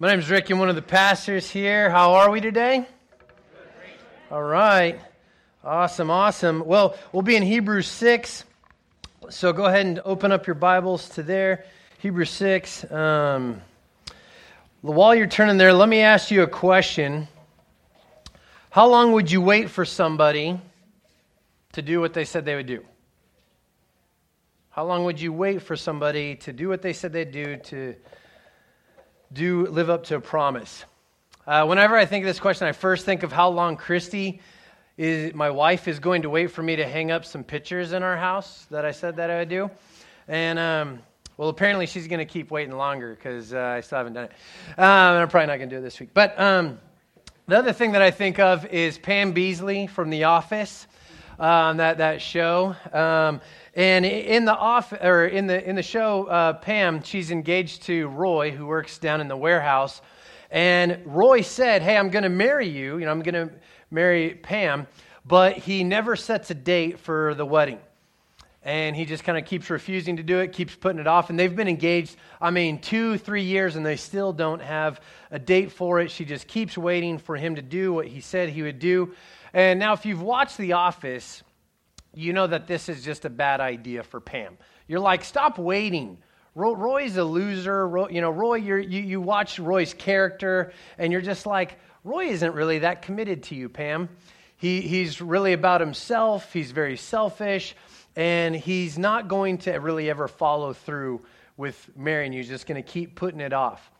My 0.00 0.10
name 0.10 0.20
is 0.20 0.30
Rick. 0.30 0.48
I'm 0.48 0.60
one 0.60 0.68
of 0.68 0.76
the 0.76 0.82
pastors 0.82 1.50
here. 1.50 1.90
How 1.90 2.14
are 2.14 2.30
we 2.30 2.40
today? 2.40 2.86
All 4.30 4.44
right. 4.44 5.00
Awesome, 5.64 6.08
awesome. 6.08 6.64
Well, 6.64 6.96
we'll 7.10 7.22
be 7.22 7.34
in 7.34 7.42
Hebrews 7.42 7.88
6. 7.88 8.44
So 9.30 9.52
go 9.52 9.64
ahead 9.64 9.86
and 9.86 10.00
open 10.04 10.30
up 10.30 10.46
your 10.46 10.54
Bibles 10.54 11.08
to 11.10 11.24
there. 11.24 11.64
Hebrews 11.98 12.30
6. 12.30 12.88
Um, 12.92 13.60
while 14.82 15.16
you're 15.16 15.26
turning 15.26 15.56
there, 15.56 15.72
let 15.72 15.88
me 15.88 15.98
ask 15.98 16.30
you 16.30 16.44
a 16.44 16.46
question. 16.46 17.26
How 18.70 18.86
long 18.86 19.10
would 19.10 19.32
you 19.32 19.40
wait 19.40 19.68
for 19.68 19.84
somebody 19.84 20.60
to 21.72 21.82
do 21.82 22.00
what 22.00 22.14
they 22.14 22.24
said 22.24 22.44
they 22.44 22.54
would 22.54 22.66
do? 22.66 22.84
How 24.70 24.84
long 24.84 25.02
would 25.06 25.20
you 25.20 25.32
wait 25.32 25.62
for 25.62 25.74
somebody 25.74 26.36
to 26.36 26.52
do 26.52 26.68
what 26.68 26.82
they 26.82 26.92
said 26.92 27.12
they'd 27.12 27.32
do 27.32 27.56
to 27.56 27.96
do 29.32 29.66
live 29.66 29.90
up 29.90 30.04
to 30.04 30.16
a 30.16 30.20
promise? 30.20 30.84
Uh, 31.46 31.64
whenever 31.66 31.96
I 31.96 32.04
think 32.04 32.24
of 32.24 32.26
this 32.26 32.40
question, 32.40 32.66
I 32.66 32.72
first 32.72 33.04
think 33.04 33.22
of 33.22 33.32
how 33.32 33.48
long 33.48 33.76
Christy 33.76 34.40
is, 34.96 35.34
my 35.34 35.50
wife 35.50 35.88
is 35.88 35.98
going 35.98 36.22
to 36.22 36.30
wait 36.30 36.50
for 36.50 36.62
me 36.62 36.76
to 36.76 36.86
hang 36.86 37.10
up 37.10 37.24
some 37.24 37.44
pictures 37.44 37.92
in 37.92 38.02
our 38.02 38.16
house 38.16 38.66
that 38.70 38.84
I 38.84 38.90
said 38.90 39.16
that 39.16 39.30
I 39.30 39.38
would 39.38 39.48
do. 39.48 39.70
And, 40.26 40.58
um, 40.58 40.98
well, 41.36 41.48
apparently 41.48 41.86
she's 41.86 42.08
going 42.08 42.18
to 42.18 42.24
keep 42.24 42.50
waiting 42.50 42.76
longer 42.76 43.14
because 43.14 43.54
uh, 43.54 43.58
I 43.58 43.80
still 43.80 43.98
haven't 43.98 44.14
done 44.14 44.24
it. 44.24 44.32
Um, 44.76 44.84
and 44.84 45.18
I'm 45.22 45.28
probably 45.28 45.46
not 45.46 45.56
going 45.56 45.70
to 45.70 45.76
do 45.76 45.80
it 45.80 45.84
this 45.84 46.00
week. 46.00 46.10
But 46.12 46.38
um, 46.38 46.78
the 47.46 47.56
other 47.58 47.72
thing 47.72 47.92
that 47.92 48.02
I 48.02 48.10
think 48.10 48.38
of 48.38 48.66
is 48.66 48.98
Pam 48.98 49.32
Beesly 49.32 49.88
from 49.88 50.10
The 50.10 50.24
Office, 50.24 50.86
um, 51.38 51.76
that, 51.76 51.98
that 51.98 52.20
show. 52.20 52.74
And 53.74 54.04
in 54.04 54.44
the 54.44 54.56
off 54.56 54.92
or 54.92 55.26
in 55.26 55.46
the 55.46 55.62
in 55.68 55.76
the 55.76 55.82
show, 55.82 56.24
uh, 56.24 56.54
Pam, 56.54 57.02
she's 57.02 57.30
engaged 57.30 57.82
to 57.82 58.08
Roy, 58.08 58.50
who 58.50 58.66
works 58.66 58.98
down 58.98 59.20
in 59.20 59.28
the 59.28 59.36
warehouse. 59.36 60.00
And 60.50 61.00
Roy 61.04 61.42
said, 61.42 61.82
"Hey, 61.82 61.96
I'm 61.96 62.10
going 62.10 62.22
to 62.22 62.28
marry 62.28 62.68
you. 62.68 62.98
You 62.98 63.04
know, 63.04 63.10
I'm 63.10 63.22
going 63.22 63.48
to 63.48 63.54
marry 63.90 64.34
Pam." 64.34 64.86
But 65.26 65.58
he 65.58 65.84
never 65.84 66.16
sets 66.16 66.50
a 66.50 66.54
date 66.54 66.98
for 66.98 67.34
the 67.34 67.44
wedding. 67.44 67.78
And 68.62 68.96
he 68.96 69.04
just 69.04 69.24
kind 69.24 69.38
of 69.38 69.44
keeps 69.44 69.70
refusing 69.70 70.16
to 70.16 70.22
do 70.22 70.40
it, 70.40 70.52
keeps 70.52 70.74
putting 70.74 70.98
it 70.98 71.06
off. 71.06 71.30
And 71.30 71.38
they've 71.38 71.54
been 71.54 71.68
engaged, 71.68 72.16
I 72.40 72.50
mean, 72.50 72.80
two, 72.80 73.18
three 73.18 73.44
years, 73.44 73.76
and 73.76 73.86
they 73.86 73.96
still 73.96 74.32
don't 74.32 74.60
have 74.60 75.00
a 75.30 75.38
date 75.38 75.70
for 75.70 76.00
it. 76.00 76.10
She 76.10 76.24
just 76.24 76.48
keeps 76.48 76.76
waiting 76.76 77.18
for 77.18 77.36
him 77.36 77.54
to 77.56 77.62
do 77.62 77.92
what 77.92 78.06
he 78.06 78.20
said 78.20 78.48
he 78.48 78.62
would 78.62 78.78
do. 78.78 79.14
And 79.52 79.78
now, 79.78 79.92
if 79.92 80.04
you've 80.04 80.22
watched 80.22 80.58
The 80.58 80.72
Office, 80.72 81.42
you 82.18 82.32
know 82.32 82.46
that 82.46 82.66
this 82.66 82.88
is 82.88 83.04
just 83.04 83.24
a 83.24 83.30
bad 83.30 83.60
idea 83.60 84.02
for 84.02 84.20
Pam. 84.20 84.58
You're 84.88 85.00
like, 85.00 85.24
stop 85.24 85.56
waiting. 85.56 86.18
Roy's 86.54 87.16
a 87.16 87.22
loser. 87.22 87.86
Roy, 87.86 88.08
you 88.08 88.20
know, 88.20 88.30
Roy, 88.30 88.56
you 88.56 88.76
you 88.76 89.20
watch 89.20 89.60
Roy's 89.60 89.94
character, 89.94 90.72
and 90.98 91.12
you're 91.12 91.22
just 91.22 91.46
like, 91.46 91.78
Roy 92.02 92.26
isn't 92.26 92.54
really 92.54 92.80
that 92.80 93.02
committed 93.02 93.44
to 93.44 93.54
you, 93.54 93.68
Pam. 93.68 94.08
He, 94.56 94.80
he's 94.80 95.20
really 95.20 95.52
about 95.52 95.80
himself. 95.80 96.52
He's 96.52 96.72
very 96.72 96.96
selfish, 96.96 97.76
and 98.16 98.56
he's 98.56 98.98
not 98.98 99.28
going 99.28 99.58
to 99.58 99.72
really 99.74 100.10
ever 100.10 100.26
follow 100.26 100.72
through 100.72 101.20
with 101.56 101.88
marrying 101.96 102.32
you. 102.32 102.40
He's 102.40 102.48
just 102.48 102.66
going 102.66 102.82
to 102.82 102.88
keep 102.88 103.14
putting 103.14 103.40
it 103.40 103.52
off. 103.52 103.90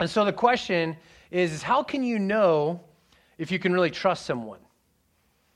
And 0.00 0.10
so 0.10 0.24
the 0.24 0.32
question 0.32 0.96
is 1.30 1.62
how 1.62 1.84
can 1.84 2.02
you 2.02 2.18
know 2.18 2.80
if 3.38 3.52
you 3.52 3.60
can 3.60 3.72
really 3.72 3.90
trust 3.90 4.26
someone? 4.26 4.58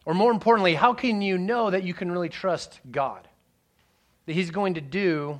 Or 0.08 0.14
more 0.14 0.32
importantly, 0.32 0.74
how 0.74 0.94
can 0.94 1.20
you 1.20 1.36
know 1.36 1.68
that 1.68 1.82
you 1.82 1.92
can 1.92 2.10
really 2.10 2.30
trust 2.30 2.80
God? 2.90 3.28
That 4.24 4.32
He's 4.32 4.50
going 4.50 4.72
to 4.74 4.80
do 4.80 5.38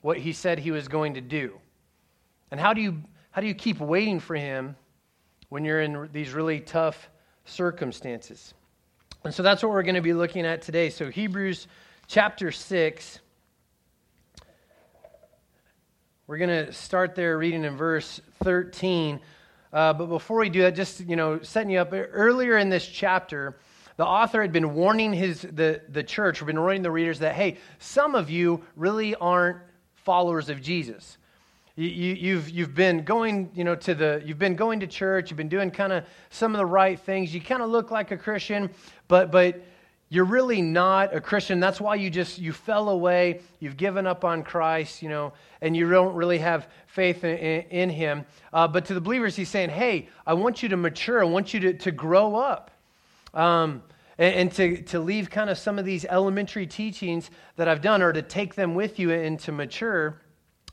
what 0.00 0.16
He 0.16 0.32
said 0.32 0.58
He 0.58 0.70
was 0.70 0.88
going 0.88 1.12
to 1.12 1.20
do? 1.20 1.58
And 2.50 2.58
how 2.58 2.72
do 2.72 2.80
you, 2.80 3.02
how 3.32 3.42
do 3.42 3.46
you 3.46 3.54
keep 3.54 3.80
waiting 3.80 4.18
for 4.18 4.34
Him 4.34 4.76
when 5.50 5.66
you're 5.66 5.82
in 5.82 6.08
these 6.10 6.32
really 6.32 6.58
tough 6.58 7.10
circumstances? 7.44 8.54
And 9.24 9.34
so 9.34 9.42
that's 9.42 9.62
what 9.62 9.70
we're 9.70 9.82
going 9.82 9.96
to 9.96 10.00
be 10.00 10.14
looking 10.14 10.46
at 10.46 10.62
today. 10.62 10.88
So, 10.88 11.10
Hebrews 11.10 11.68
chapter 12.06 12.50
6. 12.50 13.18
We're 16.26 16.38
going 16.38 16.66
to 16.66 16.72
start 16.72 17.14
there 17.14 17.36
reading 17.36 17.64
in 17.64 17.76
verse 17.76 18.22
13. 18.42 19.20
Uh, 19.70 19.92
but 19.92 20.06
before 20.06 20.38
we 20.38 20.48
do 20.48 20.62
that, 20.62 20.76
just, 20.76 21.00
you 21.00 21.16
know, 21.16 21.42
setting 21.42 21.68
you 21.68 21.80
up, 21.80 21.90
earlier 21.92 22.56
in 22.56 22.70
this 22.70 22.86
chapter, 22.88 23.58
the 23.96 24.06
author 24.06 24.42
had 24.42 24.52
been 24.52 24.74
warning 24.74 25.12
his, 25.12 25.42
the, 25.42 25.82
the 25.88 26.02
church, 26.02 26.38
had 26.38 26.46
been 26.46 26.60
warning 26.60 26.82
the 26.82 26.90
readers 26.90 27.18
that, 27.18 27.34
hey, 27.34 27.58
some 27.78 28.14
of 28.14 28.30
you 28.30 28.62
really 28.76 29.14
aren't 29.14 29.58
followers 29.94 30.48
of 30.48 30.60
Jesus. 30.60 31.18
You, 31.76 31.88
you, 31.88 32.14
you've, 32.14 32.50
you've 32.50 32.74
been 32.74 33.04
going, 33.04 33.50
you 33.54 33.64
know, 33.64 33.74
to 33.76 33.94
the, 33.94 34.22
you've 34.24 34.38
been 34.38 34.56
going 34.56 34.80
to 34.80 34.86
church, 34.86 35.30
you've 35.30 35.38
been 35.38 35.48
doing 35.48 35.70
kind 35.70 35.92
of 35.92 36.04
some 36.30 36.54
of 36.54 36.58
the 36.58 36.66
right 36.66 36.98
things. 36.98 37.34
You 37.34 37.40
kind 37.40 37.62
of 37.62 37.70
look 37.70 37.90
like 37.90 38.10
a 38.10 38.16
Christian, 38.16 38.70
but, 39.08 39.30
but 39.30 39.62
you're 40.10 40.26
really 40.26 40.60
not 40.60 41.14
a 41.14 41.20
Christian. 41.22 41.60
That's 41.60 41.80
why 41.80 41.94
you 41.94 42.10
just, 42.10 42.38
you 42.38 42.52
fell 42.52 42.90
away, 42.90 43.40
you've 43.60 43.78
given 43.78 44.06
up 44.06 44.24
on 44.24 44.42
Christ, 44.42 45.00
you 45.00 45.08
know, 45.08 45.32
and 45.62 45.74
you 45.74 45.88
don't 45.88 46.14
really 46.14 46.36
have 46.38 46.68
faith 46.86 47.24
in, 47.24 47.38
in, 47.38 47.60
in 47.70 47.88
him. 47.88 48.26
Uh, 48.52 48.68
but 48.68 48.84
to 48.86 48.94
the 48.94 49.00
believers, 49.00 49.34
he's 49.36 49.48
saying, 49.48 49.70
hey, 49.70 50.10
I 50.26 50.34
want 50.34 50.62
you 50.62 50.68
to 50.68 50.76
mature. 50.76 51.22
I 51.22 51.24
want 51.24 51.54
you 51.54 51.60
to, 51.60 51.72
to 51.72 51.90
grow 51.90 52.36
up. 52.36 52.71
Um, 53.34 53.82
and, 54.18 54.34
and, 54.34 54.52
to, 54.52 54.82
to 54.82 55.00
leave 55.00 55.30
kind 55.30 55.48
of 55.48 55.56
some 55.56 55.78
of 55.78 55.84
these 55.84 56.04
elementary 56.04 56.66
teachings 56.66 57.30
that 57.56 57.66
I've 57.66 57.80
done 57.80 58.02
or 58.02 58.12
to 58.12 58.22
take 58.22 58.54
them 58.54 58.74
with 58.74 58.98
you 58.98 59.10
and 59.10 59.38
to 59.40 59.52
mature. 59.52 60.20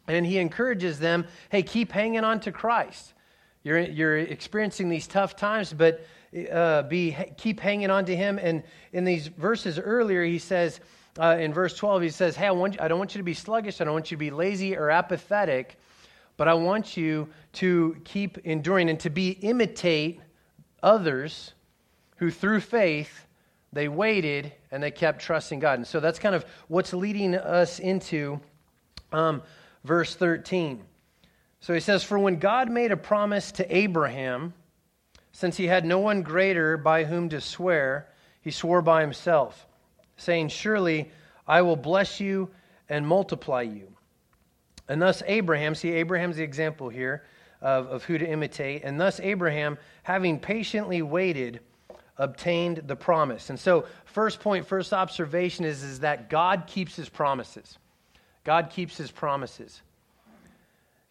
And 0.08 0.26
he 0.26 0.40
encourages 0.40 1.00
them 1.00 1.26
hey, 1.50 1.64
keep 1.64 1.92
hanging 1.92 2.24
on 2.24 2.40
to 2.42 2.52
Christ. 2.52 3.14
You're, 3.64 3.80
you're 3.80 4.18
experiencing 4.18 4.90
these 4.90 5.08
tough 5.08 5.36
times, 5.36 5.74
but 5.74 6.06
uh, 6.52 6.84
be, 6.84 7.16
keep 7.38 7.60
hanging 7.60 7.90
on 7.90 8.06
to 8.06 8.16
him. 8.16 8.40
And 8.42 8.64
in 8.94 9.04
these 9.04 9.28
verses 9.28 9.80
earlier, 9.80 10.24
he 10.24 10.40
says, 10.40 10.80
uh, 11.20 11.38
in 11.40 11.54
verse 11.54 11.76
12, 11.76 12.04
he 12.04 12.10
says, 12.10 12.36
Hey, 12.36 12.48
I, 12.48 12.52
want, 12.52 12.80
I 12.80 12.88
don't 12.88 13.00
want 13.00 13.16
you 13.16 13.20
to 13.20 13.24
be 13.24 13.34
sluggish. 13.34 13.82
I 13.82 13.84
don't 13.84 13.94
want 13.94 14.12
you 14.12 14.16
to 14.16 14.20
be 14.20 14.32
lazy 14.32 14.76
or 14.78 14.90
apathetic, 14.90 15.78
but 16.38 16.48
I 16.48 16.54
want 16.54 16.96
you 16.96 17.30
to 17.54 17.98
keep 18.06 18.38
enduring 18.40 18.90
and 18.90 19.00
to 19.02 19.10
be 19.10 19.32
imitate 19.32 20.22
others 20.82 21.54
who 22.20 22.30
through 22.30 22.62
faith 22.62 23.26
they 23.72 23.88
waited 23.88 24.52
and 24.72 24.82
they 24.82 24.92
kept 24.92 25.22
trusting 25.22 25.60
God. 25.60 25.80
And 25.80 25.88
so 25.88 26.00
that's 26.00 26.20
kind 26.20 26.36
of 26.36 26.46
what's 26.68 26.94
leading 26.94 27.36
us 27.36 27.80
into 27.80 28.40
um, 29.12 29.42
verse 29.84 30.16
13. 30.16 30.84
So 31.60 31.74
he 31.74 31.80
says, 31.80 32.04
For 32.04 32.18
when 32.18 32.40
God 32.40 32.70
made 32.70 32.92
a 32.92 32.98
promise 32.98 33.52
to 33.54 33.76
Abraham, 33.76 34.54
since 35.32 35.56
he 35.58 35.68
had 35.68 35.86
no 35.86 36.00
one 36.00 36.24
greater 36.24 36.78
by 36.78 37.04
whom 37.04 37.30
to 37.30 37.42
swear, 37.42 38.10
he 38.42 38.52
swore 38.52 38.82
by 38.82 39.02
himself, 39.02 39.68
saying, 40.18 40.50
Surely 40.50 41.12
I 41.48 41.62
will 41.62 41.76
bless 41.76 42.20
you 42.20 42.50
and 42.88 43.06
multiply 43.06 43.62
you. 43.62 43.88
And 44.88 45.02
thus 45.02 45.22
Abraham, 45.28 45.76
see, 45.76 45.92
Abraham's 45.92 46.38
the 46.38 46.44
example 46.44 46.90
here 46.90 47.24
of, 47.62 47.88
of 47.88 48.04
who 48.04 48.18
to 48.18 48.28
imitate. 48.28 48.84
And 48.84 49.00
thus 49.00 49.20
Abraham, 49.20 49.78
having 50.04 50.40
patiently 50.40 51.04
waited, 51.04 51.60
obtained 52.20 52.84
the 52.86 52.96
promise. 52.96 53.50
And 53.50 53.60
so, 53.60 53.86
first 54.06 54.42
point, 54.42 54.68
first 54.68 54.94
observation 54.94 55.66
is, 55.66 55.82
is 55.82 56.02
that 56.02 56.30
God 56.30 56.68
keeps 56.68 56.96
his 56.96 57.10
promises. 57.10 57.80
God 58.44 58.70
keeps 58.70 58.98
his 58.98 59.10
promises. 59.10 59.82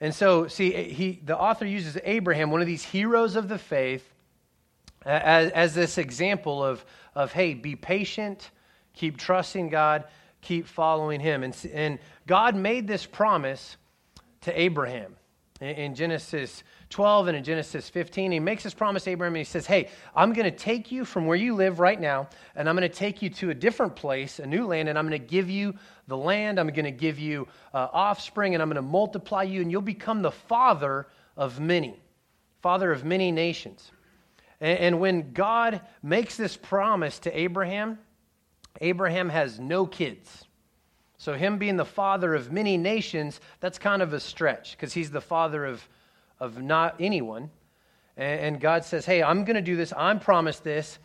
And 0.00 0.14
so, 0.14 0.46
see, 0.46 0.70
he, 0.70 1.20
the 1.24 1.36
author 1.36 1.66
uses 1.66 1.98
Abraham, 2.04 2.50
one 2.52 2.60
of 2.60 2.66
these 2.66 2.84
heroes 2.84 3.34
of 3.34 3.48
the 3.48 3.58
faith, 3.58 4.08
as, 5.04 5.50
as 5.50 5.74
this 5.74 5.98
example 5.98 6.62
of, 6.62 6.84
of, 7.14 7.32
hey, 7.32 7.54
be 7.54 7.74
patient, 7.74 8.50
keep 8.92 9.16
trusting 9.16 9.70
God, 9.70 10.04
keep 10.40 10.66
following 10.66 11.20
him. 11.20 11.42
And, 11.42 11.56
and 11.72 11.98
God 12.26 12.54
made 12.54 12.86
this 12.86 13.06
promise 13.06 13.76
to 14.42 14.60
Abraham 14.60 15.16
in, 15.60 15.68
in 15.68 15.94
Genesis 15.94 16.62
12 16.90 17.28
and 17.28 17.36
in 17.36 17.44
Genesis 17.44 17.88
15. 17.88 18.32
He 18.32 18.40
makes 18.40 18.62
this 18.62 18.72
promise 18.72 19.04
to 19.04 19.10
Abraham 19.10 19.34
and 19.34 19.38
he 19.38 19.44
says, 19.44 19.66
Hey, 19.66 19.90
I'm 20.14 20.32
going 20.32 20.50
to 20.50 20.56
take 20.56 20.90
you 20.90 21.04
from 21.04 21.26
where 21.26 21.36
you 21.36 21.54
live 21.54 21.80
right 21.80 22.00
now, 22.00 22.28
and 22.56 22.68
I'm 22.68 22.76
going 22.76 22.88
to 22.88 22.94
take 22.94 23.20
you 23.20 23.30
to 23.30 23.50
a 23.50 23.54
different 23.54 23.94
place, 23.94 24.38
a 24.38 24.46
new 24.46 24.66
land, 24.66 24.88
and 24.88 24.98
I'm 24.98 25.06
going 25.06 25.20
to 25.20 25.26
give 25.26 25.50
you 25.50 25.74
the 26.06 26.16
land. 26.16 26.58
I'm 26.58 26.68
going 26.68 26.84
to 26.84 26.90
give 26.90 27.18
you 27.18 27.46
uh, 27.74 27.88
offspring, 27.92 28.54
and 28.54 28.62
I'm 28.62 28.68
going 28.68 28.76
to 28.76 28.82
multiply 28.82 29.42
you, 29.42 29.60
and 29.60 29.70
you'll 29.70 29.82
become 29.82 30.22
the 30.22 30.30
father 30.30 31.06
of 31.36 31.60
many, 31.60 32.00
father 32.62 32.90
of 32.90 33.04
many 33.04 33.32
nations. 33.32 33.90
And, 34.60 34.78
and 34.78 35.00
when 35.00 35.32
God 35.32 35.82
makes 36.02 36.36
this 36.36 36.56
promise 36.56 37.18
to 37.20 37.38
Abraham, 37.38 37.98
Abraham 38.80 39.28
has 39.28 39.60
no 39.60 39.86
kids. 39.86 40.46
So, 41.20 41.34
him 41.34 41.58
being 41.58 41.76
the 41.76 41.84
father 41.84 42.34
of 42.34 42.52
many 42.52 42.76
nations, 42.76 43.40
that's 43.58 43.78
kind 43.78 44.02
of 44.02 44.12
a 44.12 44.20
stretch 44.20 44.72
because 44.72 44.92
he's 44.92 45.10
the 45.10 45.20
father 45.20 45.64
of 45.66 45.86
of 46.40 46.60
not 46.62 46.96
anyone. 47.00 47.50
And 48.16 48.60
God 48.60 48.84
says, 48.84 49.06
Hey, 49.06 49.22
I'm 49.22 49.44
going 49.44 49.56
to 49.56 49.62
do 49.62 49.76
this. 49.76 49.92
I'm 49.96 50.18
promised 50.18 50.64
this. 50.64 50.98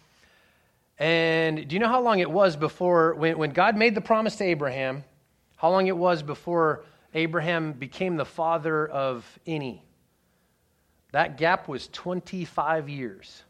And 0.97 1.67
do 1.67 1.75
you 1.75 1.79
know 1.79 1.87
how 1.87 2.01
long 2.01 2.19
it 2.19 2.29
was 2.29 2.55
before, 2.55 3.15
when, 3.15 3.37
when 3.37 3.51
God 3.51 3.75
made 3.75 3.95
the 3.95 4.01
promise 4.01 4.35
to 4.37 4.43
Abraham, 4.43 5.03
how 5.55 5.69
long 5.69 5.87
it 5.87 5.97
was 5.97 6.23
before 6.23 6.85
Abraham 7.13 7.73
became 7.73 8.15
the 8.15 8.25
father 8.25 8.87
of 8.87 9.39
any? 9.45 9.83
That 11.11 11.37
gap 11.37 11.67
was 11.67 11.87
25 11.89 12.89
years. 12.89 13.43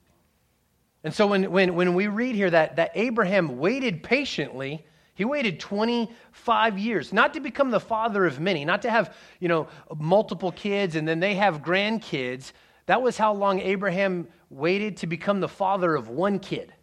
And 1.03 1.13
so 1.13 1.27
when, 1.27 1.51
when, 1.51 1.75
when 1.75 1.95
we 1.95 2.07
read 2.07 2.35
here 2.35 2.50
that, 2.50 2.77
that 2.77 2.91
Abraham 2.95 3.57
waited 3.57 4.03
patiently, 4.03 4.85
he 5.15 5.25
waited 5.25 5.60
25 5.60 6.80
years, 6.80 7.13
not 7.13 7.33
to 7.36 7.39
become 7.39 7.69
the 7.69 7.80
father 7.80 8.25
of 8.25 8.39
many, 8.39 8.65
not 8.65 8.81
to 8.81 8.89
have, 8.89 9.15
you 9.39 9.48
know, 9.48 9.68
multiple 9.95 10.51
kids 10.51 10.95
and 10.95 11.07
then 11.07 11.19
they 11.19 11.36
have 11.36 11.62
grandkids. 11.62 12.51
That 12.88 13.01
was 13.01 13.18
how 13.18 13.33
long 13.33 13.60
Abraham 13.60 14.27
waited 14.50 14.98
to 14.98 15.07
become 15.07 15.39
the 15.39 15.48
father 15.48 15.95
of 15.95 16.10
one 16.10 16.39
kid. 16.39 16.74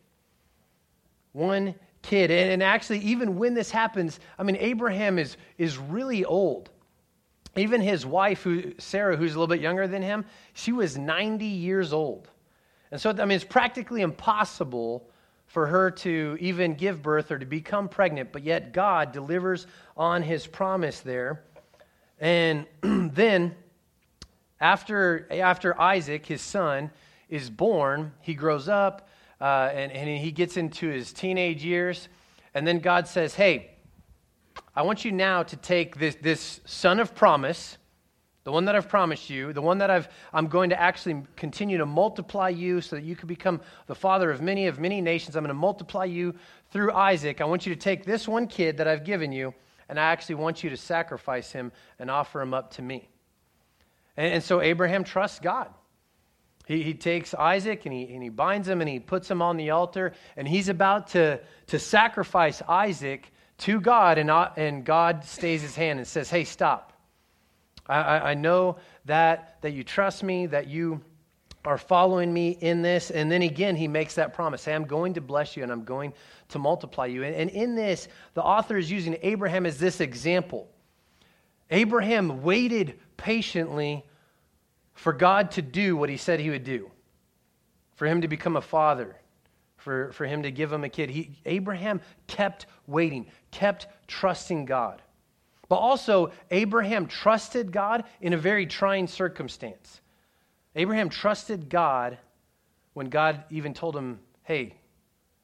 One 1.32 1.75
kid. 2.03 2.31
And, 2.31 2.53
and 2.53 2.62
actually, 2.62 3.00
even 3.00 3.37
when 3.37 3.55
this 3.55 3.71
happens, 3.71 4.21
I 4.38 4.44
mean, 4.44 4.56
Abraham 4.56 5.19
is, 5.19 5.37
is 5.59 5.76
really 5.76 6.25
old. 6.25 6.71
Even 7.56 7.81
his 7.81 8.06
wife, 8.06 8.43
who, 8.43 8.75
Sarah, 8.79 9.17
who's 9.17 9.35
a 9.35 9.41
little 9.41 9.53
bit 9.53 9.61
younger 9.61 9.88
than 9.88 10.03
him, 10.03 10.25
she 10.53 10.71
was 10.71 10.97
90 10.97 11.44
years 11.44 11.93
old. 11.93 12.29
And 12.93 13.00
so, 13.00 13.11
I 13.11 13.25
mean, 13.25 13.33
it's 13.33 13.44
practically 13.44 14.03
impossible 14.03 15.10
for 15.50 15.67
her 15.67 15.91
to 15.91 16.37
even 16.38 16.75
give 16.75 17.02
birth 17.02 17.32
or 17.32 17.38
to 17.38 17.44
become 17.44 17.88
pregnant, 17.88 18.31
but 18.31 18.44
yet 18.44 18.73
God 18.73 19.11
delivers 19.11 19.67
on 19.97 20.23
his 20.23 20.47
promise 20.47 21.00
there. 21.00 21.43
And 22.20 22.67
then, 22.82 23.56
after, 24.61 25.26
after 25.29 25.79
Isaac, 25.81 26.25
his 26.25 26.41
son, 26.41 26.93
is 27.29 27.50
born, 27.50 28.12
he 28.20 28.35
grows 28.35 28.69
up 28.69 29.08
uh, 29.41 29.70
and, 29.75 29.91
and 29.91 30.25
he 30.25 30.31
gets 30.31 30.56
into 30.56 30.88
his 30.88 31.12
teenage 31.12 31.64
years. 31.64 32.08
And 32.55 32.64
then 32.64 32.79
God 32.79 33.08
says, 33.08 33.35
Hey, 33.35 33.73
I 34.76 34.82
want 34.82 35.05
you 35.05 35.11
now 35.11 35.43
to 35.43 35.56
take 35.56 35.99
this, 35.99 36.14
this 36.14 36.61
son 36.64 37.00
of 37.00 37.17
promise, 37.17 37.76
the 38.45 38.53
one 38.53 38.65
that 38.65 38.75
I've 38.75 38.89
promised 38.89 39.29
you, 39.29 39.53
the 39.53 39.61
one 39.61 39.79
that 39.79 39.91
I've, 39.91 40.09
I'm 40.33 40.47
going 40.47 40.71
to 40.71 40.81
actually 40.81 41.23
continue 41.37 41.79
to 41.79 41.87
multiply 41.87 42.49
you 42.49 42.81
so 42.81 42.97
that 42.97 43.05
you 43.05 43.15
can 43.15 43.29
become 43.29 43.61
the 43.87 43.95
father 43.95 44.31
of 44.31 44.41
many, 44.41 44.67
of 44.67 44.79
many 44.79 45.01
nations. 45.01 45.37
I'm 45.37 45.43
going 45.43 45.49
to 45.49 45.55
multiply 45.55 46.07
you 46.07 46.35
through 46.71 46.93
Isaac. 46.93 47.41
I 47.41 47.45
want 47.45 47.67
you 47.67 47.75
to 47.75 47.81
take 47.81 48.05
this 48.05 48.27
one 48.27 48.47
kid 48.47 48.79
that 48.79 48.89
I've 48.89 49.05
given 49.05 49.31
you, 49.31 49.53
and 49.89 50.01
I 50.01 50.05
actually 50.05 50.37
want 50.37 50.65
you 50.65 50.71
to 50.71 50.77
sacrifice 50.77 51.53
him 51.53 51.71
and 51.99 52.11
offer 52.11 52.41
him 52.41 52.55
up 52.55 52.73
to 52.75 52.83
me. 52.83 53.09
And, 54.17 54.35
and 54.35 54.43
so 54.43 54.63
Abraham 54.63 55.05
trusts 55.05 55.39
God. 55.39 55.69
He, 56.67 56.83
he 56.83 56.95
takes 56.95 57.35
Isaac 57.35 57.85
and 57.85 57.93
he, 57.93 58.13
and 58.15 58.23
he 58.23 58.29
binds 58.29 58.69
him 58.69 58.81
and 58.81 58.89
he 58.89 59.01
puts 59.01 59.31
him 59.31 59.43
on 59.43 59.59
the 59.59 59.71
altar, 59.71 60.15
and 60.37 60.49
he's 60.49 60.71
about 60.71 61.09
to, 61.09 61.41
to 61.67 61.79
sacrifice 61.79 62.63
Isaac 62.67 63.31
to 63.59 63.81
God, 63.81 64.17
and, 64.17 64.31
uh, 64.31 64.51
and 64.57 64.83
God 64.85 65.25
stays 65.25 65.61
his 65.61 65.77
hand 65.77 65.99
and 65.99 66.09
says, 66.09 66.31
Hey, 66.31 66.45
stop. 66.45 66.90
I, 67.91 68.31
I 68.31 68.35
know 68.35 68.77
that, 69.07 69.61
that 69.63 69.73
you 69.73 69.85
trust 69.85 70.23
me, 70.23 70.47
that 70.47 70.69
you 70.69 71.01
are 71.65 71.79
following 71.79 72.33
me 72.33 72.51
in 72.61 72.83
this. 72.83 73.11
And 73.11 73.31
then 73.31 73.43
again, 73.43 73.77
he 73.77 73.89
makes 73.89 74.15
that 74.15 74.33
promise 74.33 74.65
hey, 74.65 74.75
I'm 74.75 74.85
going 74.85 75.15
to 75.15 75.21
bless 75.21 75.57
you 75.57 75.63
and 75.63 75.71
I'm 75.71 75.85
going 75.85 76.13
to 76.49 76.59
multiply 76.59 77.07
you. 77.07 77.25
And, 77.25 77.35
and 77.35 77.51
in 77.51 77.75
this, 77.75 78.09
the 78.35 78.43
author 78.43 78.77
is 78.77 78.91
using 78.91 79.19
Abraham 79.23 79.67
as 79.67 79.79
this 79.79 80.01
example. 80.01 80.69
Abraham 81.71 82.43
waited 82.43 82.99
patiently 83.17 84.05
for 84.95 85.13
God 85.13 85.53
to 85.53 85.63
do 85.63 85.97
what 85.97 86.09
he 86.09 86.17
said 86.17 86.41
he 86.41 86.51
would 86.51 86.65
do, 86.65 86.91
for 87.95 88.07
him 88.07 88.23
to 88.23 88.29
become 88.29 88.57
a 88.57 88.61
father, 88.61 89.17
for, 89.77 90.13
for 90.13 90.27
him 90.27 90.43
to 90.43 90.51
give 90.51 90.73
him 90.73 90.85
a 90.85 90.89
kid. 90.89 91.11
He, 91.11 91.39
Abraham 91.47 92.01
kept 92.27 92.67
waiting, 92.87 93.27
kept 93.51 93.87
trusting 94.09 94.65
God. 94.65 95.01
But 95.71 95.77
also, 95.77 96.33
Abraham 96.51 97.07
trusted 97.07 97.71
God 97.71 98.03
in 98.21 98.33
a 98.33 98.37
very 98.37 98.67
trying 98.67 99.07
circumstance. 99.07 100.01
Abraham 100.75 101.09
trusted 101.09 101.69
God 101.69 102.19
when 102.95 103.09
God 103.09 103.45
even 103.51 103.73
told 103.73 103.95
him, 103.95 104.19
Hey, 104.43 104.75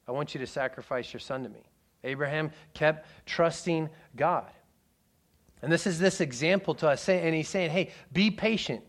I 0.05 0.11
want 0.11 0.33
you 0.33 0.41
to 0.41 0.45
sacrifice 0.45 1.13
your 1.13 1.21
son 1.21 1.43
to 1.43 1.49
me. 1.49 1.63
Abraham 2.03 2.51
kept 2.73 3.07
trusting 3.25 3.89
God. 4.17 4.51
And 5.61 5.71
this 5.71 5.87
is 5.87 5.97
this 5.97 6.19
example 6.19 6.75
to 6.75 6.89
us, 6.89 7.07
and 7.07 7.33
he's 7.33 7.47
saying, 7.47 7.71
Hey, 7.71 7.91
be 8.11 8.29
patient. 8.29 8.83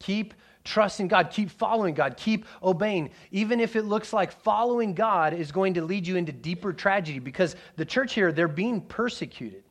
Keep 0.00 0.34
trusting 0.64 1.06
God, 1.06 1.30
keep 1.30 1.48
following 1.48 1.94
God, 1.94 2.16
keep 2.16 2.44
obeying, 2.60 3.10
even 3.30 3.60
if 3.60 3.76
it 3.76 3.82
looks 3.82 4.12
like 4.12 4.32
following 4.32 4.94
God 4.94 5.32
is 5.32 5.52
going 5.52 5.74
to 5.74 5.82
lead 5.82 6.08
you 6.08 6.16
into 6.16 6.32
deeper 6.32 6.72
tragedy 6.72 7.20
because 7.20 7.54
the 7.76 7.84
church 7.84 8.14
here, 8.14 8.32
they're 8.32 8.48
being 8.48 8.80
persecuted 8.80 9.62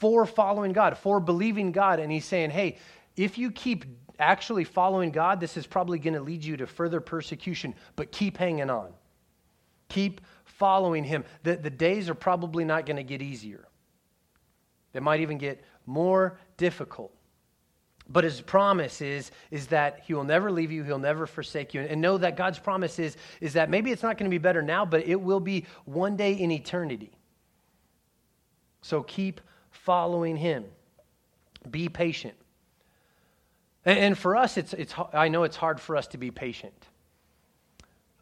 for 0.00 0.24
following 0.24 0.72
God, 0.72 0.96
for 0.96 1.20
believing 1.20 1.72
God. 1.72 2.00
And 2.00 2.10
he's 2.10 2.24
saying, 2.24 2.50
hey, 2.50 2.78
if 3.16 3.36
you 3.36 3.50
keep 3.50 3.84
actually 4.18 4.64
following 4.64 5.10
God, 5.10 5.40
this 5.40 5.56
is 5.58 5.66
probably 5.66 5.98
going 5.98 6.14
to 6.14 6.20
lead 6.20 6.42
you 6.42 6.56
to 6.56 6.66
further 6.66 7.00
persecution, 7.00 7.74
but 7.96 8.10
keep 8.10 8.38
hanging 8.38 8.70
on. 8.70 8.92
Keep 9.88 10.22
following 10.44 11.04
him. 11.04 11.24
The, 11.42 11.56
the 11.56 11.70
days 11.70 12.08
are 12.08 12.14
probably 12.14 12.64
not 12.64 12.86
going 12.86 12.96
to 12.96 13.02
get 13.02 13.22
easier, 13.22 13.68
they 14.92 15.00
might 15.00 15.20
even 15.20 15.38
get 15.38 15.62
more 15.86 16.38
difficult. 16.56 17.14
But 18.12 18.24
his 18.24 18.40
promise 18.40 19.00
is, 19.00 19.30
is 19.52 19.68
that 19.68 20.00
he 20.04 20.14
will 20.14 20.24
never 20.24 20.50
leave 20.50 20.72
you, 20.72 20.82
he'll 20.82 20.98
never 20.98 21.28
forsake 21.28 21.74
you. 21.74 21.82
And 21.82 22.00
know 22.00 22.18
that 22.18 22.36
God's 22.36 22.58
promise 22.58 22.98
is, 22.98 23.16
is 23.40 23.52
that 23.52 23.70
maybe 23.70 23.92
it's 23.92 24.02
not 24.02 24.18
going 24.18 24.28
to 24.28 24.34
be 24.34 24.38
better 24.38 24.62
now, 24.62 24.84
but 24.84 25.06
it 25.06 25.20
will 25.20 25.38
be 25.38 25.64
one 25.84 26.16
day 26.16 26.32
in 26.32 26.50
eternity. 26.50 27.12
So 28.82 29.04
keep 29.04 29.40
following 29.70 30.36
him. 30.36 30.64
Be 31.70 31.88
patient. 31.88 32.34
And, 33.84 33.98
and 33.98 34.18
for 34.18 34.36
us, 34.36 34.56
it's, 34.56 34.72
it's, 34.74 34.94
I 35.12 35.28
know 35.28 35.44
it's 35.44 35.56
hard 35.56 35.80
for 35.80 35.96
us 35.96 36.06
to 36.08 36.18
be 36.18 36.30
patient. 36.30 36.74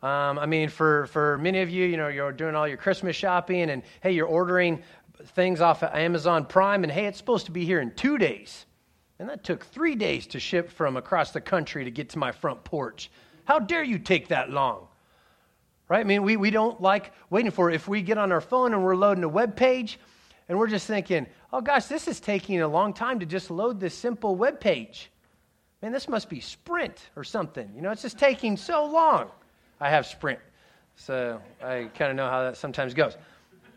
Um, 0.03 0.39
I 0.39 0.47
mean, 0.47 0.69
for, 0.69 1.07
for 1.09 1.39
many 1.39 1.61
of 1.61 1.71
you, 1.71 1.85
you 1.85 1.97
know, 1.97 2.09
you're 2.09 2.33
doing 2.33 2.55
all 2.55 2.69
your 2.69 2.77
Christmas 2.77 3.17
shopping 3.17 3.71
and, 3.71 3.83
hey, 4.01 4.13
you're 4.13 4.27
ordering 4.27 4.83
things 5.35 5.61
off 5.61 5.83
of 5.83 5.93
Amazon 5.95 6.45
Prime, 6.45 6.85
and 6.85 6.93
hey, 6.93 7.07
it's 7.07 7.19
supposed 7.19 7.47
to 7.47 7.53
be 7.53 7.65
here 7.65 7.81
in 7.81 7.91
two 7.93 8.19
days. 8.19 8.67
And 9.19 9.29
that 9.29 9.43
took 9.43 9.65
three 9.67 9.97
days 9.97 10.29
to 10.29 10.39
ship 10.39 10.71
from 10.71 10.97
across 10.97 11.33
the 11.33 11.41
country 11.41 11.83
to 11.85 11.91
get 11.91 12.11
to 12.11 12.19
my 12.19 12.31
front 12.31 12.63
porch. 12.63 13.11
How 13.45 13.59
dare 13.59 13.83
you 13.83 13.99
take 13.99 14.29
that 14.29 14.51
long? 14.51 14.87
Right? 15.89 16.01
I 16.01 16.05
mean, 16.05 16.23
we, 16.23 16.37
we 16.37 16.51
don't 16.51 16.81
like 16.81 17.13
waiting 17.31 17.51
for 17.51 17.69
it. 17.69 17.75
If 17.75 17.89
we 17.89 18.03
get 18.03 18.19
on 18.19 18.31
our 18.31 18.41
phone 18.41 18.75
and 18.75 18.85
we're 18.85 18.95
loading 18.95 19.25
a 19.25 19.29
web 19.29 19.57
page 19.57 19.99
and 20.49 20.57
we're 20.57 20.69
just 20.69 20.87
thinking, 20.87 21.27
oh 21.53 21.61
gosh, 21.61 21.87
this 21.87 22.09
is 22.09 22.21
taking 22.21 22.61
a 22.61 22.69
long 22.69 22.93
time 22.93 23.21
to 23.21 23.27
just 23.27 23.51
load 23.51 23.81
this 23.81 23.95
simple 23.95 24.37
web 24.37 24.61
page. 24.61 25.11
Man, 25.83 25.93
this 25.93 26.09
must 26.09 26.29
be 26.29 26.41
Sprint 26.41 27.11
or 27.17 27.25
something. 27.25 27.71
You 27.75 27.83
know, 27.83 27.91
it's 27.91 28.03
just 28.03 28.19
taking 28.19 28.57
so 28.57 28.85
long. 28.87 29.31
I 29.81 29.91
have 29.91 30.07
Sprint, 30.07 30.41
so 30.97 31.41
I 31.63 31.89
kind 31.95 32.11
of 32.11 32.17
know 32.17 32.29
how 32.29 32.43
that 32.43 32.57
sometimes 32.57 32.95
goes. 32.95 33.17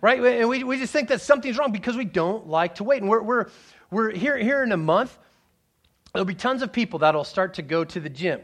Right? 0.01 0.19
And 0.19 0.49
we, 0.49 0.63
we 0.63 0.77
just 0.77 0.91
think 0.91 1.09
that 1.09 1.21
something's 1.21 1.59
wrong 1.59 1.71
because 1.71 1.95
we 1.95 2.05
don't 2.05 2.47
like 2.47 2.75
to 2.75 2.83
wait. 2.83 3.03
And 3.03 3.09
we're, 3.09 3.21
we're, 3.21 3.45
we're 3.91 4.09
here, 4.09 4.35
here 4.35 4.63
in 4.63 4.71
a 4.71 4.77
month, 4.77 5.15
there'll 6.11 6.25
be 6.25 6.33
tons 6.33 6.63
of 6.63 6.73
people 6.73 6.99
that'll 6.99 7.23
start 7.23 7.53
to 7.55 7.61
go 7.61 7.83
to 7.83 7.99
the 7.99 8.09
gym 8.09 8.41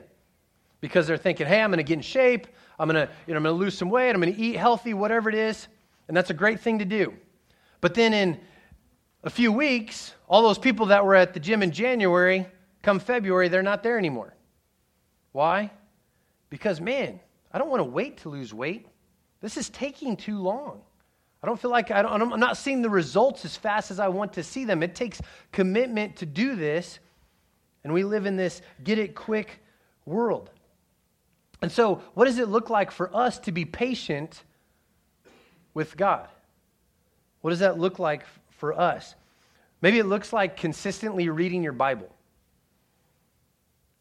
because 0.82 1.08
they're 1.08 1.18
thinking, 1.18 1.48
hey, 1.48 1.62
I'm 1.62 1.72
going 1.72 1.78
to 1.78 1.84
get 1.84 1.96
in 1.96 2.02
shape. 2.02 2.46
I'm 2.78 2.88
going 2.88 3.08
to, 3.08 3.12
you 3.26 3.34
know, 3.34 3.38
I'm 3.38 3.44
going 3.44 3.56
to 3.56 3.60
lose 3.60 3.76
some 3.76 3.90
weight. 3.90 4.12
I'm 4.12 4.22
going 4.22 4.36
to 4.36 4.40
eat 4.40 4.56
healthy, 4.56 4.94
whatever 4.94 5.30
it 5.30 5.36
is. 5.36 5.68
And 6.08 6.16
that's 6.16 6.30
a 6.30 6.36
great 6.36 6.60
thing 6.60 6.78
to 6.78 6.86
do. 6.86 7.12
But 7.82 7.96
then 7.96 8.14
in 8.14 8.40
a 9.28 9.30
few 9.30 9.52
weeks, 9.52 10.14
all 10.30 10.42
those 10.42 10.58
people 10.58 10.86
that 10.86 11.04
were 11.04 11.14
at 11.14 11.34
the 11.34 11.40
gym 11.42 11.62
in 11.62 11.72
January, 11.72 12.48
come 12.82 12.98
February, 12.98 13.50
they're 13.50 13.62
not 13.62 13.84
there 13.84 13.98
anymore. 13.98 14.34
Why? 15.34 15.70
Because, 16.50 16.80
man, 16.80 17.20
I 17.52 17.58
don't 17.58 17.70
want 17.70 17.82
to 17.82 17.92
wait 17.92 18.20
to 18.20 18.30
lose 18.30 18.54
weight. 18.54 18.88
This 19.42 19.58
is 19.58 19.70
taking 19.70 20.16
too 20.16 20.40
long. 20.40 20.82
I 21.44 21.48
don't 21.48 21.60
feel 21.60 21.70
like 21.70 21.92
I 21.92 22.04
don't, 22.04 22.22
I'm 22.22 22.40
not 22.40 22.56
seeing 22.56 22.82
the 22.82 22.90
results 22.90 23.44
as 23.44 23.58
fast 23.58 23.92
as 23.92 24.00
I 24.00 24.08
want 24.08 24.32
to 24.34 24.44
see 24.44 24.64
them. 24.64 24.82
It 24.82 24.96
takes 24.96 25.22
commitment 25.52 26.16
to 26.16 26.26
do 26.26 26.56
this. 26.56 27.00
And 27.84 27.92
we 27.92 28.06
live 28.06 28.28
in 28.28 28.38
this 28.38 28.62
get 28.86 28.98
it 28.98 29.14
quick 29.14 29.60
world. 30.06 30.52
And 31.62 31.70
so, 31.70 32.02
what 32.14 32.26
does 32.26 32.40
it 32.40 32.48
look 32.48 32.70
like 32.70 32.92
for 32.92 33.14
us 33.14 33.40
to 33.40 33.52
be 33.52 33.66
patient 33.66 34.42
with 35.74 35.98
God? 35.98 36.30
What 37.42 37.50
does 37.50 37.60
that 37.60 37.78
look 37.78 38.00
like 38.00 38.24
for 38.58 38.78
us? 38.80 39.16
Maybe 39.82 40.00
it 40.00 40.06
looks 40.06 40.34
like 40.34 40.58
consistently 40.58 41.30
reading 41.30 41.64
your 41.64 41.74
Bible. 41.74 42.14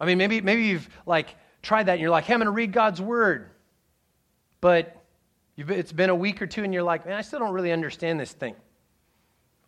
I 0.01 0.07
mean, 0.07 0.19
maybe, 0.19 0.41
maybe 0.41 0.65
you've 0.65 0.89
like 1.07 1.35
tried 1.63 1.85
that 1.85 1.93
and 1.93 2.01
you're 2.01 2.11
like, 2.11 2.25
hey, 2.25 2.35
I'm 2.35 2.41
going 2.41 2.47
to 2.47 2.51
read 2.51 2.73
God's 2.73 3.01
word. 3.01 3.51
But 4.61 4.97
it's 5.57 5.93
been 5.93 6.11
a 6.11 6.15
week 6.15 6.43
or 6.43 6.47
two 6.47 6.65
and 6.65 6.73
you're 6.73 6.83
like, 6.83 7.07
man, 7.07 7.17
I 7.17 7.23
still 7.23 7.39
don't 7.39 7.53
really 7.53 7.73
understand 7.73 8.21
this 8.21 8.33
thing. 8.33 8.55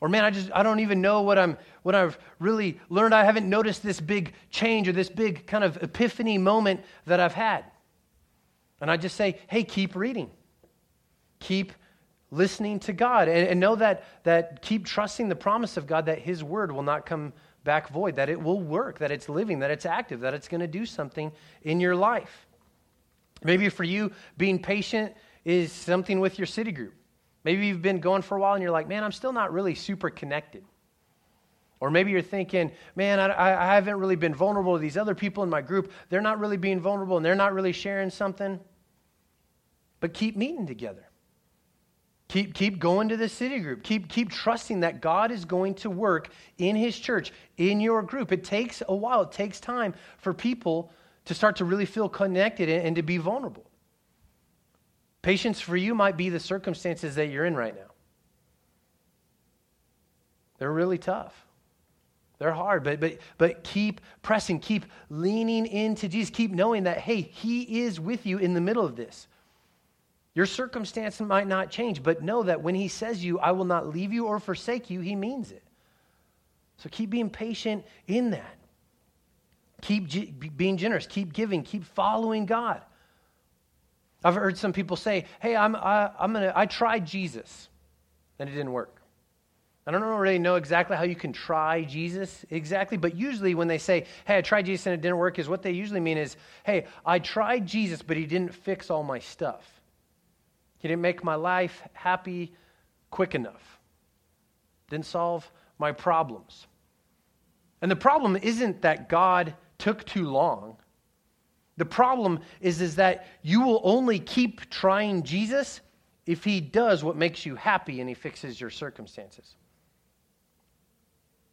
Or 0.00 0.09
man, 0.09 0.25
I 0.25 0.30
just 0.30 0.50
I 0.54 0.62
don't 0.62 0.80
even 0.80 1.00
know 1.00 1.23
what 1.23 1.38
I'm 1.38 1.59
what 1.83 1.95
I've 1.95 2.18
really 2.38 2.80
learned. 2.88 3.14
I 3.14 3.25
haven't 3.25 3.49
noticed 3.49 3.83
this 3.83 4.00
big 4.00 4.33
change 4.50 4.87
or 4.88 4.92
this 4.92 5.09
big 5.09 5.47
kind 5.47 5.64
of 5.64 5.76
epiphany 5.83 6.38
moment 6.38 6.85
that 7.07 7.18
I've 7.18 7.35
had. 7.35 7.64
And 8.80 8.90
I 8.90 8.97
just 8.97 9.16
say, 9.16 9.40
hey, 9.49 9.64
keep 9.64 9.97
reading. 9.97 10.30
Keep 11.40 11.73
listening 12.31 12.81
to 12.81 12.93
God. 12.93 13.29
And, 13.29 13.49
and 13.49 13.61
know 13.61 13.77
that 13.77 14.05
that 14.25 14.63
keep 14.63 14.87
trusting 14.87 15.29
the 15.29 15.37
promise 15.37 15.77
of 15.77 15.87
God 15.87 16.07
that 16.07 16.19
His 16.19 16.43
word 16.45 16.73
will 16.73 16.83
not 16.83 17.07
come 17.07 17.33
back 17.65 17.91
void, 17.91 18.17
that 18.17 18.29
it 18.29 18.41
will 18.41 18.61
work, 18.61 18.99
that 18.99 19.11
it's 19.11 19.29
living, 19.29 19.59
that 19.61 19.71
it's 19.71 19.87
active, 19.87 20.21
that 20.21 20.35
it's 20.35 20.49
going 20.49 20.61
to 20.61 20.67
do 20.67 20.87
something 20.87 21.33
in 21.63 21.81
your 21.81 21.95
life. 21.95 22.47
Maybe 23.43 23.69
for 23.69 23.85
you, 23.85 24.13
being 24.37 24.61
patient 24.61 25.15
is 25.45 25.73
something 25.73 26.21
with 26.21 26.39
your 26.39 26.47
city 26.47 26.73
group. 26.73 26.95
Maybe 27.45 27.67
you've 27.67 27.83
been 27.83 28.01
going 28.01 28.23
for 28.23 28.37
a 28.37 28.41
while 28.41 28.55
and 28.55 28.63
you're 28.63 28.73
like, 28.73 28.89
man, 28.89 29.05
I'm 29.05 29.13
still 29.13 29.33
not 29.33 29.53
really 29.53 29.75
super 29.75 30.11
connected. 30.11 30.65
Or 31.81 31.91
maybe 31.91 32.11
you're 32.11 32.23
thinking, 32.23 32.73
man, 32.97 33.21
I, 33.21 33.71
I 33.71 33.75
haven't 33.75 33.99
really 33.99 34.17
been 34.17 34.35
vulnerable 34.35 34.75
to 34.75 34.81
these 34.81 34.97
other 34.97 35.15
people 35.15 35.45
in 35.45 35.51
my 35.51 35.63
group. 35.63 35.93
They're 36.09 36.21
not 36.21 36.41
really 36.41 36.57
being 36.57 36.81
vulnerable 36.81 37.17
and 37.17 37.25
they're 37.25 37.37
not 37.37 37.55
really 37.55 37.73
sharing 37.73 38.11
something. 38.11 38.59
But 40.01 40.13
keep 40.13 40.37
meeting 40.37 40.67
together. 40.67 41.08
Keep, 42.29 42.53
keep 42.53 42.79
going 42.79 43.09
to 43.09 43.17
the 43.17 43.29
city 43.29 43.59
group. 43.59 43.83
Keep, 43.83 44.09
keep 44.09 44.31
trusting 44.31 44.81
that 44.81 45.01
God 45.01 45.31
is 45.31 45.47
going 45.47 45.75
to 45.77 45.89
work 45.89 46.29
in 46.59 46.77
his 46.77 46.99
church, 46.99 47.33
in 47.57 47.81
your 47.81 48.03
group. 48.03 48.33
It 48.33 48.45
takes 48.45 48.83
a 48.87 48.95
while, 48.95 49.23
it 49.23 49.33
takes 49.33 49.61
time 49.61 49.95
for 50.19 50.35
people 50.35 50.93
to 51.25 51.35
start 51.35 51.57
to 51.57 51.65
really 51.65 51.87
feel 51.87 52.09
connected 52.09 52.69
and, 52.69 52.87
and 52.89 52.97
to 52.97 53.03
be 53.03 53.17
vulnerable. 53.17 53.71
Patience 55.23 55.61
for 55.61 55.77
you 55.77 55.95
might 55.95 56.17
be 56.17 56.29
the 56.29 56.41
circumstances 56.41 57.15
that 57.15 57.27
you're 57.27 57.47
in 57.47 57.57
right 57.57 57.75
now. 57.75 57.91
They're 60.59 60.73
really 60.73 60.99
tough. 60.99 61.35
They're 62.39 62.53
hard, 62.53 62.85
but, 62.85 63.01
but, 63.01 63.19
but 63.37 63.65
keep 63.65 64.01
pressing, 64.23 64.61
keep 64.61 64.85
leaning 65.09 65.67
into 65.67 66.09
Jesus, 66.09 66.31
keep 66.31 66.53
knowing 66.53 66.85
that, 66.85 66.99
hey, 66.99 67.23
He 67.23 67.83
is 67.83 67.99
with 67.99 68.27
you 68.27 68.39
in 68.39 68.55
the 68.55 68.61
middle 68.61 68.85
of 68.85 68.97
this. 68.97 69.29
Your 70.38 70.47
circumstance 70.47 71.18
might 71.18 71.49
not 71.49 71.68
change, 71.68 72.00
but 72.00 72.23
know 72.23 72.45
that 72.45 72.62
when 72.62 72.76
He 72.76 72.87
says 72.87 73.25
you, 73.25 73.40
I 73.40 73.50
will 73.50 73.64
not 73.64 73.88
leave 73.88 74.12
you 74.12 74.26
or 74.26 74.38
forsake 74.38 74.88
you, 74.88 75.00
He 75.00 75.16
means 75.16 75.50
it. 75.50 75.64
So 76.76 76.88
keep 76.88 77.11
being 77.11 77.28
patient 77.28 77.85
in 78.07 78.30
that. 78.30 78.54
Keep 79.80 80.07
g- 80.07 80.33
being 80.57 80.76
generous, 80.76 81.09
keep 81.09 81.33
giving, 81.33 81.64
keep 81.64 81.83
following 81.83 82.47
God. 82.47 82.83
I've 84.23 84.37
heard 84.37 84.57
some 84.57 84.73
people 84.73 84.97
say, 84.97 85.25
hey, 85.40 85.57
I'm, 85.57 85.75
I, 85.75 86.12
I'm 86.16 86.33
gonna, 86.33 86.52
I 86.54 86.66
tried 86.66 87.04
Jesus, 87.04 87.68
and 88.38 88.49
it 88.49 88.52
didn't 88.52 88.71
work. 88.71 89.02
I 89.88 89.90
don't 89.90 90.02
really 90.02 90.38
know 90.38 90.54
exactly 90.54 90.97
how 90.97 91.02
you 91.02 91.16
can 91.16 91.33
try 91.33 91.83
Jesus 91.83 92.45
exactly, 92.49 92.97
but 92.97 93.16
usually 93.16 93.57
when 93.57 93.66
they 93.66 93.78
say, 93.78 94.04
hey, 94.25 94.38
I 94.38 94.42
tried 94.42 94.66
Jesus 94.66 94.87
and 94.87 94.95
it 94.95 95.00
didn't 95.00 95.18
work, 95.18 95.40
is 95.40 95.49
what 95.49 95.62
they 95.62 95.73
usually 95.73 95.99
mean 95.99 96.16
is, 96.16 96.37
hey, 96.62 96.87
I 97.04 97.18
tried 97.18 97.66
Jesus, 97.66 98.02
but 98.02 98.16
he 98.16 98.25
didn't 98.25 98.54
fix 98.54 98.88
all 98.88 99.02
my 99.02 99.18
stuff. 99.18 99.78
He 100.79 100.89
didn't 100.89 101.03
make 101.03 101.25
my 101.25 101.35
life 101.35 101.83
happy 101.93 102.55
quick 103.11 103.35
enough, 103.35 103.79
didn't 104.91 105.07
solve 105.07 105.51
my 105.79 105.93
problems. 105.93 106.67
And 107.81 107.91
the 107.91 107.97
problem 107.97 108.37
isn't 108.37 108.83
that 108.83 109.09
God 109.09 109.55
took 109.79 110.05
too 110.05 110.29
long. 110.29 110.77
The 111.77 111.85
problem 111.85 112.41
is, 112.61 112.81
is 112.81 112.97
that 112.97 113.27
you 113.43 113.63
will 113.63 113.81
only 113.85 114.19
keep 114.19 114.69
trying 114.69 115.23
Jesus 115.23 115.81
if 116.27 116.43
he 116.43 116.61
does 116.61 117.05
what 117.05 117.17
makes 117.17 117.47
you 117.47 117.55
happy 117.55 118.01
and 118.01 118.09
he 118.09 118.15
fixes 118.15 118.61
your 118.61 118.71
circumstances. 118.71 119.55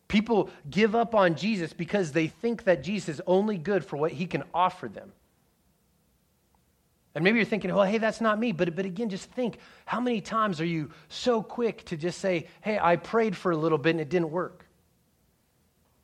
People 0.07 0.49
give 0.69 0.95
up 0.95 1.13
on 1.13 1.35
Jesus 1.35 1.73
because 1.73 2.11
they 2.11 2.27
think 2.27 2.63
that 2.63 2.83
Jesus 2.83 3.09
is 3.09 3.21
only 3.27 3.57
good 3.57 3.85
for 3.85 3.97
what 3.97 4.11
he 4.11 4.25
can 4.25 4.43
offer 4.53 4.87
them. 4.87 5.11
And 7.15 7.23
maybe 7.23 7.37
you're 7.37 7.45
thinking, 7.45 7.73
well, 7.73 7.85
hey, 7.85 7.97
that's 7.97 8.19
not 8.19 8.37
me. 8.39 8.51
But, 8.51 8.75
but 8.75 8.85
again, 8.85 9.09
just 9.09 9.31
think 9.31 9.57
how 9.85 10.01
many 10.01 10.19
times 10.19 10.59
are 10.59 10.65
you 10.65 10.91
so 11.07 11.41
quick 11.41 11.85
to 11.85 11.97
just 11.97 12.19
say, 12.19 12.47
hey, 12.61 12.77
I 12.77 12.97
prayed 12.97 13.35
for 13.37 13.51
a 13.51 13.57
little 13.57 13.77
bit 13.77 13.91
and 13.91 14.01
it 14.01 14.09
didn't 14.09 14.31
work? 14.31 14.65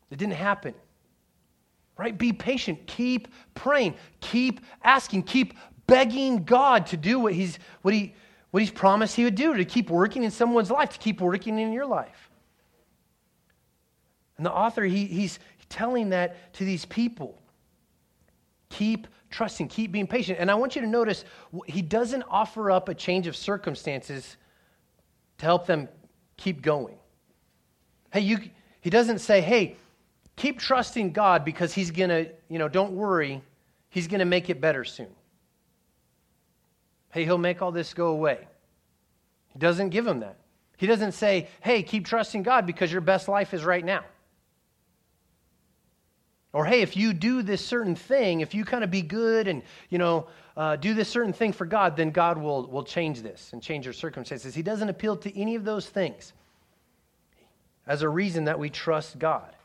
It 0.09 0.17
didn't 0.17 0.35
happen. 0.35 0.73
Right? 1.97 2.17
Be 2.17 2.31
patient. 2.31 2.87
Keep 2.87 3.27
praying. 3.53 3.95
Keep 4.21 4.61
asking. 4.83 5.23
Keep 5.23 5.53
begging 5.85 6.45
God 6.45 6.87
to 6.87 6.97
do 6.97 7.19
what 7.19 7.33
he's, 7.33 7.59
what, 7.81 7.93
he, 7.93 8.15
what 8.51 8.61
he's 8.61 8.71
promised 8.71 9.17
he 9.17 9.25
would 9.25 9.35
do, 9.35 9.53
to 9.53 9.65
keep 9.65 9.89
working 9.89 10.23
in 10.23 10.31
someone's 10.31 10.71
life, 10.71 10.91
to 10.91 10.99
keep 10.99 11.19
working 11.19 11.59
in 11.59 11.73
your 11.73 11.85
life. 11.85 12.29
And 14.37 14.45
the 14.45 14.51
author, 14.51 14.83
he, 14.85 15.05
he's 15.05 15.39
telling 15.67 16.09
that 16.09 16.53
to 16.53 16.63
these 16.63 16.85
people. 16.85 17.41
Keep 18.69 19.07
trusting, 19.31 19.67
keep 19.67 19.91
being 19.91 20.07
patient. 20.07 20.39
And 20.39 20.51
I 20.51 20.55
want 20.55 20.75
you 20.75 20.81
to 20.81 20.87
notice, 20.87 21.25
he 21.65 21.81
doesn't 21.81 22.23
offer 22.29 22.69
up 22.69 22.89
a 22.89 22.93
change 22.93 23.27
of 23.27 23.35
circumstances 23.35 24.37
to 25.37 25.45
help 25.45 25.65
them 25.65 25.87
keep 26.37 26.61
going. 26.61 26.97
Hey, 28.11 28.21
you, 28.21 28.39
he 28.81 28.89
doesn't 28.89 29.19
say, 29.19 29.41
hey, 29.41 29.75
keep 30.35 30.59
trusting 30.59 31.11
God 31.11 31.45
because 31.45 31.73
he's 31.73 31.91
going 31.91 32.09
to, 32.09 32.29
you 32.49 32.59
know, 32.59 32.67
don't 32.67 32.93
worry, 32.93 33.41
he's 33.89 34.07
going 34.07 34.19
to 34.19 34.25
make 34.25 34.49
it 34.49 34.59
better 34.59 34.83
soon. 34.83 35.09
Hey, 37.11 37.25
he'll 37.25 37.37
make 37.37 37.61
all 37.61 37.71
this 37.71 37.93
go 37.93 38.07
away. 38.07 38.47
He 39.49 39.59
doesn't 39.59 39.89
give 39.89 40.05
them 40.05 40.21
that. 40.21 40.37
He 40.77 40.87
doesn't 40.87 41.11
say, 41.11 41.47
hey, 41.61 41.83
keep 41.83 42.05
trusting 42.05 42.43
God 42.43 42.65
because 42.65 42.91
your 42.91 43.01
best 43.01 43.27
life 43.27 43.53
is 43.53 43.63
right 43.63 43.83
now. 43.83 44.03
Or, 46.53 46.65
hey, 46.65 46.81
if 46.81 46.97
you 46.97 47.13
do 47.13 47.41
this 47.43 47.65
certain 47.65 47.95
thing, 47.95 48.41
if 48.41 48.53
you 48.53 48.65
kind 48.65 48.83
of 48.83 48.91
be 48.91 49.01
good 49.01 49.47
and, 49.47 49.63
you 49.89 49.97
know, 49.97 50.27
uh, 50.57 50.75
do 50.75 50.93
this 50.93 51.07
certain 51.07 51.31
thing 51.31 51.53
for 51.53 51.65
God, 51.65 51.95
then 51.95 52.11
God 52.11 52.37
will, 52.37 52.67
will 52.67 52.83
change 52.83 53.21
this 53.21 53.51
and 53.53 53.61
change 53.61 53.85
your 53.85 53.93
circumstances. 53.93 54.53
He 54.53 54.61
doesn't 54.61 54.89
appeal 54.89 55.15
to 55.17 55.39
any 55.39 55.55
of 55.55 55.63
those 55.63 55.87
things 55.87 56.33
as 57.87 58.01
a 58.01 58.09
reason 58.09 58.45
that 58.45 58.59
we 58.59 58.69
trust 58.69 59.17
God 59.17 59.55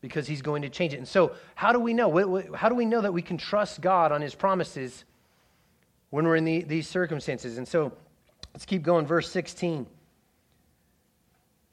because 0.00 0.26
he's 0.26 0.42
going 0.42 0.62
to 0.62 0.68
change 0.68 0.92
it. 0.92 0.98
And 0.98 1.08
so, 1.08 1.32
how 1.54 1.72
do 1.72 1.78
we 1.78 1.94
know? 1.94 2.42
How 2.54 2.68
do 2.68 2.74
we 2.74 2.84
know 2.84 3.00
that 3.00 3.12
we 3.12 3.22
can 3.22 3.38
trust 3.38 3.80
God 3.80 4.12
on 4.12 4.20
his 4.20 4.34
promises 4.34 5.04
when 6.10 6.26
we're 6.26 6.36
in 6.36 6.44
the, 6.44 6.62
these 6.62 6.88
circumstances? 6.88 7.58
And 7.58 7.66
so, 7.66 7.92
let's 8.54 8.64
keep 8.64 8.82
going. 8.82 9.06
Verse 9.06 9.30
16. 9.30 9.86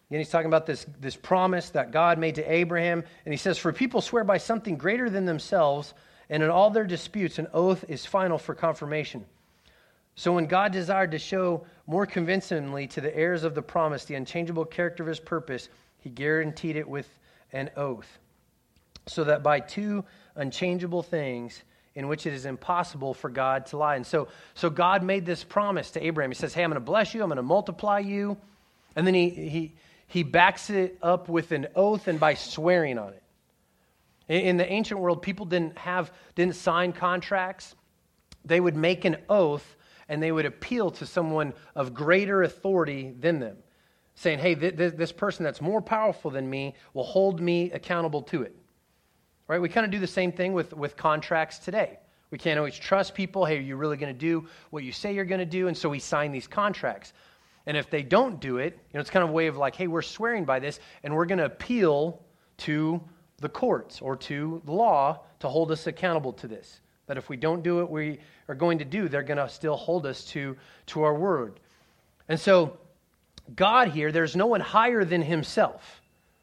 Again, 0.10 0.20
he's 0.20 0.30
talking 0.30 0.48
about 0.48 0.66
this, 0.66 0.86
this 1.00 1.16
promise 1.16 1.72
that 1.72 1.92
God 1.92 2.20
made 2.20 2.36
to 2.36 2.52
Abraham. 2.52 3.04
And 3.26 3.34
he 3.34 3.38
says, 3.38 3.58
For 3.58 3.74
people 3.74 4.02
swear 4.02 4.24
by 4.24 4.38
something 4.38 4.78
greater 4.78 5.10
than 5.10 5.26
themselves, 5.26 5.94
and 6.30 6.44
in 6.44 6.50
all 6.50 6.70
their 6.70 6.86
disputes, 6.86 7.40
an 7.40 7.48
oath 7.54 7.86
is 7.88 8.06
final 8.06 8.38
for 8.38 8.54
confirmation. 8.54 9.26
So 10.16 10.32
when 10.34 10.46
God 10.46 10.72
desired 10.72 11.12
to 11.12 11.20
show 11.20 11.66
more 11.88 12.06
convincingly 12.06 12.88
to 12.88 13.02
the 13.02 13.16
heirs 13.16 13.44
of 13.44 13.54
the 13.54 13.62
promise 13.62 14.06
the 14.06 14.16
unchangeable 14.16 14.66
character 14.66 15.04
of 15.04 15.10
his 15.10 15.20
purpose, 15.20 15.70
he 16.00 16.10
guaranteed 16.10 16.78
it 16.78 16.88
with 16.88 17.08
an 17.52 17.72
oath. 17.76 18.08
So 19.08 19.26
that 19.26 19.44
by 19.44 19.60
two 19.60 20.06
unchangeable 20.36 21.04
things, 21.04 21.62
in 21.96 22.08
which 22.08 22.26
it 22.26 22.34
is 22.34 22.46
impossible 22.46 23.14
for 23.14 23.30
God 23.30 23.68
to 23.68 23.78
lie. 23.78 23.96
And 23.96 24.06
so, 24.06 24.28
so 24.54 24.70
God 24.70 25.02
made 25.02 25.26
this 25.26 25.44
promise 25.44 25.92
to 25.92 26.06
Abraham. 26.06 26.30
He 26.30 26.36
says, 26.36 26.54
Hey, 26.54 26.64
I'm 26.64 26.70
going 26.70 26.76
to 26.76 26.86
bless 26.86 27.14
you, 27.14 27.22
I'm 27.22 27.30
going 27.30 27.38
to 27.38 27.44
multiply 27.44 28.00
you. 28.00 28.38
And 28.96 29.06
then 29.06 29.14
he, 29.14 29.30
he, 29.30 29.74
he 30.08 30.24
backs 30.24 30.70
it 30.70 30.98
up 31.02 31.30
with 31.30 31.52
an 31.52 31.68
oath 31.76 32.08
and 32.08 32.20
by 32.20 32.36
swearing 32.36 32.98
on 32.98 33.14
it. 33.14 33.24
In 34.28 34.58
the 34.58 34.72
ancient 34.72 35.00
world, 35.00 35.22
people 35.22 35.46
didn't 35.46 35.78
have 35.78 36.12
didn't 36.36 36.56
sign 36.56 36.94
contracts. 36.94 37.76
They 38.44 38.60
would 38.60 38.76
make 38.76 39.06
an 39.06 39.18
oath 39.30 39.76
and 40.10 40.22
they 40.22 40.32
would 40.32 40.46
appeal 40.46 40.92
to 40.92 41.06
someone 41.06 41.54
of 41.76 41.94
greater 41.94 42.44
authority 42.44 43.14
than 43.20 43.40
them, 43.40 43.58
saying, 44.16 44.40
"Hey, 44.40 44.56
th- 44.56 44.78
th- 44.78 44.94
this 44.94 45.12
person 45.12 45.44
that's 45.44 45.62
more 45.62 45.82
powerful 45.82 46.32
than 46.32 46.50
me 46.50 46.76
will 46.94 47.04
hold 47.04 47.40
me 47.40 47.72
accountable 47.72 48.22
to 48.24 48.44
it." 48.44 48.56
Right? 49.48 49.62
We 49.62 49.70
kind 49.70 49.86
of 49.86 49.92
do 49.92 50.00
the 50.00 50.08
same 50.08 50.32
thing 50.32 50.54
with 50.54 50.74
with 50.74 50.98
contracts 50.98 51.60
today. 51.60 52.00
We 52.32 52.40
can't 52.40 52.58
always 52.58 52.78
trust 52.78 53.14
people. 53.14 53.46
Hey, 53.46 53.58
are 53.58 53.62
you 53.62 53.76
really 53.76 53.98
going 53.98 54.14
to 54.14 54.20
do 54.20 54.48
what 54.72 54.84
you 54.84 54.92
say 54.92 55.14
you're 55.14 55.26
going 55.26 55.40
to 55.40 55.46
do? 55.46 55.68
And 55.68 55.78
so 55.78 55.90
we 55.90 56.00
sign 56.00 56.32
these 56.32 56.48
contracts. 56.48 57.14
And 57.66 57.76
if 57.78 57.90
they 57.90 58.04
don't 58.04 58.40
do 58.40 58.58
it, 58.58 58.74
you 58.74 58.94
know, 58.94 59.02
it's 59.02 59.10
kind 59.10 59.24
of 59.24 59.30
a 59.30 59.34
way 59.34 59.48
of 59.48 59.58
like, 59.58 59.76
hey, 59.76 59.88
we're 59.88 60.02
swearing 60.02 60.46
by 60.46 60.60
this, 60.60 60.80
and 61.04 61.16
we're 61.16 61.26
going 61.26 61.40
to 61.40 61.46
appeal 61.46 62.22
to 62.58 63.02
the 63.40 63.50
courts 63.50 64.02
or 64.02 64.16
to 64.16 64.62
the 64.66 64.72
law 64.72 65.20
to 65.40 65.50
hold 65.50 65.72
us 65.72 65.88
accountable 65.88 66.34
to 66.34 66.48
this. 66.48 66.80
That 67.08 67.18
if 67.18 67.30
we 67.30 67.38
don't 67.38 67.64
do 67.64 67.78
what 67.78 67.92
we 67.92 68.20
are 68.48 68.56
going 68.56 68.80
to 68.80 68.86
do, 68.86 69.10
they're 69.10 69.24
going 69.24 69.38
to 69.38 69.50
still 69.50 69.76
hold 69.76 70.06
us 70.06 70.26
to, 70.26 70.58
to 70.88 71.04
our 71.04 71.14
word. 71.14 71.60
And 72.28 72.40
so, 72.40 72.78
God 73.56 73.90
here, 73.90 74.12
there's 74.12 74.36
no 74.36 74.48
one 74.48 74.62
higher 74.62 75.06
than 75.06 75.22
himself. 75.22 76.02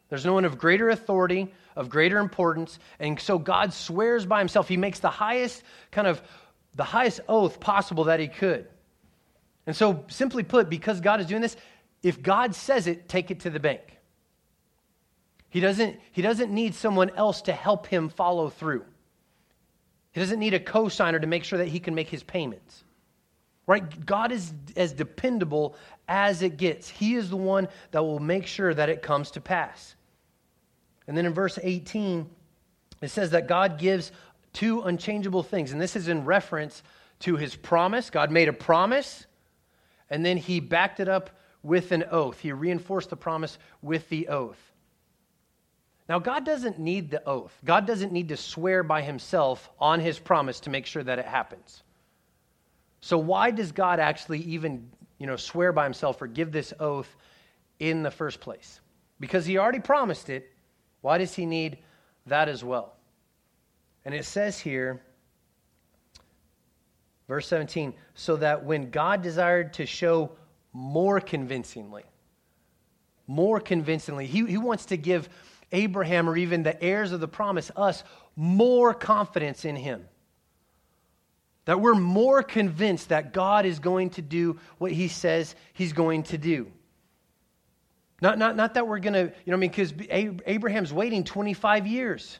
There's 0.08 0.24
no 0.24 0.34
one 0.34 0.44
of 0.44 0.58
greater 0.58 0.90
authority, 0.90 1.52
of 1.74 1.88
greater 1.88 2.18
importance. 2.18 2.78
And 2.98 3.18
so 3.18 3.38
God 3.38 3.72
swears 3.72 4.26
by 4.26 4.40
himself. 4.40 4.68
He 4.68 4.76
makes 4.76 4.98
the 4.98 5.10
highest 5.10 5.62
kind 5.90 6.06
of 6.06 6.22
the 6.74 6.84
highest 6.84 7.20
oath 7.28 7.60
possible 7.60 8.04
that 8.04 8.20
he 8.20 8.28
could. 8.28 8.66
And 9.66 9.76
so, 9.76 10.04
simply 10.08 10.42
put, 10.42 10.68
because 10.68 11.00
God 11.00 11.20
is 11.20 11.26
doing 11.26 11.42
this, 11.42 11.56
if 12.02 12.22
God 12.22 12.54
says 12.54 12.86
it, 12.86 13.08
take 13.08 13.30
it 13.30 13.40
to 13.40 13.50
the 13.50 13.60
bank. 13.60 13.98
He 15.48 15.60
doesn't, 15.60 16.00
he 16.10 16.22
doesn't 16.22 16.52
need 16.52 16.74
someone 16.74 17.10
else 17.10 17.42
to 17.42 17.52
help 17.52 17.86
him 17.86 18.08
follow 18.08 18.48
through. 18.48 18.84
He 20.12 20.20
doesn't 20.20 20.38
need 20.38 20.54
a 20.54 20.60
cosigner 20.60 21.20
to 21.20 21.26
make 21.26 21.44
sure 21.44 21.58
that 21.58 21.68
he 21.68 21.78
can 21.78 21.94
make 21.94 22.08
his 22.08 22.22
payments. 22.22 22.84
Right? 23.66 24.04
God 24.04 24.32
is 24.32 24.52
as 24.76 24.92
dependable 24.92 25.76
as 26.08 26.42
it 26.42 26.56
gets. 26.56 26.88
He 26.88 27.14
is 27.14 27.30
the 27.30 27.36
one 27.36 27.68
that 27.92 28.02
will 28.02 28.18
make 28.18 28.46
sure 28.46 28.74
that 28.74 28.88
it 28.88 29.02
comes 29.02 29.30
to 29.32 29.40
pass. 29.40 29.94
And 31.06 31.16
then 31.16 31.26
in 31.26 31.32
verse 31.32 31.58
18, 31.62 32.28
it 33.00 33.08
says 33.08 33.30
that 33.30 33.46
God 33.46 33.78
gives 33.78 34.10
two 34.52 34.82
unchangeable 34.82 35.42
things. 35.42 35.72
And 35.72 35.80
this 35.80 35.96
is 35.96 36.08
in 36.08 36.24
reference 36.24 36.82
to 37.20 37.36
his 37.36 37.54
promise. 37.54 38.10
God 38.10 38.30
made 38.30 38.48
a 38.48 38.52
promise, 38.52 39.26
and 40.12 40.24
then 40.24 40.36
he 40.36 40.60
backed 40.60 41.00
it 41.00 41.08
up 41.08 41.30
with 41.62 41.90
an 41.90 42.04
oath. 42.10 42.38
He 42.38 42.52
reinforced 42.52 43.08
the 43.08 43.16
promise 43.16 43.56
with 43.80 44.10
the 44.10 44.28
oath. 44.28 44.60
Now, 46.06 46.18
God 46.18 46.44
doesn't 46.44 46.78
need 46.78 47.10
the 47.10 47.26
oath. 47.26 47.56
God 47.64 47.86
doesn't 47.86 48.12
need 48.12 48.28
to 48.28 48.36
swear 48.36 48.82
by 48.82 49.00
himself 49.00 49.70
on 49.80 50.00
his 50.00 50.18
promise 50.18 50.60
to 50.60 50.70
make 50.70 50.84
sure 50.84 51.02
that 51.02 51.18
it 51.18 51.24
happens. 51.24 51.82
So, 53.00 53.16
why 53.16 53.52
does 53.52 53.72
God 53.72 54.00
actually 54.00 54.40
even 54.40 54.90
you 55.18 55.26
know, 55.26 55.36
swear 55.36 55.72
by 55.72 55.84
himself 55.84 56.20
or 56.20 56.26
give 56.26 56.52
this 56.52 56.74
oath 56.78 57.16
in 57.78 58.02
the 58.02 58.10
first 58.10 58.38
place? 58.38 58.80
Because 59.18 59.46
he 59.46 59.56
already 59.56 59.80
promised 59.80 60.28
it. 60.28 60.52
Why 61.00 61.16
does 61.16 61.32
he 61.32 61.46
need 61.46 61.78
that 62.26 62.50
as 62.50 62.62
well? 62.62 62.96
And 64.04 64.14
it 64.14 64.26
says 64.26 64.58
here, 64.58 65.00
verse 67.28 67.46
17, 67.48 67.94
so 68.14 68.36
that 68.36 68.64
when 68.64 68.90
God 68.90 69.22
desired 69.22 69.74
to 69.74 69.86
show 69.86 70.32
more 70.72 71.20
convincingly, 71.20 72.04
more 73.26 73.60
convincingly, 73.60 74.26
he, 74.26 74.44
he 74.46 74.58
wants 74.58 74.86
to 74.86 74.96
give 74.96 75.28
Abraham 75.72 76.28
or 76.28 76.36
even 76.36 76.62
the 76.62 76.80
heirs 76.82 77.12
of 77.12 77.20
the 77.20 77.28
promise, 77.28 77.70
us, 77.76 78.04
more 78.36 78.94
confidence 78.94 79.64
in 79.64 79.76
him. 79.76 80.06
That 81.64 81.80
we're 81.80 81.94
more 81.94 82.42
convinced 82.42 83.10
that 83.10 83.32
God 83.32 83.66
is 83.66 83.78
going 83.78 84.10
to 84.10 84.22
do 84.22 84.58
what 84.78 84.92
he 84.92 85.08
says 85.08 85.54
he's 85.72 85.92
going 85.92 86.24
to 86.24 86.38
do. 86.38 86.70
Not, 88.20 88.38
not, 88.38 88.56
not 88.56 88.74
that 88.74 88.86
we're 88.86 89.00
going 89.00 89.14
to, 89.14 89.32
you 89.44 89.50
know, 89.50 89.54
I 89.54 89.58
mean, 89.58 89.70
because 89.70 89.92
Abraham's 90.10 90.92
waiting 90.92 91.24
25 91.24 91.86
years. 91.86 92.38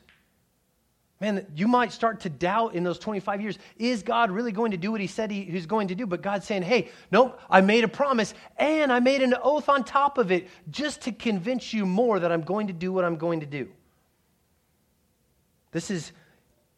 Man, 1.23 1.47
you 1.55 1.69
might 1.69 1.93
start 1.93 2.19
to 2.21 2.29
doubt 2.29 2.75
in 2.75 2.83
those 2.83 2.99
25 2.99 3.39
years 3.39 3.57
is 3.77 4.03
God 4.03 4.29
really 4.29 4.51
going 4.51 4.71
to 4.71 4.77
do 4.77 4.91
what 4.91 4.99
he 4.99 5.07
said 5.07 5.31
he, 5.31 5.45
he's 5.45 5.65
going 5.65 5.87
to 5.87 5.95
do? 5.95 6.05
But 6.05 6.21
God's 6.21 6.45
saying, 6.45 6.63
hey, 6.63 6.89
nope, 7.13 7.39
I 7.49 7.61
made 7.61 7.85
a 7.85 7.87
promise 7.87 8.33
and 8.57 8.91
I 8.91 8.99
made 8.99 9.21
an 9.21 9.33
oath 9.41 9.69
on 9.69 9.85
top 9.85 10.17
of 10.17 10.33
it 10.33 10.49
just 10.69 11.03
to 11.03 11.13
convince 11.13 11.71
you 11.71 11.85
more 11.85 12.19
that 12.19 12.29
I'm 12.29 12.41
going 12.41 12.67
to 12.67 12.73
do 12.73 12.91
what 12.91 13.05
I'm 13.05 13.15
going 13.15 13.39
to 13.39 13.45
do. 13.45 13.69
This 15.71 15.89
is, 15.89 16.11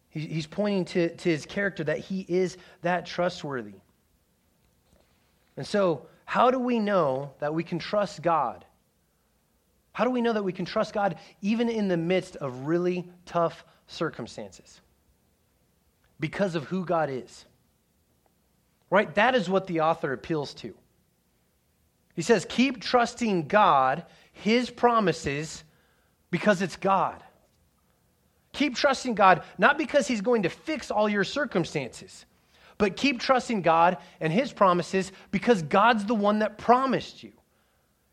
he's 0.10 0.46
pointing 0.46 0.86
to, 0.86 1.16
to 1.16 1.28
his 1.28 1.48
character 1.48 1.84
that 1.84 1.98
he 1.98 2.24
is 2.30 2.56
that 2.84 3.08
trustworthy. 3.08 3.74
And 5.58 5.66
so, 5.66 6.06
how 6.26 6.52
do 6.52 6.60
we 6.60 6.78
know 6.78 7.32
that 7.40 7.56
we 7.56 7.64
can 7.64 7.80
trust 7.80 8.22
God? 8.22 8.64
How 9.92 10.04
do 10.04 10.12
we 10.12 10.22
know 10.22 10.34
that 10.34 10.44
we 10.44 10.54
can 10.54 10.66
trust 10.66 10.94
God 10.94 11.16
even 11.42 11.68
in 11.68 11.88
the 11.88 11.98
midst 11.98 12.36
of 12.36 12.68
really 12.68 13.10
tough 13.26 13.66
circumstances 13.88 14.82
because 16.20 16.56
of 16.56 16.66
who 16.66 16.86
God 16.86 17.10
is. 17.10 17.46
Right? 18.90 19.14
That 19.16 19.36
is 19.36 19.50
what 19.50 19.68
the 19.68 19.82
author 19.82 20.14
appeals 20.14 20.54
to. 20.56 20.74
He 22.16 22.22
says, 22.22 22.46
keep 22.48 22.82
trusting 22.82 23.48
God, 23.48 24.06
His 24.32 24.70
promises, 24.70 25.64
because 26.32 26.62
it's 26.62 26.78
God. 26.78 27.22
Keep 28.54 28.76
trusting 28.76 29.16
God, 29.16 29.44
not 29.58 29.78
because 29.78 30.08
He's 30.08 30.22
going 30.22 30.44
to 30.44 30.50
fix 30.50 30.92
all 30.92 31.10
your 31.10 31.26
circumstances, 31.26 32.26
but 32.78 32.96
keep 32.96 33.20
trusting 33.20 33.62
God 33.62 33.98
and 34.22 34.32
His 34.32 34.54
promises 34.54 35.12
because 35.32 35.62
God's 35.62 36.06
the 36.06 36.16
one 36.16 36.40
that 36.40 36.58
promised 36.58 37.22
you. 37.22 37.34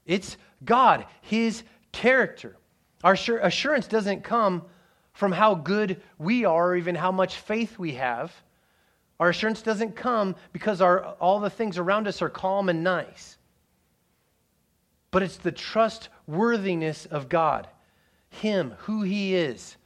It's 0.04 0.36
God, 0.64 1.06
His 1.20 1.62
character. 1.92 2.56
Our 3.04 3.12
assurance 3.12 3.86
doesn't 3.86 4.24
come 4.24 4.62
from 5.12 5.32
how 5.32 5.54
good 5.54 6.00
we 6.18 6.44
are 6.44 6.70
or 6.70 6.76
even 6.76 6.94
how 6.94 7.12
much 7.12 7.36
faith 7.36 7.78
we 7.78 7.92
have. 7.94 8.32
Our 9.20 9.28
assurance 9.28 9.62
doesn't 9.62 9.94
come 9.94 10.34
because 10.52 10.80
our, 10.80 11.04
all 11.20 11.38
the 11.38 11.50
things 11.50 11.78
around 11.78 12.08
us 12.08 12.22
are 12.22 12.28
calm 12.28 12.68
and 12.68 12.82
nice. 12.82 13.38
But 15.12 15.22
it's 15.22 15.36
the 15.36 15.52
trustworthiness 15.52 17.06
of 17.06 17.28
God, 17.28 17.68
Him, 18.30 18.74
who 18.78 19.02
He 19.02 19.34
is, 19.34 19.76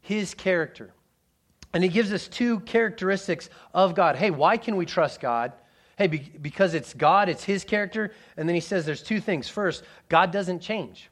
His 0.00 0.34
character. 0.34 0.92
And 1.74 1.84
He 1.84 1.90
gives 1.90 2.12
us 2.12 2.26
two 2.26 2.60
characteristics 2.60 3.50
of 3.74 3.94
God. 3.94 4.16
Hey, 4.16 4.30
why 4.30 4.56
can 4.56 4.76
we 4.76 4.86
trust 4.86 5.20
God? 5.20 5.52
Hey, 5.96 6.06
be, 6.06 6.18
because 6.40 6.72
it's 6.74 6.94
God, 6.94 7.28
it's 7.28 7.44
His 7.44 7.64
character. 7.64 8.12
And 8.36 8.48
then 8.48 8.54
He 8.54 8.60
says 8.60 8.86
there's 8.86 9.02
two 9.02 9.20
things. 9.20 9.48
First, 9.48 9.84
God 10.08 10.32
doesn't 10.32 10.60
change. 10.60 11.10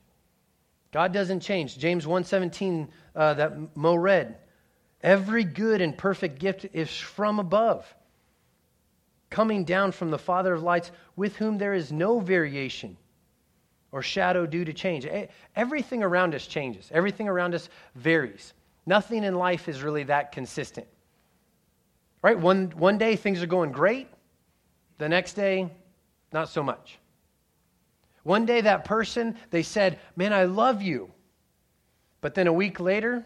God 0.92 1.12
doesn't 1.12 1.40
change. 1.40 1.78
James 1.78 2.06
1:17 2.06 2.88
uh, 3.14 3.34
that 3.34 3.76
Mo 3.76 3.94
read. 3.94 4.36
Every 5.02 5.44
good 5.44 5.80
and 5.80 5.96
perfect 5.96 6.38
gift 6.38 6.66
is 6.72 6.90
from 6.94 7.38
above, 7.38 7.94
coming 9.30 9.64
down 9.64 9.92
from 9.92 10.10
the 10.10 10.18
Father 10.18 10.52
of 10.52 10.62
lights, 10.62 10.90
with 11.16 11.36
whom 11.36 11.56
there 11.56 11.72
is 11.72 11.90
no 11.90 12.20
variation 12.20 12.96
or 13.92 14.02
shadow 14.02 14.46
due 14.46 14.64
to 14.64 14.72
change. 14.72 15.06
Everything 15.56 16.02
around 16.02 16.34
us 16.34 16.46
changes. 16.46 16.90
Everything 16.92 17.28
around 17.28 17.54
us 17.54 17.68
varies. 17.94 18.52
Nothing 18.86 19.24
in 19.24 19.34
life 19.34 19.68
is 19.68 19.82
really 19.82 20.04
that 20.04 20.32
consistent. 20.32 20.86
Right? 22.22 22.38
One, 22.38 22.72
one 22.76 22.98
day 22.98 23.16
things 23.16 23.42
are 23.42 23.46
going 23.46 23.72
great. 23.72 24.06
The 24.98 25.08
next 25.08 25.32
day, 25.32 25.70
not 26.32 26.48
so 26.50 26.62
much. 26.62 26.99
One 28.22 28.46
day, 28.46 28.60
that 28.60 28.84
person, 28.84 29.36
they 29.50 29.62
said, 29.62 29.98
Man, 30.16 30.32
I 30.32 30.44
love 30.44 30.82
you. 30.82 31.10
But 32.20 32.34
then 32.34 32.46
a 32.46 32.52
week 32.52 32.80
later, 32.80 33.24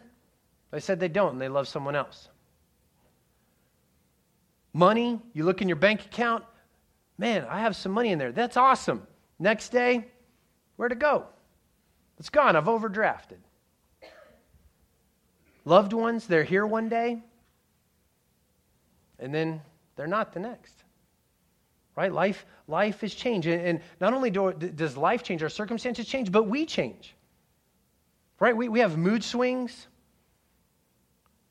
they 0.70 0.80
said 0.80 1.00
they 1.00 1.08
don't 1.08 1.32
and 1.32 1.40
they 1.40 1.48
love 1.48 1.68
someone 1.68 1.96
else. 1.96 2.28
Money, 4.72 5.20
you 5.32 5.44
look 5.44 5.62
in 5.62 5.68
your 5.68 5.76
bank 5.76 6.04
account, 6.04 6.44
man, 7.18 7.46
I 7.48 7.60
have 7.60 7.76
some 7.76 7.92
money 7.92 8.10
in 8.10 8.18
there. 8.18 8.32
That's 8.32 8.56
awesome. 8.56 9.06
Next 9.38 9.70
day, 9.70 10.06
where'd 10.76 10.92
it 10.92 10.98
go? 10.98 11.26
It's 12.18 12.30
gone. 12.30 12.56
I've 12.56 12.64
overdrafted. 12.64 13.38
Loved 15.64 15.92
ones, 15.92 16.26
they're 16.26 16.44
here 16.44 16.66
one 16.66 16.88
day, 16.88 17.22
and 19.18 19.34
then 19.34 19.62
they're 19.96 20.06
not 20.06 20.32
the 20.32 20.40
next 20.40 20.83
right? 21.96 22.12
Life, 22.12 22.44
life 22.66 23.04
is 23.04 23.14
changed. 23.14 23.46
And 23.46 23.80
not 24.00 24.14
only 24.14 24.30
do, 24.30 24.52
does 24.52 24.96
life 24.96 25.22
change, 25.22 25.42
our 25.42 25.48
circumstances 25.48 26.06
change, 26.06 26.32
but 26.32 26.44
we 26.44 26.66
change, 26.66 27.14
right? 28.40 28.56
We, 28.56 28.68
we 28.68 28.80
have 28.80 28.98
mood 28.98 29.22
swings, 29.22 29.86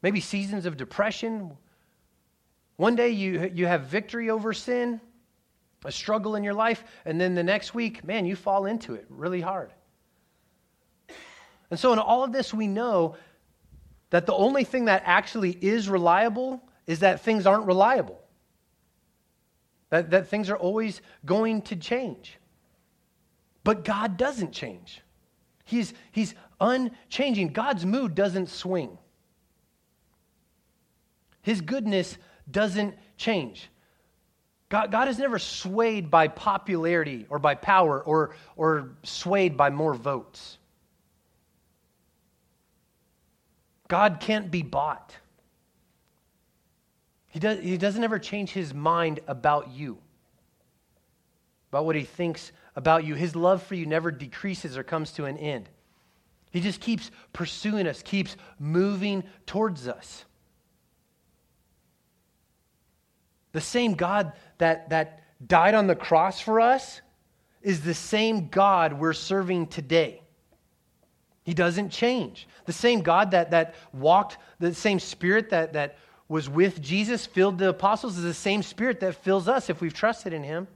maybe 0.02 0.20
seasons 0.20 0.66
of 0.66 0.78
depression. 0.78 1.58
One 2.76 2.96
day 2.96 3.10
you, 3.10 3.52
you 3.54 3.68
have 3.68 3.86
victory 3.86 4.30
over 4.30 4.54
sin, 4.54 5.00
a 5.86 5.92
struggle 5.92 6.36
in 6.36 6.44
your 6.44 6.54
life, 6.54 6.84
and 7.06 7.20
then 7.20 7.36
the 7.36 7.44
next 7.44 7.74
week, 7.74 8.04
man, 8.04 8.26
you 8.26 8.36
fall 8.36 8.66
into 8.66 8.96
it 8.96 9.06
really 9.10 9.42
hard. 9.42 9.72
And 11.70 11.80
so, 11.80 11.92
in 11.92 12.00
all 12.00 12.24
of 12.24 12.32
this, 12.32 12.54
we 12.54 12.68
know 12.68 13.16
that 14.12 14.28
the 14.28 14.34
only 14.34 14.64
thing 14.64 14.86
that 14.86 15.02
actually 15.06 15.52
is 15.60 15.90
reliable 15.90 16.62
is 16.86 17.00
that 17.00 17.22
things 17.22 17.48
aren't 17.48 17.66
reliable 17.66 18.23
that, 19.94 20.10
that 20.10 20.28
things 20.28 20.50
are 20.50 20.58
always 20.58 21.04
going 21.24 21.62
to 21.62 21.76
change. 21.76 22.40
But 23.64 23.86
God 23.86 24.18
doesn't 24.18 24.52
change. 24.52 25.02
He's, 25.66 25.94
he's 26.12 26.34
unchanging. 26.60 27.50
God's 27.50 27.86
mood 27.86 28.16
doesn't 28.16 28.50
swing. 28.50 28.98
His 31.44 31.62
goodness 31.62 32.18
doesn't 32.50 32.96
change. 33.18 33.70
God, 34.70 34.92
God 34.92 35.10
is 35.10 35.20
never 35.20 35.38
swayed 35.38 36.10
by 36.10 36.28
popularity 36.28 37.28
or 37.30 37.38
by 37.38 37.54
power 37.54 38.02
or, 38.02 38.34
or 38.56 38.96
swayed 39.04 39.56
by 39.56 39.70
more 39.70 39.94
votes. 39.94 40.58
God 43.88 44.18
can't 44.20 44.50
be 44.50 44.64
bought. 44.64 45.16
He, 47.34 47.40
does, 47.40 47.60
he 47.60 47.80
doesn't 47.80 48.04
ever 48.04 48.20
change 48.20 48.52
his 48.52 48.76
mind 48.76 49.20
about 49.28 49.72
you, 49.72 49.98
about 51.72 51.84
what 51.84 51.96
he 51.96 52.04
thinks 52.04 52.52
about 52.76 53.06
you. 53.06 53.16
His 53.16 53.36
love 53.36 53.64
for 53.64 53.74
you 53.74 53.88
never 53.88 54.12
decreases 54.12 54.78
or 54.78 54.84
comes 54.84 55.14
to 55.14 55.26
an 55.26 55.40
end. 55.40 55.68
He 56.52 56.62
just 56.62 56.80
keeps 56.80 57.10
pursuing 57.34 57.88
us, 57.88 58.04
keeps 58.04 58.38
moving 58.60 59.24
towards 59.48 59.88
us. 59.88 60.26
The 63.54 63.62
same 63.62 63.96
God 63.96 64.34
that, 64.60 64.92
that 64.92 65.24
died 65.48 65.74
on 65.74 65.88
the 65.88 65.96
cross 65.96 66.40
for 66.40 66.62
us 66.62 67.02
is 67.64 67.82
the 67.82 67.96
same 67.96 68.50
God 68.50 68.94
we're 68.94 69.14
serving 69.14 69.68
today. 69.68 70.22
He 71.42 71.56
doesn't 71.56 71.90
change. 71.90 72.48
The 72.66 72.74
same 72.74 73.02
God 73.02 73.32
that, 73.32 73.50
that 73.50 73.74
walked, 73.92 74.38
the 74.60 74.76
same 74.76 75.00
spirit 75.00 75.50
that, 75.50 75.74
that 75.74 75.98
was 76.34 76.50
with 76.50 76.82
Jesus, 76.82 77.28
filled 77.28 77.60
the 77.60 77.70
apostles, 77.70 78.18
is 78.18 78.24
the 78.24 78.34
same 78.34 78.64
spirit 78.64 79.02
that 79.02 79.14
fills 79.14 79.48
us 79.48 79.70
if 79.70 79.82
we've 79.82 79.94
trusted 79.94 80.34
in 80.34 80.44
him. 80.44 80.68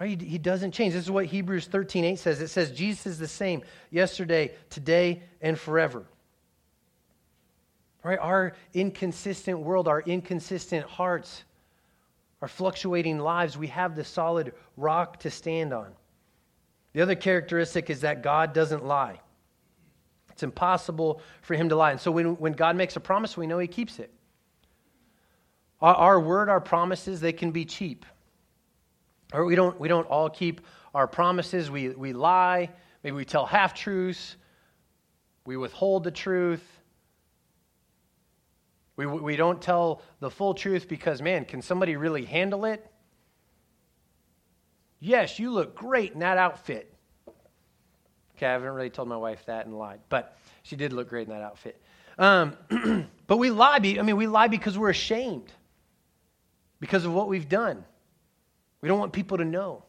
Right? 0.00 0.20
He, 0.20 0.26
he 0.26 0.38
doesn't 0.38 0.72
change. 0.72 0.94
This 0.94 1.04
is 1.04 1.10
what 1.10 1.26
Hebrews 1.26 1.68
13 1.68 2.04
8 2.04 2.18
says. 2.18 2.40
It 2.40 2.48
says, 2.48 2.72
Jesus 2.72 3.06
is 3.06 3.18
the 3.20 3.28
same 3.28 3.62
yesterday, 3.92 4.50
today, 4.70 5.22
and 5.40 5.56
forever. 5.56 6.02
Right? 8.02 8.18
Our 8.18 8.54
inconsistent 8.74 9.60
world, 9.60 9.86
our 9.86 10.00
inconsistent 10.00 10.84
hearts, 10.84 11.44
our 12.40 12.48
fluctuating 12.48 13.20
lives, 13.20 13.56
we 13.56 13.68
have 13.68 13.94
the 13.94 14.02
solid 14.02 14.52
rock 14.76 15.20
to 15.20 15.30
stand 15.30 15.72
on. 15.72 15.92
The 16.92 17.02
other 17.02 17.14
characteristic 17.14 17.88
is 17.88 18.00
that 18.00 18.24
God 18.24 18.52
doesn't 18.52 18.84
lie. 18.84 19.20
It's 20.42 20.44
impossible 20.44 21.20
for 21.40 21.54
him 21.54 21.68
to 21.68 21.76
lie. 21.76 21.92
And 21.92 22.00
so 22.00 22.10
when, 22.10 22.36
when 22.36 22.54
God 22.54 22.74
makes 22.74 22.96
a 22.96 23.00
promise, 23.00 23.36
we 23.36 23.46
know 23.46 23.60
he 23.60 23.68
keeps 23.68 24.00
it. 24.00 24.12
Our, 25.80 25.94
our 25.94 26.20
word, 26.20 26.48
our 26.48 26.60
promises, 26.60 27.20
they 27.20 27.32
can 27.32 27.52
be 27.52 27.64
cheap. 27.64 28.04
Or 29.32 29.44
we 29.44 29.54
don't, 29.54 29.78
we 29.78 29.86
don't 29.86 30.08
all 30.08 30.28
keep 30.28 30.62
our 30.96 31.06
promises. 31.06 31.70
We, 31.70 31.90
we 31.90 32.12
lie. 32.12 32.70
Maybe 33.04 33.14
we 33.14 33.24
tell 33.24 33.46
half 33.46 33.72
truths. 33.72 34.34
We 35.46 35.56
withhold 35.56 36.02
the 36.02 36.10
truth. 36.10 36.66
We, 38.96 39.06
we 39.06 39.36
don't 39.36 39.62
tell 39.62 40.02
the 40.18 40.28
full 40.28 40.54
truth 40.54 40.88
because, 40.88 41.22
man, 41.22 41.44
can 41.44 41.62
somebody 41.62 41.94
really 41.94 42.24
handle 42.24 42.64
it? 42.64 42.84
Yes, 44.98 45.38
you 45.38 45.52
look 45.52 45.76
great 45.76 46.14
in 46.14 46.18
that 46.18 46.36
outfit. 46.36 46.91
Okay, 48.42 48.48
I 48.48 48.54
haven't 48.54 48.72
really 48.72 48.90
told 48.90 49.06
my 49.06 49.16
wife 49.16 49.46
that 49.46 49.66
and 49.66 49.78
lied, 49.78 50.00
but 50.08 50.36
she 50.64 50.74
did 50.74 50.92
look 50.92 51.08
great 51.08 51.28
in 51.28 51.32
that 51.32 51.42
outfit. 51.42 51.80
Um, 52.18 52.56
but 53.28 53.36
we 53.36 53.50
lie. 53.50 53.76
I 53.76 54.02
mean, 54.02 54.16
we 54.16 54.26
lie 54.26 54.48
because 54.48 54.76
we're 54.76 54.90
ashamed 54.90 55.52
because 56.80 57.04
of 57.04 57.12
what 57.14 57.28
we've 57.28 57.48
done. 57.48 57.84
We 58.80 58.88
don't 58.88 58.98
want 58.98 59.12
people 59.12 59.38
to 59.38 59.44
know. 59.44 59.84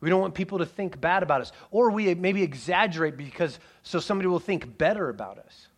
We 0.00 0.10
don't 0.10 0.20
want 0.20 0.34
people 0.34 0.58
to 0.58 0.66
think 0.66 1.00
bad 1.00 1.22
about 1.22 1.40
us. 1.40 1.52
Or 1.70 1.92
we 1.92 2.12
maybe 2.16 2.42
exaggerate 2.42 3.16
because 3.16 3.60
so 3.84 4.00
somebody 4.00 4.26
will 4.26 4.40
think 4.40 4.76
better 4.76 5.08
about 5.08 5.38
us. 5.38 5.68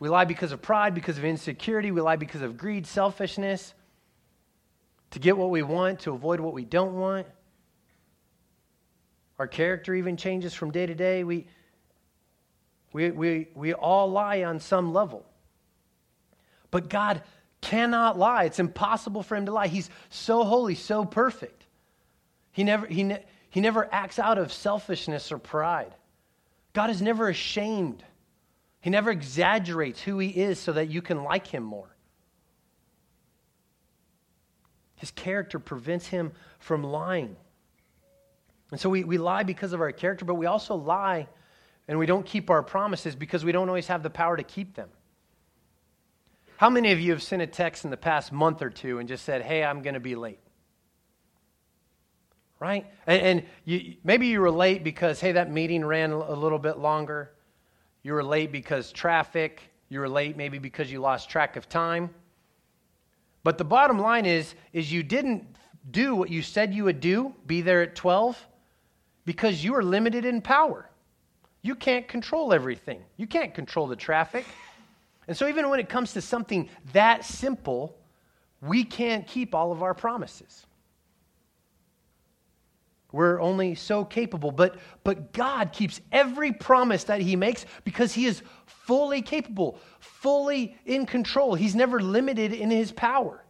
We 0.00 0.08
lie 0.08 0.24
because 0.24 0.50
of 0.50 0.60
pride, 0.60 0.96
because 0.96 1.16
of 1.16 1.24
insecurity. 1.24 1.92
We 1.92 2.00
lie 2.00 2.16
because 2.16 2.42
of 2.42 2.56
greed, 2.56 2.88
selfishness, 2.88 3.72
to 5.12 5.20
get 5.20 5.38
what 5.38 5.50
we 5.50 5.62
want, 5.62 6.00
to 6.00 6.10
avoid 6.10 6.40
what 6.40 6.54
we 6.54 6.64
don't 6.64 6.94
want. 6.94 7.28
Our 9.42 9.48
character 9.48 9.92
even 9.92 10.16
changes 10.16 10.54
from 10.54 10.70
day 10.70 10.86
to 10.86 10.94
day. 10.94 11.24
We, 11.24 11.48
we, 12.92 13.10
we, 13.10 13.48
we 13.56 13.74
all 13.74 14.08
lie 14.08 14.44
on 14.44 14.60
some 14.60 14.92
level. 14.92 15.26
But 16.70 16.88
God 16.88 17.22
cannot 17.60 18.16
lie. 18.16 18.44
It's 18.44 18.60
impossible 18.60 19.24
for 19.24 19.34
him 19.34 19.46
to 19.46 19.52
lie. 19.52 19.66
He's 19.66 19.90
so 20.10 20.44
holy, 20.44 20.76
so 20.76 21.04
perfect. 21.04 21.66
He 22.52 22.62
never, 22.62 22.86
he, 22.86 23.02
ne- 23.02 23.24
he 23.50 23.60
never 23.60 23.92
acts 23.92 24.20
out 24.20 24.38
of 24.38 24.52
selfishness 24.52 25.32
or 25.32 25.38
pride. 25.38 25.92
God 26.72 26.90
is 26.90 27.02
never 27.02 27.28
ashamed 27.28 28.04
he 28.80 28.90
never 28.90 29.10
exaggerates 29.10 30.00
who 30.00 30.20
he 30.20 30.28
is 30.28 30.60
so 30.60 30.72
that 30.74 30.88
you 30.88 31.02
can 31.02 31.24
like 31.24 31.48
him 31.48 31.64
more. 31.64 31.88
His 34.94 35.10
character 35.10 35.58
prevents 35.58 36.06
him 36.06 36.30
from 36.60 36.84
lying. 36.84 37.34
And 38.72 38.80
so 38.80 38.88
we, 38.88 39.04
we 39.04 39.18
lie 39.18 39.42
because 39.42 39.74
of 39.74 39.82
our 39.82 39.92
character, 39.92 40.24
but 40.24 40.34
we 40.34 40.46
also 40.46 40.74
lie 40.74 41.28
and 41.86 41.98
we 41.98 42.06
don't 42.06 42.24
keep 42.24 42.48
our 42.48 42.62
promises 42.62 43.14
because 43.14 43.44
we 43.44 43.52
don't 43.52 43.68
always 43.68 43.86
have 43.88 44.02
the 44.02 44.10
power 44.10 44.34
to 44.34 44.42
keep 44.42 44.74
them. 44.74 44.88
How 46.56 46.70
many 46.70 46.90
of 46.90 46.98
you 46.98 47.12
have 47.12 47.22
sent 47.22 47.42
a 47.42 47.46
text 47.46 47.84
in 47.84 47.90
the 47.90 47.98
past 47.98 48.32
month 48.32 48.62
or 48.62 48.70
two 48.70 48.98
and 48.98 49.08
just 49.08 49.24
said, 49.24 49.42
hey, 49.42 49.62
I'm 49.62 49.82
going 49.82 49.92
to 49.92 50.00
be 50.00 50.14
late? 50.14 50.38
Right? 52.60 52.86
And, 53.06 53.22
and 53.22 53.42
you, 53.66 53.96
maybe 54.04 54.28
you 54.28 54.40
were 54.40 54.50
late 54.50 54.82
because, 54.82 55.20
hey, 55.20 55.32
that 55.32 55.50
meeting 55.50 55.84
ran 55.84 56.12
a 56.12 56.32
little 56.32 56.58
bit 56.58 56.78
longer. 56.78 57.32
You 58.02 58.14
were 58.14 58.24
late 58.24 58.52
because 58.52 58.90
traffic. 58.90 59.60
You 59.90 60.00
were 60.00 60.08
late 60.08 60.38
maybe 60.38 60.58
because 60.58 60.90
you 60.90 61.00
lost 61.00 61.28
track 61.28 61.56
of 61.56 61.68
time. 61.68 62.08
But 63.44 63.58
the 63.58 63.64
bottom 63.64 63.98
line 63.98 64.24
is, 64.24 64.54
is 64.72 64.90
you 64.90 65.02
didn't 65.02 65.44
do 65.90 66.14
what 66.14 66.30
you 66.30 66.40
said 66.40 66.72
you 66.72 66.84
would 66.84 67.00
do, 67.00 67.34
be 67.44 67.60
there 67.60 67.82
at 67.82 67.96
12, 67.96 68.46
because 69.24 69.62
you 69.62 69.74
are 69.74 69.82
limited 69.82 70.24
in 70.24 70.40
power. 70.40 70.88
You 71.62 71.74
can't 71.74 72.08
control 72.08 72.52
everything. 72.52 73.02
You 73.16 73.26
can't 73.26 73.54
control 73.54 73.86
the 73.86 73.96
traffic. 73.96 74.44
And 75.28 75.36
so 75.36 75.46
even 75.46 75.70
when 75.70 75.78
it 75.78 75.88
comes 75.88 76.12
to 76.14 76.20
something 76.20 76.68
that 76.92 77.24
simple, 77.24 77.96
we 78.60 78.84
can't 78.84 79.26
keep 79.26 79.54
all 79.54 79.70
of 79.70 79.82
our 79.82 79.94
promises. 79.94 80.66
We're 83.12 83.40
only 83.40 83.74
so 83.74 84.04
capable. 84.04 84.50
But, 84.50 84.76
but 85.04 85.32
God 85.32 85.72
keeps 85.72 86.00
every 86.10 86.50
promise 86.50 87.04
that 87.04 87.20
He 87.20 87.36
makes 87.36 87.66
because 87.84 88.12
He 88.12 88.26
is 88.26 88.42
fully 88.66 89.22
capable, 89.22 89.78
fully 90.00 90.76
in 90.86 91.06
control. 91.06 91.54
He's 91.54 91.74
never 91.74 92.00
limited 92.00 92.52
in 92.52 92.70
His 92.70 92.90
power. 92.90 93.44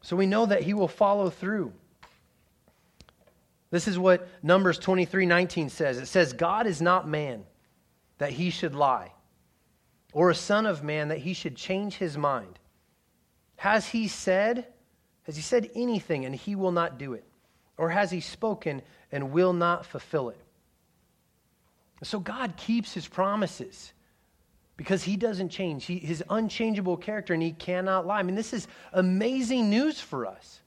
So 0.00 0.16
we 0.16 0.26
know 0.26 0.46
that 0.46 0.62
He 0.62 0.74
will 0.74 0.88
follow 0.88 1.30
through. 1.30 1.72
This 3.72 3.88
is 3.88 3.98
what 3.98 4.28
Numbers 4.42 4.78
23 4.78 5.26
19 5.26 5.70
says. 5.70 5.98
It 5.98 6.06
says, 6.06 6.34
God 6.34 6.66
is 6.66 6.80
not 6.80 7.08
man 7.08 7.44
that 8.18 8.30
he 8.30 8.50
should 8.50 8.74
lie, 8.74 9.12
or 10.12 10.30
a 10.30 10.34
son 10.34 10.66
of 10.66 10.84
man 10.84 11.08
that 11.08 11.18
he 11.18 11.32
should 11.32 11.56
change 11.56 11.96
his 11.96 12.16
mind. 12.16 12.58
Has 13.56 13.88
he 13.88 14.08
said, 14.08 14.66
has 15.22 15.36
he 15.36 15.42
said 15.42 15.70
anything 15.74 16.26
and 16.26 16.34
he 16.34 16.54
will 16.54 16.70
not 16.70 16.98
do 16.98 17.14
it? 17.14 17.24
Or 17.78 17.88
has 17.88 18.10
he 18.10 18.20
spoken 18.20 18.82
and 19.10 19.32
will 19.32 19.54
not 19.54 19.86
fulfill 19.86 20.28
it? 20.28 20.40
So 22.02 22.20
God 22.20 22.56
keeps 22.56 22.92
his 22.92 23.08
promises 23.08 23.92
because 24.76 25.02
he 25.02 25.16
doesn't 25.16 25.48
change. 25.48 25.86
He, 25.86 25.98
his 25.98 26.22
unchangeable 26.28 26.98
character 26.98 27.32
and 27.32 27.42
he 27.42 27.52
cannot 27.52 28.06
lie. 28.06 28.18
I 28.18 28.22
mean, 28.22 28.34
this 28.34 28.52
is 28.52 28.68
amazing 28.92 29.70
news 29.70 29.98
for 29.98 30.26
us. 30.26 30.61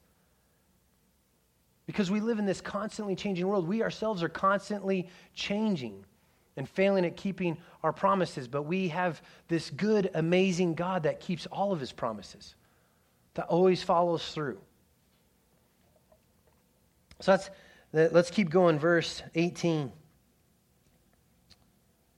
Because 1.85 2.09
we 2.09 2.19
live 2.19 2.39
in 2.39 2.45
this 2.45 2.61
constantly 2.61 3.15
changing 3.15 3.47
world. 3.47 3.67
We 3.67 3.83
ourselves 3.83 4.23
are 4.23 4.29
constantly 4.29 5.07
changing 5.33 6.03
and 6.57 6.67
failing 6.67 7.05
at 7.05 7.17
keeping 7.17 7.57
our 7.83 7.91
promises, 7.91 8.47
but 8.47 8.63
we 8.63 8.87
have 8.87 9.21
this 9.47 9.69
good, 9.69 10.09
amazing 10.13 10.73
God 10.73 11.03
that 11.03 11.19
keeps 11.19 11.45
all 11.47 11.71
of 11.71 11.79
his 11.79 11.91
promises 11.91 12.55
that 13.33 13.45
always 13.47 13.83
follows 13.83 14.31
through. 14.31 14.57
So 17.19 17.31
that's, 17.31 17.49
let's 17.91 18.31
keep 18.31 18.49
going, 18.49 18.79
verse 18.79 19.21
18. 19.35 19.91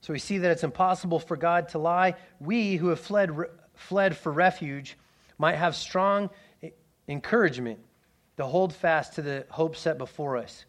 So 0.00 0.12
we 0.12 0.18
see 0.18 0.38
that 0.38 0.50
it's 0.50 0.64
impossible 0.64 1.18
for 1.18 1.36
God 1.36 1.68
to 1.70 1.78
lie. 1.78 2.14
We 2.40 2.76
who 2.76 2.88
have 2.88 3.00
fled, 3.00 3.36
fled 3.74 4.16
for 4.16 4.32
refuge 4.32 4.96
might 5.36 5.56
have 5.56 5.76
strong 5.76 6.30
encouragement 7.08 7.80
to 8.38 8.46
hold 8.46 8.72
fast 8.72 9.14
to 9.14 9.22
the 9.22 9.44
hope 9.50 9.74
set 9.74 9.98
before 9.98 10.36
us. 10.36 10.64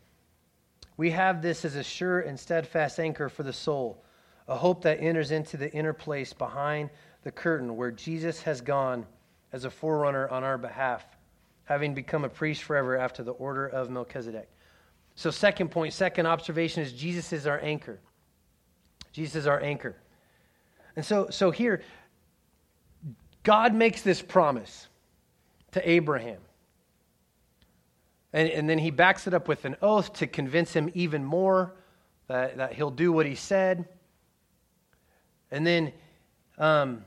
We 0.97 1.11
have 1.11 1.43
this 1.43 1.63
as 1.63 1.75
a 1.75 1.83
sure 1.83 2.19
and 2.19 2.37
steadfast 2.37 2.99
anchor 2.99 3.29
for 3.29 3.43
the 3.43 3.53
soul, 3.53 4.03
a 4.47 4.55
hope 4.55 4.81
that 4.81 4.99
enters 4.99 5.29
into 5.29 5.55
the 5.55 5.71
inner 5.71 5.93
place 5.93 6.33
behind 6.33 6.89
the 7.21 7.31
curtain 7.31 7.77
where 7.77 7.91
Jesus 7.91 8.41
has 8.41 8.59
gone 8.59 9.05
as 9.53 9.65
a 9.65 9.69
forerunner 9.69 10.27
on 10.29 10.43
our 10.43 10.57
behalf, 10.57 11.05
having 11.65 11.93
become 11.93 12.25
a 12.25 12.29
priest 12.29 12.63
forever 12.63 12.97
after 12.97 13.21
the 13.21 13.33
order 13.33 13.67
of 13.67 13.91
Melchizedek. 13.91 14.49
So, 15.13 15.29
second 15.29 15.69
point, 15.69 15.93
second 15.93 16.25
observation 16.25 16.81
is 16.81 16.91
Jesus 16.91 17.31
is 17.31 17.45
our 17.45 17.59
anchor. 17.61 17.99
Jesus 19.13 19.35
is 19.35 19.47
our 19.47 19.61
anchor. 19.61 19.95
And 20.95 21.05
so, 21.05 21.29
so 21.29 21.51
here, 21.51 21.83
God 23.43 23.75
makes 23.75 24.01
this 24.01 24.23
promise 24.23 24.87
to 25.73 25.87
Abraham. 25.87 26.39
And, 28.33 28.49
and 28.49 28.69
then 28.69 28.77
he 28.77 28.91
backs 28.91 29.27
it 29.27 29.33
up 29.33 29.47
with 29.47 29.65
an 29.65 29.75
oath 29.81 30.13
to 30.13 30.27
convince 30.27 30.73
him 30.73 30.91
even 30.93 31.23
more 31.23 31.75
that, 32.27 32.57
that 32.57 32.73
he'll 32.73 32.91
do 32.91 33.11
what 33.11 33.25
he 33.25 33.35
said. 33.35 33.87
And 35.51 35.65
then 35.65 35.93
um, 36.57 37.05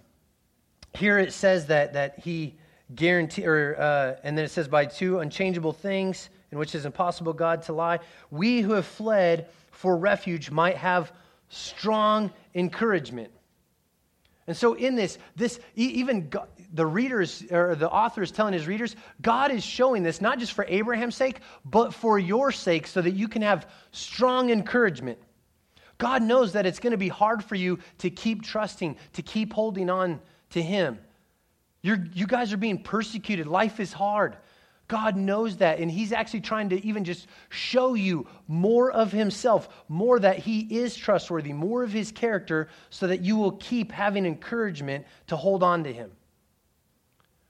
here 0.95 1.19
it 1.19 1.33
says 1.33 1.67
that, 1.67 1.93
that 1.93 2.19
he 2.19 2.57
guarantee, 2.95 3.47
or, 3.47 3.77
uh, 3.79 4.17
and 4.25 4.37
then 4.37 4.45
it 4.45 4.51
says, 4.51 4.69
by 4.69 4.85
two 4.85 5.21
unchangeable 5.21 5.73
things 5.73 6.29
in 6.51 6.59
which 6.59 6.75
is 6.75 6.85
impossible 6.85 7.33
God 7.33 7.63
to 7.63 7.73
lie, 7.73 8.01
we 8.31 8.61
who 8.61 8.73
have 8.73 8.87
fled 8.87 9.49
for 9.71 9.97
refuge 9.97 10.51
might 10.51 10.77
have 10.77 11.13
strong 11.49 12.33
encouragement. 12.55 13.31
And 14.46 14.57
so, 14.57 14.74
in 14.74 14.96
this, 14.96 15.18
this 15.37 15.61
even 15.76 16.28
God, 16.28 16.48
the 16.72 16.87
readers 16.87 17.44
or 17.50 17.76
the 17.76 17.88
author 17.88 18.22
is 18.22 18.33
telling 18.33 18.55
his 18.55 18.66
readers, 18.66 18.96
God 19.20 19.52
is 19.52 19.62
showing 19.62 20.02
this 20.02 20.20
not 20.20 20.38
just 20.38 20.52
for 20.52 20.64
Abraham's 20.68 21.14
sake, 21.14 21.40
but 21.64 21.94
for 21.94 22.18
your 22.18 22.50
sake, 22.50 22.87
so 22.87 23.00
that 23.00 23.12
you 23.12 23.28
can 23.28 23.42
have 23.42 23.68
strong 23.92 24.50
encouragement. 24.50 25.18
God 25.98 26.22
knows 26.22 26.55
that 26.55 26.66
it's 26.66 26.81
going 26.81 26.90
to 26.90 26.96
be 26.96 27.09
hard 27.09 27.44
for 27.44 27.55
you 27.55 27.78
to 27.98 28.11
keep 28.11 28.42
trusting, 28.42 28.96
to 29.12 29.22
keep 29.22 29.52
holding 29.52 29.88
on 29.88 30.20
to 30.50 30.61
Him. 30.61 30.98
You're, 31.83 32.05
you 32.12 32.26
guys 32.26 32.52
are 32.52 32.57
being 32.57 32.83
persecuted. 32.83 33.46
Life 33.46 33.78
is 33.78 33.92
hard. 33.92 34.37
God 34.88 35.16
knows 35.16 35.57
that. 35.59 35.79
And 35.79 35.90
He's 35.90 36.12
actually 36.12 36.42
trying 36.42 36.68
to 36.71 36.87
even 36.87 37.05
just 37.05 37.27
show 37.49 37.95
you 37.95 38.27
more 38.49 38.90
of 38.90 39.12
Himself, 39.12 39.68
more 39.88 40.18
that 40.18 40.38
He 40.38 40.61
is 40.61 40.97
trustworthy, 40.97 41.53
more 41.53 41.83
of 41.83 41.92
His 41.92 42.12
character, 42.12 42.68
so 42.90 43.07
that 43.07 43.23
you 43.23 43.37
will 43.37 43.53
keep 43.53 43.92
having 43.92 44.27
encouragement 44.27 45.07
to 45.29 45.37
hold 45.37 45.62
on 45.62 45.85
to 45.85 45.92
Him. 45.92 46.11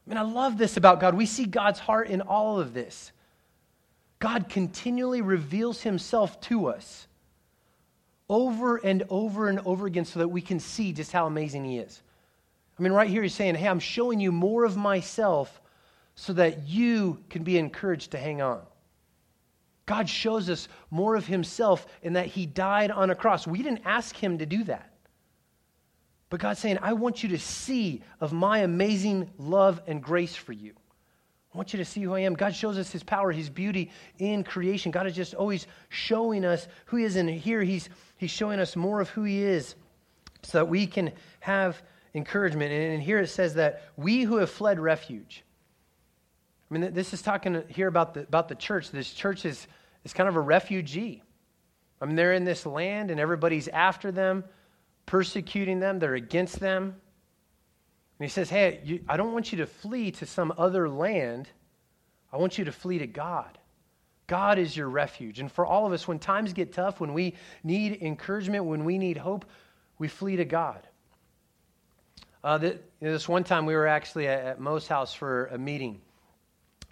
I 0.07 0.11
mean, 0.11 0.19
I 0.19 0.23
love 0.23 0.59
this 0.59 0.77
about 0.77 1.01
God. 1.01 1.15
We 1.15 1.27
see 1.27 1.45
God's 1.45 1.79
heart 1.79 2.09
in 2.09 2.21
all 2.21 2.61
of 2.61 2.75
this. 2.75 3.13
God 4.19 4.49
continually 4.49 5.21
reveals 5.21 5.83
Himself 5.83 6.41
to 6.43 6.67
us 6.67 7.07
over 8.29 8.77
and 8.77 9.05
over 9.11 9.49
and 9.49 9.61
over 9.65 9.87
again 9.87 10.05
so 10.05 10.21
that 10.21 10.29
we 10.29 10.41
can 10.41 10.61
see 10.61 10.93
just 10.93 11.13
how 11.13 11.27
amazing 11.27 11.65
He 11.65 11.79
is. 11.79 12.03
I 12.79 12.83
mean, 12.83 12.93
right 12.93 13.09
here, 13.09 13.23
He's 13.23 13.35
saying, 13.35 13.57
Hey, 13.57 13.69
I'm 13.69 13.81
showing 13.81 14.21
you 14.21 14.33
more 14.33 14.65
of 14.65 14.77
myself 14.77 15.62
so 16.15 16.33
that 16.35 16.67
you 16.67 17.23
can 17.31 17.43
be 17.43 17.59
encouraged 17.59 18.11
to 18.13 18.19
hang 18.19 18.43
on. 18.43 18.61
God 19.87 20.09
shows 20.09 20.49
us 20.49 20.69
more 20.91 21.17
of 21.17 21.27
himself 21.27 21.87
in 22.03 22.13
that 22.15 22.27
he 22.27 22.47
died 22.47 22.91
on 22.91 23.11
a 23.11 23.15
cross. 23.15 23.47
We 23.47 23.63
didn't 23.63 23.83
ask 23.85 24.17
him 24.17 24.39
to 24.39 24.47
do 24.47 24.65
that. 24.65 24.91
But 26.31 26.41
God's 26.41 26.61
saying, 26.61 26.79
I 26.81 26.95
want 26.95 27.23
you 27.23 27.29
to 27.31 27.39
see 27.39 28.03
of 28.21 28.33
my 28.33 28.61
amazing 28.61 29.29
love 29.39 29.83
and 29.87 30.03
grace 30.03 30.35
for 30.35 30.53
you. 30.53 30.73
I 31.53 31.59
want 31.59 31.75
you 31.75 31.77
to 31.79 31.85
see 31.85 32.01
who 32.01 32.15
I 32.15 32.21
am. 32.21 32.35
God 32.35 32.55
shows 32.55 32.79
us 32.79 32.91
his 32.91 33.03
power, 33.03 33.31
his 33.31 33.51
beauty 33.51 33.91
in 34.19 34.43
creation. 34.43 34.91
God 34.91 35.07
is 35.07 35.15
just 35.15 35.35
always 35.35 35.67
showing 35.91 36.47
us 36.47 36.67
who 36.87 36.97
he 36.97 37.05
is. 37.05 37.17
And 37.17 37.29
here 37.29 37.63
he's, 37.63 37.91
he's 38.17 38.31
showing 38.31 38.61
us 38.61 38.75
more 38.77 39.01
of 39.01 39.11
who 39.11 39.25
he 39.25 39.43
is 39.43 39.75
so 40.43 40.59
that 40.59 40.69
we 40.69 40.87
can 40.87 41.13
have 41.41 41.83
encouragement. 42.15 42.73
And 42.73 43.03
here 43.03 43.19
it 43.19 43.29
says 43.29 43.55
that 43.55 43.83
we 43.97 44.23
who 44.23 44.37
have 44.37 44.49
fled 44.49 44.81
refuge. 44.81 45.45
I 46.73 46.79
mean, 46.79 46.95
this 46.95 47.13
is 47.13 47.21
talking 47.21 47.63
here 47.69 47.87
about 47.87 48.15
the, 48.15 48.21
about 48.21 48.49
the 48.49 48.55
church. 48.55 48.91
This 48.91 49.13
church 49.13 49.45
is, 49.45 49.67
is 50.05 50.15
kind 50.15 50.27
of 50.27 50.37
a 50.37 50.41
refugee. 50.41 51.23
I 52.01 52.07
mean, 52.07 52.17
they're 52.17 52.33
in 52.33 52.45
this 52.45 52.65
land 52.65 53.11
and 53.11 53.21
everybody's 53.21 53.69
after 53.69 54.11
them, 54.11 54.43
persecuting 55.05 55.81
them, 55.81 55.99
they're 55.99 56.15
against 56.15 56.61
them. 56.61 56.85
And 56.85 58.25
he 58.27 58.29
says, 58.29 58.49
Hey, 58.49 58.81
you, 58.85 59.05
I 59.07 59.19
don't 59.19 59.35
want 59.35 59.53
you 59.53 59.59
to 59.59 59.67
flee 59.67 60.13
to 60.13 60.25
some 60.25 60.51
other 60.57 60.89
land. 60.89 61.47
I 62.33 62.39
want 62.39 62.57
you 62.57 62.65
to 62.65 62.73
flee 62.73 63.01
to 63.01 63.07
God. 63.07 63.59
God 64.27 64.59
is 64.59 64.75
your 64.75 64.89
refuge. 64.89 65.41
And 65.41 65.53
for 65.53 65.67
all 65.67 65.85
of 65.85 65.93
us, 65.93 66.09
when 66.09 66.19
times 66.19 66.55
get 66.55 66.73
tough, 66.73 67.01
when 67.01 67.13
we 67.13 67.35
need 67.63 68.01
encouragement, 68.01 68.65
when 68.65 68.87
we 68.87 68.97
need 68.97 69.19
hope, 69.19 69.45
we 69.99 70.09
flee 70.09 70.37
to 70.37 70.47
God. 70.47 70.89
Uh, 72.43 72.71
this 72.99 73.29
one 73.29 73.45
time 73.45 73.67
we 73.67 73.75
were 73.75 73.87
actually 73.87 74.27
at, 74.27 74.59
Mo's 74.59 74.89
house 74.89 75.13
for 75.13 75.49
a 75.49 75.59
meeting 75.59 76.01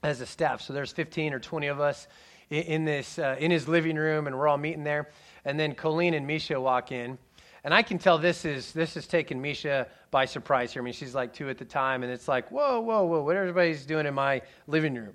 as 0.02 0.20
a 0.20 0.26
staff. 0.26 0.62
So 0.62 0.72
there's 0.72 0.92
15 0.92 1.34
or 1.34 1.40
20 1.40 1.66
of 1.68 1.80
us 1.80 2.08
in, 2.50 2.84
this 2.84 3.18
uh, 3.18 3.36
in 3.38 3.50
his 3.50 3.68
living 3.68 3.96
room, 3.96 4.26
and 4.26 4.36
we're 4.36 4.48
all 4.48 4.58
meeting 4.58 4.84
there. 4.84 5.08
And 5.44 5.58
then 5.58 5.74
Colleen 5.74 6.14
and 6.14 6.26
Misha 6.26 6.60
walk 6.60 6.92
in, 6.92 7.16
and 7.62 7.72
I 7.72 7.82
can 7.82 7.98
tell 7.98 8.18
this 8.18 8.44
is 8.44 8.72
this 8.72 8.96
is 8.96 9.06
taking 9.06 9.40
Misha 9.40 9.86
by 10.10 10.24
surprise 10.24 10.72
here. 10.72 10.82
I 10.82 10.84
mean, 10.84 10.94
she's 10.94 11.14
like 11.14 11.32
two 11.32 11.48
at 11.48 11.58
the 11.58 11.64
time, 11.64 12.02
and 12.02 12.12
it's 12.12 12.28
like, 12.28 12.50
whoa, 12.50 12.80
whoa, 12.80 13.04
whoa, 13.04 13.22
what 13.22 13.36
everybody's 13.36 13.86
doing 13.86 14.06
in 14.06 14.14
my 14.14 14.42
living 14.66 14.94
room, 14.94 15.14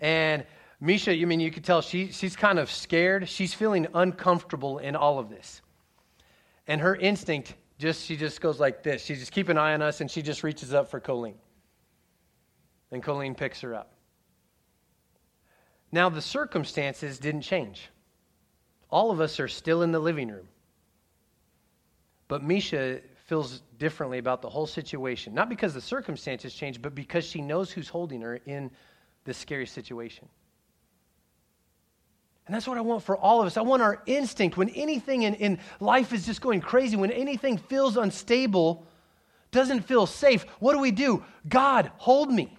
and 0.00 0.44
Misha, 0.80 1.14
you 1.14 1.26
mean 1.26 1.40
you 1.40 1.50
could 1.50 1.64
tell 1.64 1.80
she 1.80 2.12
she's 2.12 2.36
kind 2.36 2.58
of 2.58 2.70
scared. 2.70 3.28
She's 3.28 3.54
feeling 3.54 3.86
uncomfortable 3.94 4.78
in 4.78 4.94
all 4.94 5.18
of 5.18 5.30
this, 5.30 5.62
and 6.66 6.80
her 6.80 6.94
instinct 6.94 7.54
just 7.78 8.04
she 8.04 8.16
just 8.16 8.40
goes 8.40 8.60
like 8.60 8.82
this. 8.82 9.02
She 9.04 9.14
just 9.14 9.32
keep 9.32 9.48
an 9.48 9.56
eye 9.56 9.74
on 9.74 9.82
us, 9.82 10.00
and 10.00 10.10
she 10.10 10.22
just 10.22 10.42
reaches 10.42 10.74
up 10.74 10.90
for 10.90 11.00
Colleen, 11.00 11.36
and 12.92 13.02
Colleen 13.02 13.34
picks 13.34 13.60
her 13.62 13.74
up. 13.74 13.95
Now, 15.96 16.10
the 16.10 16.20
circumstances 16.20 17.18
didn't 17.18 17.40
change. 17.40 17.88
All 18.90 19.10
of 19.10 19.18
us 19.18 19.40
are 19.40 19.48
still 19.48 19.80
in 19.80 19.92
the 19.92 19.98
living 19.98 20.28
room. 20.28 20.46
But 22.28 22.42
Misha 22.42 23.00
feels 23.24 23.62
differently 23.78 24.18
about 24.18 24.42
the 24.42 24.50
whole 24.50 24.66
situation. 24.66 25.32
Not 25.32 25.48
because 25.48 25.72
the 25.72 25.80
circumstances 25.80 26.52
changed, 26.52 26.82
but 26.82 26.94
because 26.94 27.24
she 27.24 27.40
knows 27.40 27.70
who's 27.70 27.88
holding 27.88 28.20
her 28.20 28.38
in 28.44 28.70
this 29.24 29.38
scary 29.38 29.64
situation. 29.64 30.28
And 32.44 32.54
that's 32.54 32.68
what 32.68 32.76
I 32.76 32.82
want 32.82 33.02
for 33.02 33.16
all 33.16 33.40
of 33.40 33.46
us. 33.46 33.56
I 33.56 33.62
want 33.62 33.80
our 33.80 34.02
instinct 34.04 34.58
when 34.58 34.68
anything 34.68 35.22
in, 35.22 35.32
in 35.36 35.58
life 35.80 36.12
is 36.12 36.26
just 36.26 36.42
going 36.42 36.60
crazy, 36.60 36.98
when 36.98 37.10
anything 37.10 37.56
feels 37.56 37.96
unstable, 37.96 38.86
doesn't 39.50 39.80
feel 39.80 40.04
safe, 40.04 40.44
what 40.58 40.74
do 40.74 40.78
we 40.78 40.90
do? 40.90 41.24
God, 41.48 41.90
hold 41.96 42.30
me. 42.30 42.55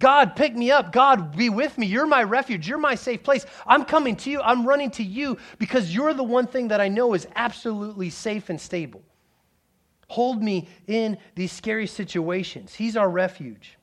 God, 0.00 0.34
pick 0.34 0.56
me 0.56 0.70
up. 0.70 0.92
God, 0.92 1.36
be 1.36 1.50
with 1.50 1.76
me. 1.76 1.86
You're 1.86 2.06
my 2.06 2.22
refuge. 2.22 2.66
You're 2.66 2.78
my 2.78 2.94
safe 2.94 3.22
place. 3.22 3.44
I'm 3.66 3.84
coming 3.84 4.16
to 4.16 4.30
you. 4.30 4.40
I'm 4.40 4.66
running 4.66 4.90
to 4.92 5.04
you 5.04 5.36
because 5.58 5.94
you're 5.94 6.14
the 6.14 6.24
one 6.24 6.46
thing 6.46 6.68
that 6.68 6.80
I 6.80 6.88
know 6.88 7.12
is 7.14 7.28
absolutely 7.36 8.08
safe 8.08 8.48
and 8.48 8.58
stable. 8.58 9.02
Hold 10.08 10.42
me 10.42 10.68
in 10.88 11.18
these 11.36 11.52
scary 11.52 11.86
situations. 11.86 12.74
He's 12.74 12.96
our 12.96 13.08
refuge. 13.08 13.76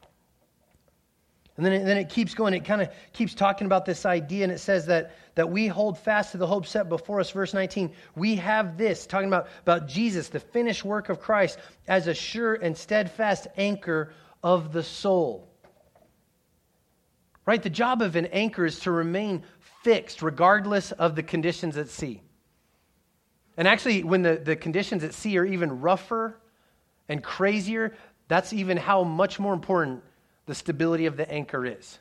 And 1.56 1.66
then 1.66 1.74
it, 1.74 1.86
then 1.86 1.98
it 1.98 2.10
keeps 2.10 2.34
going. 2.34 2.54
It 2.54 2.66
kind 2.66 2.82
of 2.82 2.90
keeps 3.14 3.34
talking 3.34 3.66
about 3.66 3.86
this 3.86 4.06
idea, 4.06 4.44
and 4.44 4.52
it 4.52 4.60
says 4.60 4.88
that, 4.88 5.16
that 5.36 5.50
we 5.50 5.68
hold 5.68 5.98
fast 5.98 6.32
to 6.32 6.38
the 6.38 6.46
hope 6.46 6.66
set 6.66 6.90
before 6.90 7.20
us. 7.20 7.32
Verse 7.32 7.54
19, 7.54 7.92
we 8.16 8.36
have 8.36 8.78
this, 8.78 9.06
talking 9.06 9.28
about, 9.28 9.48
about 9.62 9.88
Jesus, 9.88 10.30
the 10.30 10.40
finished 10.40 10.84
work 10.84 11.10
of 11.10 11.20
Christ, 11.20 11.60
as 11.88 12.08
a 12.08 12.14
sure 12.14 12.56
and 12.56 12.76
steadfast 12.76 13.48
anchor 13.56 14.14
of 14.44 14.72
the 14.72 14.84
soul. 14.84 15.48
Right? 17.48 17.64
The 17.64 17.70
job 17.70 18.02
of 18.02 18.18
an 18.18 18.26
anchor 18.28 18.66
is 18.66 18.80
to 18.82 18.92
remain 18.92 19.42
fixed 19.82 20.22
regardless 20.22 20.92
of 20.92 21.16
the 21.16 21.24
conditions 21.24 21.78
at 21.78 21.88
sea. 21.88 22.22
And 23.56 23.68
actually, 23.68 24.04
when 24.04 24.22
the, 24.22 24.36
the 24.36 24.56
conditions 24.58 25.04
at 25.04 25.14
sea 25.14 25.38
are 25.38 25.46
even 25.46 25.80
rougher 25.80 26.38
and 27.08 27.24
crazier, 27.24 27.96
that's 28.28 28.52
even 28.52 28.76
how 28.76 29.04
much 29.04 29.40
more 29.40 29.54
important 29.54 30.04
the 30.46 30.54
stability 30.54 31.06
of 31.06 31.16
the 31.16 31.30
anchor 31.32 31.66
is. 31.66 32.00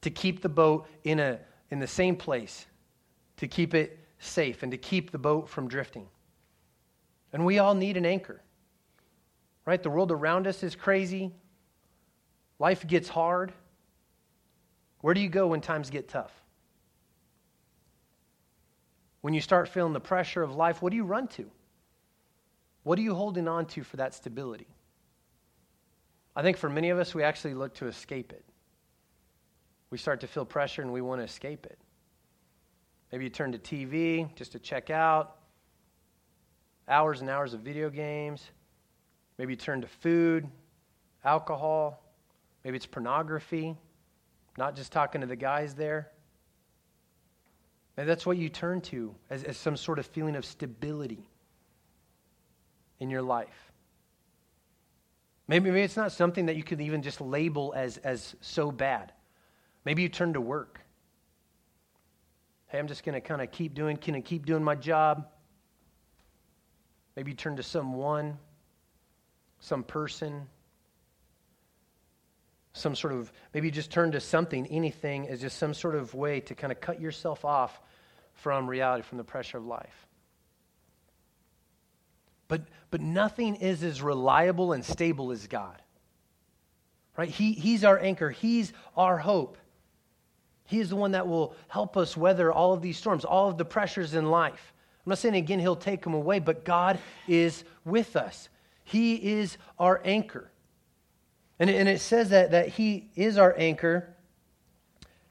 To 0.00 0.10
keep 0.10 0.42
the 0.42 0.48
boat 0.48 0.88
in, 1.04 1.20
a, 1.20 1.38
in 1.70 1.78
the 1.78 1.86
same 1.86 2.16
place, 2.16 2.66
to 3.36 3.46
keep 3.46 3.74
it 3.74 4.00
safe, 4.18 4.64
and 4.64 4.72
to 4.72 4.78
keep 4.78 5.12
the 5.12 5.18
boat 5.18 5.48
from 5.48 5.68
drifting. 5.68 6.08
And 7.32 7.46
we 7.46 7.60
all 7.60 7.74
need 7.74 7.96
an 7.96 8.04
anchor. 8.04 8.42
Right? 9.64 9.80
The 9.80 9.90
world 9.90 10.10
around 10.10 10.48
us 10.48 10.64
is 10.64 10.74
crazy, 10.74 11.30
life 12.58 12.84
gets 12.84 13.08
hard. 13.08 13.52
Where 15.02 15.12
do 15.12 15.20
you 15.20 15.28
go 15.28 15.48
when 15.48 15.60
times 15.60 15.90
get 15.90 16.08
tough? 16.08 16.32
When 19.20 19.34
you 19.34 19.40
start 19.40 19.68
feeling 19.68 19.92
the 19.92 20.00
pressure 20.00 20.42
of 20.42 20.56
life, 20.56 20.80
what 20.80 20.90
do 20.90 20.96
you 20.96 21.04
run 21.04 21.28
to? 21.28 21.50
What 22.84 22.98
are 22.98 23.02
you 23.02 23.14
holding 23.14 23.46
on 23.46 23.66
to 23.66 23.82
for 23.82 23.98
that 23.98 24.14
stability? 24.14 24.68
I 26.34 26.42
think 26.42 26.56
for 26.56 26.70
many 26.70 26.90
of 26.90 26.98
us, 26.98 27.14
we 27.14 27.22
actually 27.22 27.54
look 27.54 27.74
to 27.74 27.86
escape 27.86 28.32
it. 28.32 28.44
We 29.90 29.98
start 29.98 30.20
to 30.20 30.26
feel 30.26 30.44
pressure 30.44 30.82
and 30.82 30.92
we 30.92 31.02
want 31.02 31.20
to 31.20 31.24
escape 31.24 31.66
it. 31.66 31.78
Maybe 33.10 33.24
you 33.24 33.30
turn 33.30 33.52
to 33.52 33.58
TV 33.58 34.34
just 34.34 34.52
to 34.52 34.58
check 34.58 34.88
out, 34.88 35.36
hours 36.88 37.20
and 37.20 37.28
hours 37.28 37.54
of 37.54 37.60
video 37.60 37.90
games. 37.90 38.50
Maybe 39.36 39.52
you 39.52 39.56
turn 39.56 39.80
to 39.82 39.86
food, 39.86 40.48
alcohol. 41.24 42.02
Maybe 42.64 42.76
it's 42.76 42.86
pornography. 42.86 43.76
Not 44.58 44.76
just 44.76 44.92
talking 44.92 45.20
to 45.22 45.26
the 45.26 45.36
guys 45.36 45.74
there. 45.74 46.10
Maybe 47.96 48.06
that's 48.06 48.24
what 48.24 48.36
you 48.36 48.48
turn 48.48 48.80
to 48.82 49.14
as, 49.30 49.44
as 49.44 49.56
some 49.56 49.76
sort 49.76 49.98
of 49.98 50.06
feeling 50.06 50.36
of 50.36 50.44
stability 50.44 51.28
in 53.00 53.10
your 53.10 53.22
life. 53.22 53.72
Maybe, 55.48 55.70
maybe 55.70 55.82
it's 55.82 55.96
not 55.96 56.12
something 56.12 56.46
that 56.46 56.56
you 56.56 56.62
could 56.62 56.80
even 56.80 57.02
just 57.02 57.20
label 57.20 57.74
as, 57.76 57.98
as 57.98 58.34
so 58.40 58.70
bad. 58.70 59.12
Maybe 59.84 60.02
you 60.02 60.08
turn 60.08 60.34
to 60.34 60.40
work. 60.40 60.80
Hey, 62.68 62.78
I'm 62.78 62.86
just 62.88 63.04
going 63.04 63.14
to 63.14 63.20
kind 63.20 63.42
of 63.42 63.50
keep 63.50 63.74
doing, 63.74 63.96
can 63.96 64.14
I 64.14 64.20
keep 64.20 64.46
doing 64.46 64.62
my 64.62 64.74
job? 64.74 65.26
Maybe 67.16 67.32
you 67.32 67.36
turn 67.36 67.56
to 67.56 67.62
someone, 67.62 68.38
some 69.60 69.82
person, 69.82 70.46
some 72.72 72.94
sort 72.94 73.12
of, 73.12 73.32
maybe 73.52 73.70
just 73.70 73.90
turn 73.90 74.12
to 74.12 74.20
something, 74.20 74.66
anything, 74.68 75.28
as 75.28 75.40
just 75.40 75.58
some 75.58 75.74
sort 75.74 75.94
of 75.94 76.14
way 76.14 76.40
to 76.40 76.54
kind 76.54 76.72
of 76.72 76.80
cut 76.80 77.00
yourself 77.00 77.44
off 77.44 77.80
from 78.34 78.68
reality, 78.68 79.02
from 79.02 79.18
the 79.18 79.24
pressure 79.24 79.58
of 79.58 79.66
life. 79.66 80.06
But, 82.48 82.62
but 82.90 83.00
nothing 83.00 83.56
is 83.56 83.82
as 83.82 84.02
reliable 84.02 84.72
and 84.72 84.84
stable 84.84 85.32
as 85.32 85.46
God. 85.46 85.80
Right? 87.16 87.28
He, 87.28 87.52
he's 87.52 87.84
our 87.84 87.98
anchor, 87.98 88.30
He's 88.30 88.72
our 88.96 89.18
hope. 89.18 89.58
He 90.64 90.80
is 90.80 90.88
the 90.88 90.96
one 90.96 91.12
that 91.12 91.28
will 91.28 91.54
help 91.68 91.96
us 91.96 92.16
weather 92.16 92.50
all 92.50 92.72
of 92.72 92.80
these 92.80 92.96
storms, 92.96 93.24
all 93.24 93.48
of 93.48 93.58
the 93.58 93.64
pressures 93.64 94.14
in 94.14 94.30
life. 94.30 94.72
I'm 95.04 95.10
not 95.10 95.18
saying 95.18 95.34
again 95.34 95.58
He'll 95.58 95.76
take 95.76 96.02
them 96.02 96.14
away, 96.14 96.38
but 96.38 96.64
God 96.64 96.98
is 97.28 97.64
with 97.84 98.16
us. 98.16 98.48
He 98.84 99.14
is 99.32 99.58
our 99.78 100.00
anchor. 100.04 100.51
And, 101.62 101.70
and 101.70 101.88
it 101.88 102.00
says 102.00 102.30
that, 102.30 102.50
that 102.50 102.70
He 102.70 103.08
is 103.14 103.38
our 103.38 103.54
anchor 103.56 104.16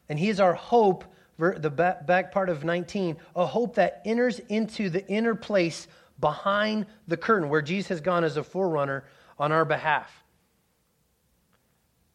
and 0.07 0.17
He 0.17 0.29
is 0.29 0.39
our 0.39 0.53
hope, 0.53 1.03
the 1.37 1.69
back, 1.69 2.31
part 2.31 2.47
of 2.47 2.63
19, 2.63 3.17
a 3.35 3.45
hope 3.45 3.75
that 3.75 4.01
enters 4.05 4.39
into 4.39 4.89
the 4.89 5.05
inner 5.09 5.35
place 5.35 5.89
behind 6.21 6.85
the 7.05 7.17
curtain 7.17 7.49
where 7.49 7.61
Jesus 7.61 7.89
has 7.89 7.99
gone 7.99 8.23
as 8.23 8.37
a 8.37 8.45
forerunner 8.45 9.03
on 9.37 9.51
our 9.51 9.65
behalf. 9.65 10.09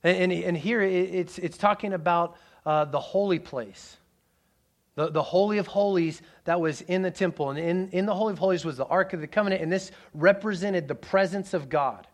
And, 0.02 0.32
and, 0.32 0.44
and 0.44 0.56
here 0.56 0.80
it's, 0.80 1.36
it's 1.36 1.58
talking 1.58 1.92
about 1.92 2.38
uh, 2.64 2.86
the 2.86 3.00
holy 3.00 3.38
place. 3.38 3.98
The, 4.94 5.10
the 5.10 5.22
Holy 5.22 5.58
of 5.58 5.66
Holies 5.66 6.22
that 6.44 6.58
was 6.58 6.80
in 6.80 7.02
the 7.02 7.10
temple. 7.10 7.50
And 7.50 7.58
in, 7.58 7.90
in 7.90 8.06
the 8.06 8.14
Holy 8.14 8.32
of 8.32 8.38
Holies 8.38 8.64
was 8.64 8.78
the 8.78 8.86
Ark 8.86 9.12
of 9.12 9.20
the 9.20 9.26
Covenant, 9.26 9.60
and 9.60 9.70
this 9.70 9.92
represented 10.14 10.88
the 10.88 10.94
presence 10.94 11.52
of 11.52 11.68
God. 11.68 12.06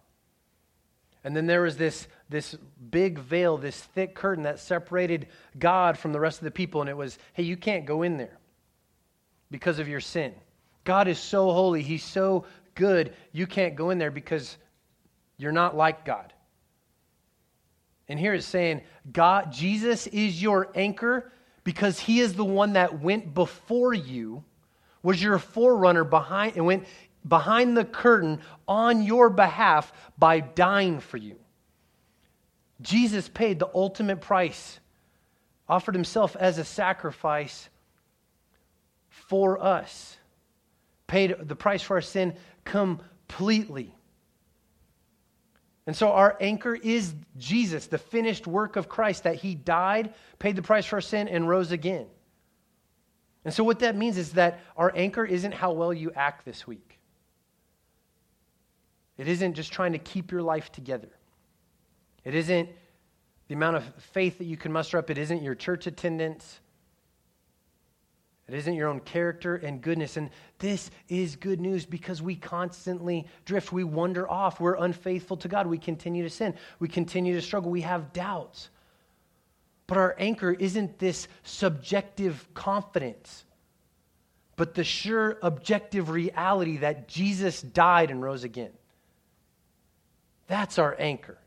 And 1.24 1.36
then 1.36 1.46
there 1.46 1.62
was 1.62 1.76
this, 1.76 2.08
this 2.28 2.56
big 2.90 3.18
veil, 3.18 3.56
this 3.56 3.80
thick 3.80 4.14
curtain 4.14 4.44
that 4.44 4.58
separated 4.58 5.28
God 5.58 5.96
from 5.96 6.12
the 6.12 6.20
rest 6.20 6.38
of 6.38 6.44
the 6.44 6.50
people. 6.50 6.80
And 6.80 6.90
it 6.90 6.96
was, 6.96 7.18
hey, 7.32 7.44
you 7.44 7.56
can't 7.56 7.86
go 7.86 8.02
in 8.02 8.16
there 8.16 8.38
because 9.50 9.78
of 9.78 9.88
your 9.88 10.00
sin. 10.00 10.34
God 10.84 11.06
is 11.06 11.18
so 11.18 11.52
holy, 11.52 11.82
He's 11.82 12.02
so 12.02 12.44
good, 12.74 13.12
you 13.32 13.46
can't 13.46 13.76
go 13.76 13.90
in 13.90 13.98
there 13.98 14.10
because 14.10 14.56
you're 15.36 15.52
not 15.52 15.76
like 15.76 16.04
God. 16.04 16.32
And 18.08 18.18
here 18.18 18.34
it's 18.34 18.46
saying, 18.46 18.82
God, 19.12 19.52
Jesus 19.52 20.06
is 20.08 20.42
your 20.42 20.70
anchor 20.74 21.32
because 21.64 21.98
he 21.98 22.20
is 22.20 22.34
the 22.34 22.44
one 22.44 22.72
that 22.74 23.00
went 23.00 23.32
before 23.34 23.94
you, 23.94 24.42
was 25.02 25.22
your 25.22 25.38
forerunner 25.38 26.04
behind, 26.04 26.56
and 26.56 26.66
went 26.66 26.84
behind 27.26 27.76
the 27.76 27.84
curtain 27.84 28.40
on 28.66 29.02
your 29.02 29.30
behalf 29.30 29.92
by 30.18 30.40
dying 30.40 31.00
for 31.00 31.16
you. 31.16 31.36
Jesus 32.80 33.28
paid 33.28 33.58
the 33.58 33.70
ultimate 33.74 34.20
price, 34.20 34.80
offered 35.68 35.94
himself 35.94 36.36
as 36.36 36.58
a 36.58 36.64
sacrifice 36.64 37.68
for 39.08 39.62
us, 39.62 40.16
paid 41.06 41.36
the 41.40 41.56
price 41.56 41.82
for 41.82 41.96
our 41.96 42.00
sin 42.00 42.34
completely. 42.64 43.94
And 45.86 45.96
so 45.96 46.12
our 46.12 46.36
anchor 46.40 46.74
is 46.74 47.14
Jesus, 47.38 47.86
the 47.86 47.98
finished 47.98 48.46
work 48.46 48.76
of 48.76 48.88
Christ, 48.88 49.24
that 49.24 49.36
he 49.36 49.54
died, 49.54 50.14
paid 50.38 50.56
the 50.56 50.62
price 50.62 50.86
for 50.86 50.96
our 50.96 51.00
sin, 51.00 51.28
and 51.28 51.48
rose 51.48 51.72
again. 51.72 52.06
And 53.44 53.52
so 53.52 53.64
what 53.64 53.80
that 53.80 53.96
means 53.96 54.16
is 54.16 54.32
that 54.32 54.60
our 54.76 54.92
anchor 54.94 55.24
isn't 55.24 55.52
how 55.52 55.72
well 55.72 55.92
you 55.92 56.12
act 56.14 56.44
this 56.44 56.66
week. 56.66 56.91
It 59.22 59.28
isn't 59.28 59.54
just 59.54 59.72
trying 59.72 59.92
to 59.92 60.00
keep 60.00 60.32
your 60.32 60.42
life 60.42 60.72
together. 60.72 61.08
It 62.24 62.34
isn't 62.34 62.68
the 63.46 63.54
amount 63.54 63.76
of 63.76 63.84
faith 64.12 64.38
that 64.38 64.46
you 64.46 64.56
can 64.56 64.72
muster 64.72 64.98
up. 64.98 65.10
It 65.10 65.16
isn't 65.16 65.44
your 65.44 65.54
church 65.54 65.86
attendance. 65.86 66.58
It 68.48 68.54
isn't 68.54 68.74
your 68.74 68.88
own 68.88 68.98
character 68.98 69.54
and 69.54 69.80
goodness. 69.80 70.16
And 70.16 70.30
this 70.58 70.90
is 71.08 71.36
good 71.36 71.60
news 71.60 71.86
because 71.86 72.20
we 72.20 72.34
constantly 72.34 73.28
drift. 73.44 73.70
We 73.70 73.84
wander 73.84 74.28
off. 74.28 74.58
We're 74.58 74.74
unfaithful 74.74 75.36
to 75.36 75.46
God. 75.46 75.68
We 75.68 75.78
continue 75.78 76.24
to 76.24 76.30
sin. 76.30 76.56
We 76.80 76.88
continue 76.88 77.36
to 77.36 77.42
struggle. 77.42 77.70
We 77.70 77.82
have 77.82 78.12
doubts. 78.12 78.70
But 79.86 79.98
our 79.98 80.16
anchor 80.18 80.50
isn't 80.50 80.98
this 80.98 81.28
subjective 81.44 82.44
confidence, 82.54 83.44
but 84.56 84.74
the 84.74 84.82
sure 84.82 85.38
objective 85.44 86.10
reality 86.10 86.78
that 86.78 87.06
Jesus 87.06 87.62
died 87.62 88.10
and 88.10 88.20
rose 88.20 88.42
again. 88.42 88.72
That's 90.52 90.78
our 90.78 90.94
anchor. 90.98 91.38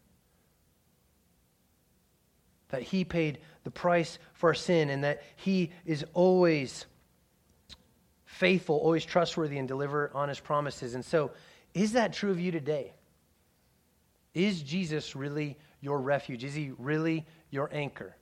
That 2.69 2.81
he 2.81 3.05
paid 3.05 3.37
the 3.63 3.69
price 3.69 4.17
for 4.33 4.49
our 4.49 4.55
sin 4.55 4.89
and 4.89 5.03
that 5.03 5.21
he 5.35 5.73
is 5.85 6.03
always 6.15 6.87
faithful, 8.25 8.77
always 8.77 9.05
trustworthy, 9.05 9.59
and 9.59 9.67
deliver 9.67 10.09
on 10.15 10.27
his 10.27 10.39
promises. 10.39 10.95
And 10.95 11.05
so, 11.05 11.29
is 11.75 11.91
that 11.91 12.13
true 12.13 12.31
of 12.31 12.39
you 12.39 12.51
today? 12.51 12.93
Is 14.33 14.63
Jesus 14.63 15.15
really 15.15 15.55
your 15.81 16.01
refuge? 16.01 16.43
Is 16.43 16.55
he 16.55 16.71
really 16.79 17.27
your 17.51 17.69
anchor 17.71 18.15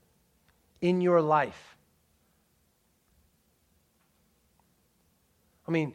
in 0.81 0.99
your 0.99 1.21
life? 1.21 1.77
I 5.65 5.71
mean, 5.71 5.93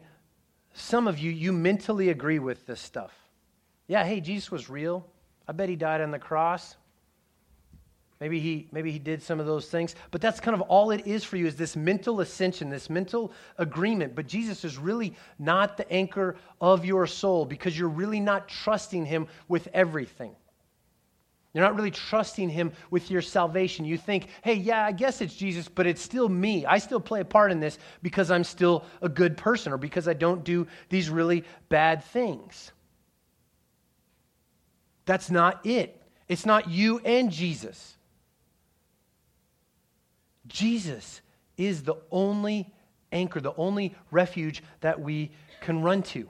some 0.73 1.07
of 1.07 1.19
you, 1.19 1.29
you 1.29 1.53
mentally 1.53 2.09
agree 2.09 2.39
with 2.39 2.65
this 2.65 2.81
stuff. 2.81 3.13
Yeah, 3.89 4.05
hey, 4.05 4.21
Jesus 4.21 4.51
was 4.51 4.69
real. 4.69 5.03
I 5.47 5.51
bet 5.51 5.67
he 5.67 5.75
died 5.75 5.99
on 5.99 6.11
the 6.11 6.19
cross. 6.19 6.75
Maybe 8.21 8.39
he, 8.39 8.67
maybe 8.71 8.91
he 8.91 8.99
did 8.99 9.23
some 9.23 9.39
of 9.39 9.47
those 9.47 9.67
things, 9.67 9.95
but 10.11 10.21
that's 10.21 10.39
kind 10.39 10.53
of 10.53 10.61
all 10.61 10.91
it 10.91 11.07
is 11.07 11.23
for 11.23 11.37
you 11.37 11.47
is 11.47 11.55
this 11.55 11.75
mental 11.75 12.19
ascension, 12.19 12.69
this 12.69 12.87
mental 12.87 13.31
agreement. 13.57 14.13
But 14.13 14.27
Jesus 14.27 14.63
is 14.63 14.77
really 14.77 15.15
not 15.39 15.75
the 15.75 15.91
anchor 15.91 16.35
of 16.61 16.85
your 16.85 17.07
soul 17.07 17.45
because 17.45 17.79
you're 17.79 17.89
really 17.89 18.19
not 18.19 18.47
trusting 18.47 19.05
him 19.05 19.27
with 19.47 19.67
everything. 19.73 20.35
You're 21.53 21.63
not 21.63 21.75
really 21.75 21.89
trusting 21.89 22.49
him 22.49 22.73
with 22.91 23.09
your 23.09 23.23
salvation. 23.23 23.85
You 23.85 23.97
think, 23.97 24.27
hey, 24.43 24.53
yeah, 24.53 24.85
I 24.85 24.91
guess 24.91 25.19
it's 25.19 25.33
Jesus, 25.33 25.67
but 25.67 25.87
it's 25.87 26.01
still 26.01 26.29
me. 26.29 26.63
I 26.63 26.77
still 26.77 26.99
play 26.99 27.21
a 27.21 27.25
part 27.25 27.51
in 27.51 27.59
this 27.59 27.79
because 28.03 28.29
I'm 28.29 28.43
still 28.43 28.85
a 29.01 29.09
good 29.09 29.35
person 29.35 29.73
or 29.73 29.77
because 29.77 30.07
I 30.07 30.13
don't 30.13 30.43
do 30.43 30.67
these 30.89 31.09
really 31.09 31.43
bad 31.69 32.03
things. 32.03 32.71
That's 35.09 35.31
not 35.31 35.65
it. 35.65 35.99
It's 36.27 36.45
not 36.45 36.69
you 36.69 36.99
and 36.99 37.31
Jesus. 37.31 37.97
Jesus 40.45 41.21
is 41.57 41.81
the 41.81 41.95
only 42.11 42.71
anchor, 43.11 43.41
the 43.41 43.55
only 43.57 43.95
refuge 44.11 44.61
that 44.81 45.01
we 45.01 45.31
can 45.61 45.81
run 45.81 46.03
to. 46.03 46.29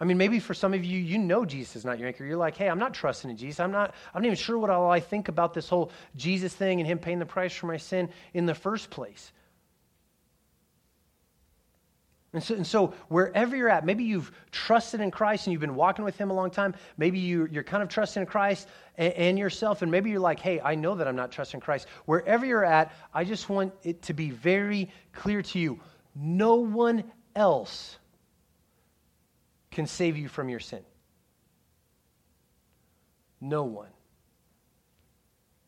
I 0.00 0.06
mean, 0.06 0.16
maybe 0.16 0.40
for 0.40 0.54
some 0.54 0.72
of 0.72 0.82
you, 0.82 0.98
you 0.98 1.18
know 1.18 1.44
Jesus 1.44 1.76
is 1.76 1.84
not 1.84 1.98
your 1.98 2.08
anchor. 2.08 2.24
You're 2.24 2.38
like, 2.38 2.56
hey, 2.56 2.70
I'm 2.70 2.78
not 2.78 2.94
trusting 2.94 3.28
in 3.28 3.36
Jesus. 3.36 3.60
I'm 3.60 3.70
not, 3.70 3.94
I'm 4.14 4.22
not 4.22 4.28
even 4.28 4.38
sure 4.38 4.58
what 4.58 4.70
all 4.70 4.90
I 4.90 5.00
think 5.00 5.28
about 5.28 5.52
this 5.52 5.68
whole 5.68 5.92
Jesus 6.16 6.54
thing 6.54 6.80
and 6.80 6.88
him 6.88 6.98
paying 6.98 7.18
the 7.18 7.26
price 7.26 7.52
for 7.52 7.66
my 7.66 7.76
sin 7.76 8.08
in 8.32 8.46
the 8.46 8.54
first 8.54 8.88
place. 8.88 9.32
And 12.34 12.42
so, 12.42 12.54
and 12.56 12.66
so, 12.66 12.88
wherever 13.08 13.54
you're 13.54 13.68
at, 13.68 13.86
maybe 13.86 14.02
you've 14.02 14.32
trusted 14.50 15.00
in 15.00 15.12
Christ 15.12 15.46
and 15.46 15.52
you've 15.52 15.60
been 15.60 15.76
walking 15.76 16.04
with 16.04 16.16
Him 16.18 16.30
a 16.30 16.34
long 16.34 16.50
time. 16.50 16.74
Maybe 16.96 17.20
you, 17.20 17.48
you're 17.48 17.62
kind 17.62 17.80
of 17.80 17.88
trusting 17.88 18.22
in 18.22 18.26
Christ 18.26 18.66
and, 18.98 19.12
and, 19.12 19.38
yourself, 19.38 19.82
and 19.82 19.90
maybe 19.90 20.10
you're 20.10 20.18
like, 20.18 20.40
hey, 20.40 20.60
I 20.60 20.74
know 20.74 20.96
that 20.96 21.06
I'm 21.06 21.14
not 21.14 21.30
trusting 21.30 21.60
Christ. 21.60 21.86
Wherever 22.06 22.44
you're 22.44 22.64
at, 22.64 22.90
I 23.14 23.22
just 23.22 23.48
want 23.48 23.72
it 23.84 24.02
to 24.02 24.14
be 24.14 24.30
very 24.30 24.90
clear 25.12 25.42
to 25.42 25.58
you 25.60 25.78
no 26.16 26.56
one 26.56 27.04
else 27.36 27.98
can 29.70 29.86
save 29.86 30.16
you 30.16 30.26
from 30.28 30.48
your 30.48 30.60
sin. 30.60 30.82
No 33.40 33.62
one. 33.62 33.90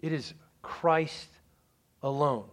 It 0.01 0.13
is 0.13 0.35
Christ 0.63 1.29
alone. 2.03 2.49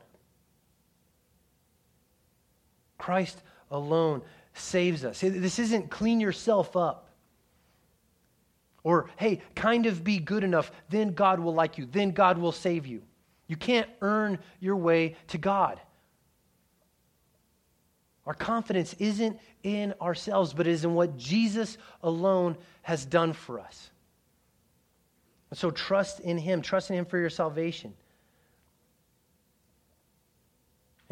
Christ 2.99 3.41
alone 3.73 4.21
saves 4.53 5.03
us. 5.03 5.19
This 5.19 5.59
isn't 5.59 5.89
clean 5.89 6.21
yourself 6.21 6.77
up. 6.77 7.09
Or, 8.83 9.09
hey, 9.17 9.41
kind 9.55 9.85
of 9.85 10.03
be 10.03 10.19
good 10.19 10.43
enough, 10.43 10.71
then 10.89 11.13
God 11.13 11.39
will 11.39 11.53
like 11.53 11.77
you, 11.77 11.85
then 11.85 12.11
God 12.11 12.37
will 12.37 12.51
save 12.51 12.85
you. 12.85 13.01
You 13.47 13.55
can't 13.57 13.89
earn 14.01 14.39
your 14.59 14.75
way 14.75 15.15
to 15.27 15.37
God. 15.37 15.79
Our 18.25 18.33
confidence 18.33 18.93
isn't 18.99 19.39
in 19.63 19.93
ourselves, 20.01 20.53
but 20.53 20.67
is 20.67 20.85
in 20.85 20.93
what 20.93 21.17
Jesus 21.17 21.77
alone 22.01 22.57
has 22.83 23.05
done 23.05 23.33
for 23.33 23.59
us. 23.59 23.89
And 25.49 25.59
so 25.59 25.71
trust 25.71 26.19
in 26.21 26.37
Him, 26.37 26.61
trust 26.61 26.89
in 26.89 26.97
Him 26.97 27.05
for 27.05 27.17
your 27.17 27.29
salvation. 27.29 27.93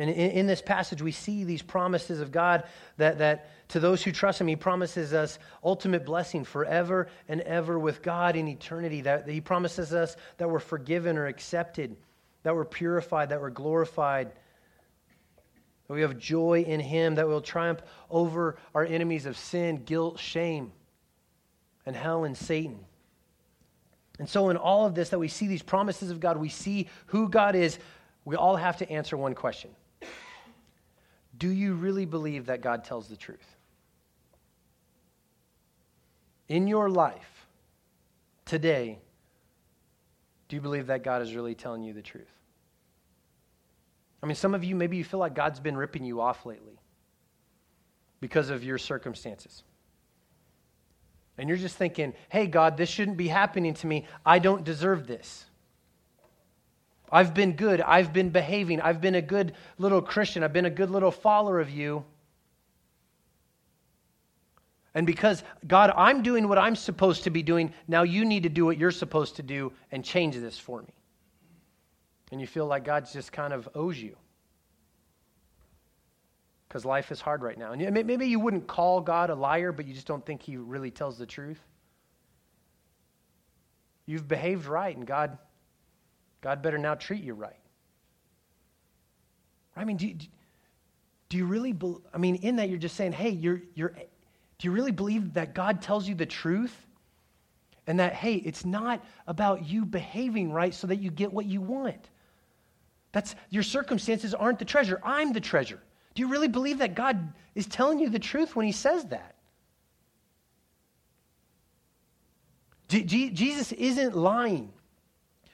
And 0.01 0.09
in, 0.09 0.31
in, 0.31 0.47
this 0.47 0.63
passage, 0.63 0.99
we 0.99 1.11
see 1.11 1.43
these 1.43 1.61
promises 1.61 2.21
of 2.21 2.31
God 2.31 2.63
that, 2.97 3.19
that 3.19 3.51
to 3.67 3.79
those 3.79 4.01
who 4.01 4.11
trust 4.11 4.41
Him, 4.41 4.47
He 4.47 4.55
promises 4.55 5.13
us 5.13 5.37
ultimate 5.63 6.07
blessing 6.07 6.43
forever 6.43 7.07
and 7.27 7.39
ever 7.41 7.77
with 7.77 8.01
God 8.01 8.35
in 8.35 8.47
eternity. 8.47 9.01
That, 9.01 9.27
that 9.27 9.31
He 9.31 9.41
promises 9.41 9.93
us 9.93 10.15
that 10.37 10.49
we're 10.49 10.57
forgiven 10.57 11.19
or 11.19 11.27
accepted, 11.27 11.95
that 12.41 12.55
we're 12.55 12.65
purified, 12.65 13.29
that 13.29 13.39
we're 13.39 13.51
glorified, 13.51 14.31
that 15.87 15.93
we 15.93 16.01
have 16.01 16.17
joy 16.17 16.63
in 16.65 16.79
Him, 16.79 17.13
that 17.13 17.27
we'll 17.27 17.39
triumph 17.39 17.83
over 18.09 18.57
our 18.73 18.83
enemies 18.83 19.27
of 19.27 19.37
sin, 19.37 19.83
guilt, 19.85 20.17
shame, 20.17 20.71
and 21.85 21.95
hell 21.95 22.23
and 22.23 22.35
Satan. 22.35 22.79
And 24.17 24.27
so, 24.27 24.49
in 24.49 24.57
all 24.57 24.87
of 24.87 24.95
this, 24.95 25.09
that 25.09 25.19
we 25.19 25.27
see 25.27 25.45
these 25.45 25.61
promises 25.61 26.09
of 26.09 26.19
God, 26.19 26.37
we 26.37 26.49
see 26.49 26.89
who 27.05 27.29
God 27.29 27.55
is, 27.55 27.77
we 28.25 28.35
all 28.35 28.55
have 28.55 28.77
to 28.77 28.89
answer 28.89 29.15
one 29.15 29.35
question 29.35 29.69
do 31.41 31.49
you 31.49 31.73
really 31.73 32.05
believe 32.05 32.45
that 32.45 32.61
God 32.61 32.83
tells 32.83 33.07
the 33.07 33.15
truth? 33.15 33.57
In 36.47 36.67
your 36.67 36.87
life 36.87 37.47
today, 38.45 38.99
do 40.47 40.55
you 40.55 40.61
believe 40.61 40.85
that 40.85 41.03
God 41.03 41.23
is 41.23 41.33
really 41.33 41.55
telling 41.55 41.81
you 41.81 41.93
the 41.93 42.01
truth? 42.03 42.29
I 44.21 44.27
mean, 44.27 44.35
some 44.35 44.53
of 44.53 44.63
you, 44.63 44.75
maybe 44.75 44.97
you 44.97 45.03
feel 45.03 45.19
like 45.19 45.33
God's 45.33 45.59
been 45.59 45.75
ripping 45.75 46.03
you 46.03 46.21
off 46.21 46.45
lately 46.45 46.79
because 48.19 48.51
of 48.51 48.63
your 48.63 48.77
circumstances. 48.77 49.63
And 51.39 51.49
you're 51.49 51.57
just 51.57 51.75
thinking, 51.75 52.13
hey, 52.29 52.45
God, 52.45 52.77
this 52.77 52.87
shouldn't 52.87 53.17
be 53.17 53.29
happening 53.29 53.73
to 53.73 53.87
me. 53.87 54.05
I 54.23 54.37
don't 54.37 54.63
deserve 54.63 55.07
this. 55.07 55.45
I've 57.11 57.33
been 57.33 57.53
good. 57.53 57.81
I've 57.81 58.13
been 58.13 58.29
behaving. 58.29 58.79
I've 58.81 59.01
been 59.01 59.15
a 59.15 59.21
good 59.21 59.53
little 59.77 60.01
Christian. 60.01 60.43
I've 60.43 60.53
been 60.53 60.65
a 60.65 60.69
good 60.69 60.89
little 60.89 61.11
follower 61.11 61.59
of 61.59 61.69
you. 61.69 62.05
And 64.93 65.07
because, 65.07 65.43
God, 65.67 65.93
I'm 65.95 66.21
doing 66.21 66.47
what 66.47 66.57
I'm 66.57 66.75
supposed 66.75 67.23
to 67.23 67.29
be 67.29 67.43
doing, 67.43 67.73
now 67.87 68.03
you 68.03 68.25
need 68.25 68.43
to 68.43 68.49
do 68.49 68.65
what 68.65 68.77
you're 68.77 68.91
supposed 68.91 69.37
to 69.37 69.43
do 69.43 69.71
and 69.91 70.03
change 70.03 70.35
this 70.35 70.57
for 70.57 70.81
me. 70.81 70.93
And 72.31 72.39
you 72.39 72.47
feel 72.47 72.65
like 72.65 72.85
God 72.85 73.07
just 73.11 73.31
kind 73.31 73.53
of 73.53 73.67
owes 73.75 73.97
you. 73.97 74.15
Because 76.67 76.85
life 76.85 77.11
is 77.11 77.19
hard 77.19 77.43
right 77.43 77.57
now. 77.57 77.73
And 77.73 78.07
maybe 78.07 78.27
you 78.27 78.39
wouldn't 78.39 78.67
call 78.67 79.01
God 79.01 79.29
a 79.29 79.35
liar, 79.35 79.73
but 79.73 79.85
you 79.85 79.93
just 79.93 80.07
don't 80.07 80.25
think 80.25 80.41
he 80.41 80.55
really 80.55 80.91
tells 80.91 81.17
the 81.17 81.25
truth. 81.25 81.59
You've 84.05 84.27
behaved 84.27 84.65
right, 84.65 84.95
and 84.95 85.05
God 85.05 85.37
God 86.41 86.61
better 86.61 86.77
now 86.77 86.95
treat 86.95 87.23
you 87.23 87.33
right. 87.33 87.55
I 89.75 89.85
mean, 89.85 89.97
do 89.97 90.07
you, 90.07 90.15
do 91.29 91.37
you 91.37 91.45
really, 91.45 91.71
be, 91.71 91.95
I 92.13 92.17
mean, 92.17 92.35
in 92.35 92.57
that 92.57 92.69
you're 92.69 92.77
just 92.77 92.95
saying, 92.95 93.13
hey, 93.13 93.29
you're, 93.29 93.61
you're, 93.73 93.89
do 93.89 94.67
you 94.67 94.71
really 94.71 94.91
believe 94.91 95.35
that 95.35 95.53
God 95.53 95.81
tells 95.81 96.07
you 96.07 96.15
the 96.15 96.25
truth? 96.25 96.75
And 97.87 97.99
that, 97.99 98.13
hey, 98.13 98.35
it's 98.35 98.63
not 98.63 99.03
about 99.27 99.65
you 99.65 99.85
behaving 99.85 100.51
right 100.51 100.73
so 100.73 100.87
that 100.87 100.97
you 100.97 101.09
get 101.09 101.33
what 101.33 101.45
you 101.45 101.61
want. 101.61 102.09
That's, 103.11 103.35
your 103.49 103.63
circumstances 103.63 104.33
aren't 104.33 104.59
the 104.59 104.65
treasure. 104.65 104.99
I'm 105.03 105.33
the 105.33 105.39
treasure. 105.39 105.81
Do 106.13 106.21
you 106.21 106.27
really 106.27 106.47
believe 106.47 106.79
that 106.79 106.95
God 106.95 107.33
is 107.55 107.65
telling 107.65 107.99
you 107.99 108.09
the 108.09 108.19
truth 108.19 108.55
when 108.55 108.65
he 108.65 108.71
says 108.71 109.05
that? 109.05 109.35
Jesus 112.87 113.71
isn't 113.71 114.15
lying 114.15 114.71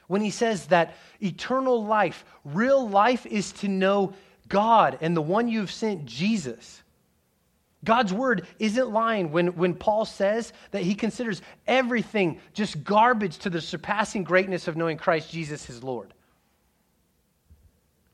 when 0.08 0.20
he 0.20 0.30
says 0.30 0.66
that 0.66 0.94
eternal 1.22 1.84
life, 1.84 2.24
real 2.44 2.88
life, 2.88 3.24
is 3.24 3.52
to 3.52 3.68
know 3.68 4.14
God 4.48 4.98
and 5.00 5.16
the 5.16 5.22
one 5.22 5.48
you've 5.48 5.70
sent, 5.70 6.06
Jesus. 6.06 6.82
God's 7.84 8.12
word 8.12 8.46
isn't 8.58 8.90
lying 8.90 9.30
when, 9.30 9.48
when 9.56 9.74
Paul 9.74 10.04
says 10.04 10.52
that 10.72 10.82
he 10.82 10.94
considers 10.94 11.40
everything 11.66 12.40
just 12.52 12.82
garbage 12.82 13.38
to 13.38 13.50
the 13.50 13.60
surpassing 13.60 14.24
greatness 14.24 14.66
of 14.66 14.76
knowing 14.76 14.96
Christ 14.96 15.30
Jesus, 15.30 15.64
his 15.64 15.84
Lord. 15.84 16.12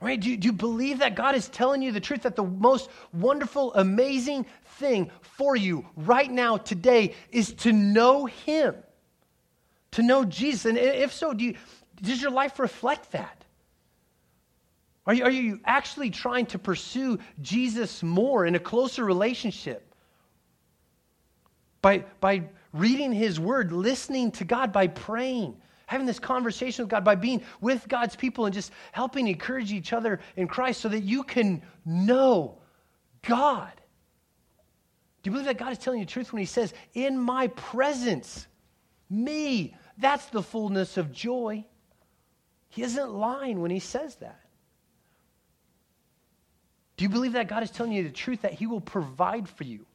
Right? 0.05 0.21
Do 0.21 0.37
do 0.37 0.47
you 0.49 0.53
believe 0.53 0.99
that 0.99 1.15
God 1.15 1.35
is 1.35 1.49
telling 1.49 1.81
you 1.81 1.91
the 1.91 1.99
truth 1.99 2.23
that 2.23 2.37
the 2.37 2.45
most 2.45 2.91
wonderful, 3.15 3.73
amazing 3.73 4.45
thing 4.77 5.11
for 5.23 5.57
you 5.57 5.87
right 5.97 6.31
now, 6.31 6.59
today, 6.59 7.15
is 7.31 7.55
to 7.55 7.73
know 7.73 8.27
Him? 8.27 8.75
To 9.93 10.03
know 10.03 10.27
Jesus. 10.27 10.67
And 10.67 10.77
if 10.77 11.11
so, 11.11 11.33
do 11.33 11.45
you, 11.45 11.55
does 12.03 12.21
your 12.21 12.31
life 12.31 12.59
reflect 12.59 13.13
that? 13.13 13.45
Are 15.07 15.15
you, 15.15 15.25
are 15.25 15.31
you 15.31 15.61
actually 15.65 16.11
trying 16.11 16.47
to 16.47 16.59
pursue 16.59 17.19
Jesus 17.43 18.03
more 18.03 18.47
in 18.47 18.55
a 18.55 18.59
closer 18.59 19.05
relationship? 19.05 19.95
By, 21.83 22.05
by 22.21 22.45
reading 22.73 23.13
His 23.13 23.39
Word, 23.39 23.71
listening 23.71 24.31
to 24.33 24.45
God, 24.45 24.73
by 24.73 24.87
praying, 24.87 25.57
having 25.87 26.07
this 26.07 26.19
conversation 26.19 26.85
with 26.85 26.91
God, 26.91 27.05
by 27.05 27.17
being 27.17 27.43
with 27.61 27.87
God's 27.89 28.17
people 28.17 28.47
and 28.47 28.55
just 28.55 28.73
helping 28.93 29.29
encourage 29.29 29.73
each 29.73 29.93
other 29.93 30.21
in 30.37 30.49
Christ 30.49 30.81
so 30.81 30.89
that 30.89 31.03
you 31.03 31.23
can 31.23 31.61
know 31.85 32.59
God. 33.21 33.73
Do 35.23 35.29
you 35.29 35.33
believe 35.33 35.47
that 35.47 35.59
God 35.59 35.73
is 35.73 35.79
telling 35.79 36.01
you 36.01 36.07
the 36.07 36.11
truth 36.11 36.33
when 36.33 36.41
He 36.41 36.47
says, 36.47 36.73
In 36.95 37.19
my 37.19 37.49
presence, 37.49 38.47
me, 39.11 39.77
that's 39.99 40.27
the 40.27 40.43
fullness 40.43 40.97
of 40.97 41.13
joy? 41.13 41.67
He 42.75 42.83
isn't 42.83 43.11
lying 43.11 43.61
when 43.63 43.71
he 43.71 43.79
says 43.79 44.17
that. 44.17 44.41
Do 46.97 47.05
you 47.05 47.09
believe 47.09 47.35
that 47.35 47.47
God 47.47 47.63
is 47.63 47.71
telling 47.71 47.93
you 47.93 48.03
the 48.03 48.11
truth 48.11 48.43
that 48.43 48.55
he 48.55 48.67
will 48.67 48.81
provide 48.81 49.49
for 49.49 49.63
you? 49.63 49.87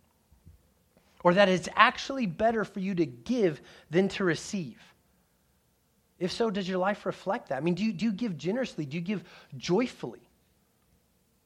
Or 1.21 1.33
that 1.33 1.49
it's 1.49 1.67
actually 1.75 2.25
better 2.25 2.63
for 2.63 2.79
you 2.79 2.95
to 2.95 3.05
give 3.05 3.59
than 3.89 4.07
to 4.09 4.23
receive? 4.23 4.81
If 6.19 6.31
so, 6.31 6.49
does 6.49 6.69
your 6.69 6.77
life 6.77 7.05
reflect 7.05 7.49
that? 7.49 7.57
I 7.57 7.59
mean, 7.59 7.73
do 7.73 7.83
you, 7.83 7.91
do 7.91 8.05
you 8.05 8.13
give 8.13 8.37
generously? 8.37 8.85
Do 8.85 8.95
you 8.95 9.01
give 9.01 9.25
joyfully? 9.57 10.21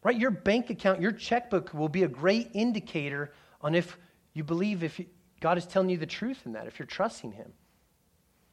Right? 0.03 0.15
Your 0.15 0.29
bank 0.29 0.69
account, 0.69 1.01
your 1.01 1.11
checkbook 1.11 1.73
will 1.73 1.89
be 1.89 2.03
a 2.03 2.07
great 2.07 2.51
indicator 2.53 3.33
on 3.59 3.73
if 3.73 3.97
you 4.35 4.43
believe 4.43 4.83
if 4.83 5.01
God 5.41 5.57
is 5.57 5.65
telling 5.65 5.89
you 5.89 5.97
the 5.97 6.05
truth 6.05 6.41
in 6.45 6.53
that, 6.53 6.67
if 6.67 6.77
you're 6.77 6.85
trusting 6.85 7.31
Him. 7.31 7.51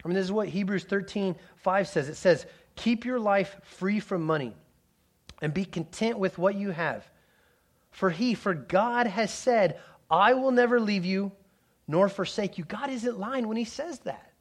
I 0.04 0.08
mean, 0.08 0.14
this 0.14 0.24
is 0.24 0.32
what 0.32 0.48
Hebrews 0.48 0.84
13, 0.84 1.36
5 1.56 1.88
says. 1.88 2.08
It 2.08 2.14
says, 2.16 2.46
Keep 2.80 3.04
your 3.04 3.20
life 3.20 3.60
free 3.62 4.00
from 4.00 4.22
money 4.22 4.54
and 5.42 5.52
be 5.52 5.66
content 5.66 6.18
with 6.18 6.38
what 6.38 6.54
you 6.54 6.70
have. 6.70 7.06
For 7.90 8.08
he, 8.08 8.32
for 8.32 8.54
God 8.54 9.06
has 9.06 9.30
said, 9.30 9.78
I 10.10 10.32
will 10.32 10.50
never 10.50 10.80
leave 10.80 11.04
you 11.04 11.30
nor 11.86 12.08
forsake 12.08 12.56
you. 12.56 12.64
God 12.64 12.88
isn't 12.88 13.18
lying 13.18 13.48
when 13.48 13.58
he 13.58 13.66
says 13.66 13.98
that. 14.00 14.32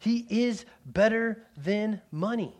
He 0.00 0.26
is 0.28 0.64
better 0.84 1.46
than 1.56 2.00
money. 2.10 2.52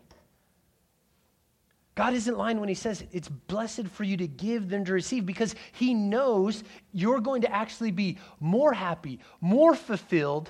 God 1.95 2.13
isn't 2.13 2.37
lying 2.37 2.61
when 2.61 2.69
he 2.69 2.75
says 2.75 3.03
it's 3.11 3.27
blessed 3.27 3.89
for 3.89 4.05
you 4.05 4.15
to 4.15 4.27
give 4.27 4.69
than 4.69 4.85
to 4.85 4.93
receive 4.93 5.25
because 5.25 5.53
he 5.73 5.93
knows 5.93 6.63
you're 6.93 7.19
going 7.19 7.41
to 7.41 7.53
actually 7.53 7.91
be 7.91 8.19
more 8.39 8.71
happy, 8.71 9.19
more 9.41 9.75
fulfilled 9.75 10.49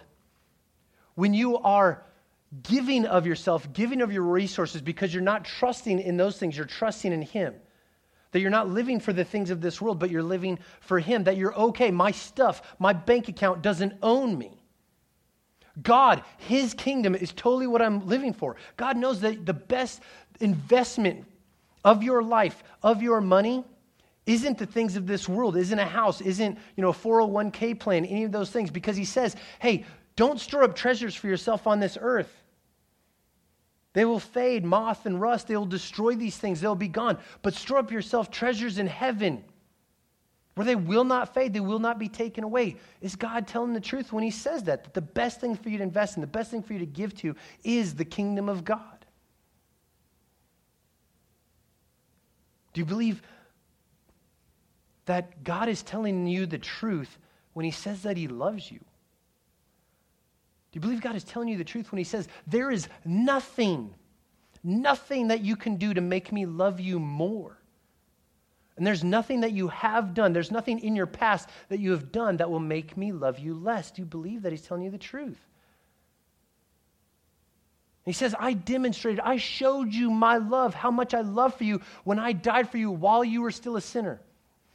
when 1.16 1.34
you 1.34 1.58
are 1.58 2.04
giving 2.64 3.06
of 3.06 3.26
yourself, 3.26 3.72
giving 3.74 4.02
of 4.02 4.12
your 4.12 4.24
resources 4.24 4.82
because 4.82 5.14
you're 5.14 5.24
not 5.24 5.46
trusting 5.46 6.00
in 6.00 6.18
those 6.18 6.38
things, 6.38 6.56
you're 6.56 6.66
trusting 6.66 7.14
in 7.14 7.22
Him. 7.22 7.56
That 8.32 8.40
you're 8.40 8.50
not 8.50 8.70
living 8.70 9.00
for 9.00 9.12
the 9.12 9.26
things 9.26 9.50
of 9.50 9.62
this 9.62 9.82
world, 9.82 10.00
but 10.00 10.10
you're 10.10 10.24
living 10.24 10.60
for 10.80 11.00
Him. 11.00 11.26
That 11.26 11.38
you're 11.38 11.54
okay, 11.54 11.92
my 11.92 12.12
stuff, 12.12 12.62
my 12.80 12.94
bank 12.94 13.28
account 13.28 13.62
doesn't 13.62 13.94
own 14.02 14.38
me. 14.38 14.52
God, 15.82 16.24
His 16.38 16.74
kingdom 16.74 17.16
is 17.16 17.32
totally 17.32 17.68
what 17.68 17.82
I'm 17.82 18.08
living 18.08 18.34
for. 18.34 18.56
God 18.78 18.98
knows 18.98 19.22
that 19.22 19.46
the 19.46 19.54
best 19.54 20.02
investment 20.40 21.26
of 21.84 22.04
your 22.04 22.22
life, 22.22 22.64
of 22.84 23.02
your 23.02 23.22
money, 23.22 23.64
isn't 24.26 24.58
the 24.58 24.66
things 24.66 24.96
of 24.96 25.08
this 25.08 25.28
world, 25.28 25.58
isn't 25.58 25.80
a 25.80 25.86
house, 25.86 26.22
isn't, 26.22 26.58
you 26.76 26.82
know, 26.82 26.90
a 26.90 26.94
401k 26.94 27.80
plan, 27.80 28.06
any 28.06 28.24
of 28.24 28.32
those 28.32 28.50
things, 28.50 28.70
because 28.70 28.96
He 28.96 29.06
says, 29.06 29.36
hey, 29.60 29.86
don't 30.16 30.40
store 30.40 30.64
up 30.64 30.76
treasures 30.76 31.16
for 31.16 31.28
yourself 31.28 31.68
on 31.68 31.80
this 31.80 31.98
earth. 32.00 32.32
They 33.94 34.06
will 34.06 34.20
fade, 34.20 34.64
moth 34.64 35.06
and 35.06 35.20
rust. 35.20 35.48
They 35.48 35.58
will 35.58 35.66
destroy 35.66 36.16
these 36.16 36.38
things. 36.38 36.62
They'll 36.62 36.76
be 36.76 36.88
gone. 36.88 37.18
But 37.42 37.54
store 37.54 37.80
up 37.80 37.92
yourself 37.92 38.32
treasures 38.32 38.78
in 38.78 38.88
heaven 38.88 39.44
where 40.56 40.66
they 40.66 40.76
will 40.76 41.04
not 41.04 41.34
fade, 41.34 41.54
they 41.54 41.60
will 41.62 41.80
not 41.80 41.98
be 41.98 42.10
taken 42.10 42.44
away. 42.44 42.76
Is 43.00 43.16
God 43.16 43.48
telling 43.48 43.74
the 43.74 43.80
truth 43.80 44.12
when 44.12 44.24
He 44.24 44.32
says 44.32 44.64
that? 44.64 44.84
That 44.84 44.94
the 44.94 45.02
best 45.02 45.40
thing 45.40 45.56
for 45.56 45.70
you 45.70 45.78
to 45.78 45.84
invest 45.84 46.18
in, 46.18 46.22
the 46.22 46.28
best 46.28 46.52
thing 46.52 46.62
for 46.62 46.74
you 46.74 46.80
to 46.80 46.86
give 46.86 47.16
to 47.16 47.36
is 47.64 47.96
the 47.96 48.06
kingdom 48.06 48.50
of 48.50 48.66
God? 48.66 49.06
Do 52.74 52.80
you 52.80 52.86
believe 52.86 53.22
that 55.06 55.44
God 55.44 55.68
is 55.68 55.84
telling 55.84 56.28
you 56.28 56.46
the 56.46 56.58
truth 56.58 57.18
when 57.54 57.66
He 57.66 57.72
says 57.72 58.04
that 58.04 58.18
He 58.18 58.28
loves 58.28 58.70
you? 58.70 58.80
Do 60.72 60.78
you 60.78 60.82
believe 60.82 61.02
God 61.02 61.16
is 61.16 61.24
telling 61.24 61.50
you 61.50 61.58
the 61.58 61.64
truth 61.64 61.92
when 61.92 61.98
He 61.98 62.04
says, 62.04 62.28
There 62.48 62.72
is 62.72 62.88
nothing, 63.04 63.94
nothing 64.64 65.28
that 65.28 65.42
you 65.42 65.56
can 65.56 65.76
do 65.76 65.94
to 65.94 66.02
make 66.02 66.32
me 66.32 66.46
love 66.46 66.80
you 66.80 67.00
more? 67.00 67.58
And 68.78 68.88
there's 68.88 69.04
nothing 69.04 69.42
that 69.42 69.52
you 69.52 69.68
have 69.68 70.14
done, 70.14 70.32
there's 70.32 70.52
nothing 70.52 70.80
in 70.80 70.96
your 70.96 71.08
past 71.08 71.50
that 71.68 71.80
you 71.80 71.92
have 71.92 72.12
done 72.12 72.38
that 72.38 72.50
will 72.50 72.60
make 72.60 72.96
me 72.96 73.12
love 73.12 73.38
you 73.38 73.54
less. 73.54 73.92
Do 73.92 74.02
you 74.02 74.06
believe 74.06 74.44
that 74.44 74.52
He's 74.54 74.62
telling 74.62 74.84
you 74.84 74.92
the 74.92 74.98
truth? 74.98 75.40
He 78.06 78.14
says, 78.14 78.34
I 78.40 78.54
demonstrated, 78.54 79.20
I 79.20 79.38
showed 79.38 79.94
you 79.94 80.10
my 80.10 80.38
love, 80.38 80.74
how 80.74 80.90
much 80.90 81.14
I 81.14 81.22
love 81.22 81.54
for 81.54 81.66
you 81.66 81.82
when 82.04 82.18
I 82.18 82.32
died 82.32 82.70
for 82.70 82.78
you 82.78 82.90
while 82.90 83.24
you 83.24 83.42
were 83.42 83.52
still 83.52 83.76
a 83.76 83.82
sinner. 83.82 84.22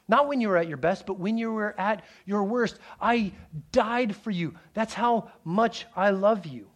Not 0.09 0.29
when 0.29 0.41
you 0.41 0.49
were 0.49 0.57
at 0.57 0.69
your 0.69 0.77
best, 0.77 1.07
but 1.07 1.19
when 1.19 1.37
you 1.37 1.53
were 1.53 1.79
at 1.79 2.05
your 2.25 2.45
worst. 2.45 2.79
I 3.01 3.33
died 3.73 4.15
for 4.15 4.31
you. 4.31 4.55
That's 4.75 4.95
how 4.95 5.31
much 5.45 5.87
I 5.97 6.11
love 6.11 6.47
you. 6.47 6.69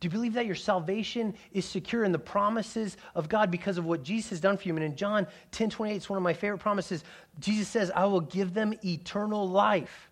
Do 0.00 0.06
you 0.06 0.10
believe 0.10 0.34
that 0.34 0.44
your 0.44 0.54
salvation 0.54 1.34
is 1.52 1.64
secure 1.64 2.04
in 2.04 2.12
the 2.12 2.18
promises 2.18 2.98
of 3.14 3.30
God 3.30 3.50
because 3.50 3.78
of 3.78 3.86
what 3.86 4.02
Jesus 4.02 4.30
has 4.30 4.40
done 4.40 4.58
for 4.58 4.68
you? 4.68 4.74
And 4.74 4.84
in 4.84 4.96
John 4.96 5.26
10 5.52 5.70
28, 5.70 5.96
it's 5.96 6.10
one 6.10 6.18
of 6.18 6.22
my 6.22 6.34
favorite 6.34 6.58
promises. 6.58 7.04
Jesus 7.40 7.68
says, 7.68 7.90
I 7.94 8.04
will 8.04 8.20
give 8.20 8.52
them 8.52 8.74
eternal 8.84 9.48
life. 9.48 10.10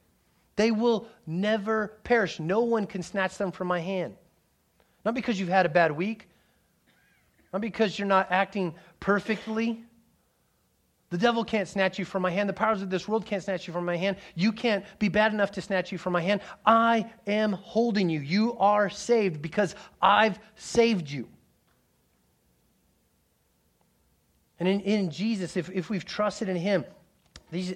They 0.56 0.70
will 0.70 1.08
never 1.26 1.88
perish. 2.04 2.40
No 2.40 2.60
one 2.60 2.86
can 2.86 3.02
snatch 3.02 3.36
them 3.36 3.52
from 3.52 3.68
my 3.68 3.80
hand. 3.80 4.14
Not 5.04 5.12
because 5.12 5.38
you've 5.38 5.50
had 5.50 5.66
a 5.66 5.68
bad 5.68 5.92
week, 5.92 6.26
not 7.52 7.60
because 7.60 7.98
you're 7.98 8.08
not 8.08 8.28
acting 8.30 8.74
perfectly. 8.98 9.84
The 11.12 11.18
devil 11.18 11.44
can't 11.44 11.68
snatch 11.68 11.98
you 11.98 12.06
from 12.06 12.22
my 12.22 12.30
hand. 12.30 12.48
The 12.48 12.54
powers 12.54 12.80
of 12.80 12.88
this 12.88 13.06
world 13.06 13.26
can't 13.26 13.42
snatch 13.42 13.66
you 13.66 13.74
from 13.74 13.84
my 13.84 13.98
hand. 13.98 14.16
You 14.34 14.50
can't 14.50 14.82
be 14.98 15.10
bad 15.10 15.34
enough 15.34 15.50
to 15.52 15.60
snatch 15.60 15.92
you 15.92 15.98
from 15.98 16.14
my 16.14 16.22
hand. 16.22 16.40
I 16.64 17.12
am 17.26 17.52
holding 17.52 18.08
you. 18.08 18.18
You 18.18 18.56
are 18.58 18.88
saved 18.88 19.42
because 19.42 19.74
I've 20.00 20.38
saved 20.56 21.10
you. 21.10 21.28
And 24.58 24.66
in, 24.66 24.80
in 24.80 25.10
Jesus, 25.10 25.58
if, 25.58 25.68
if 25.68 25.90
we've 25.90 26.06
trusted 26.06 26.48
in 26.48 26.56
Him, 26.56 26.86
these, 27.50 27.74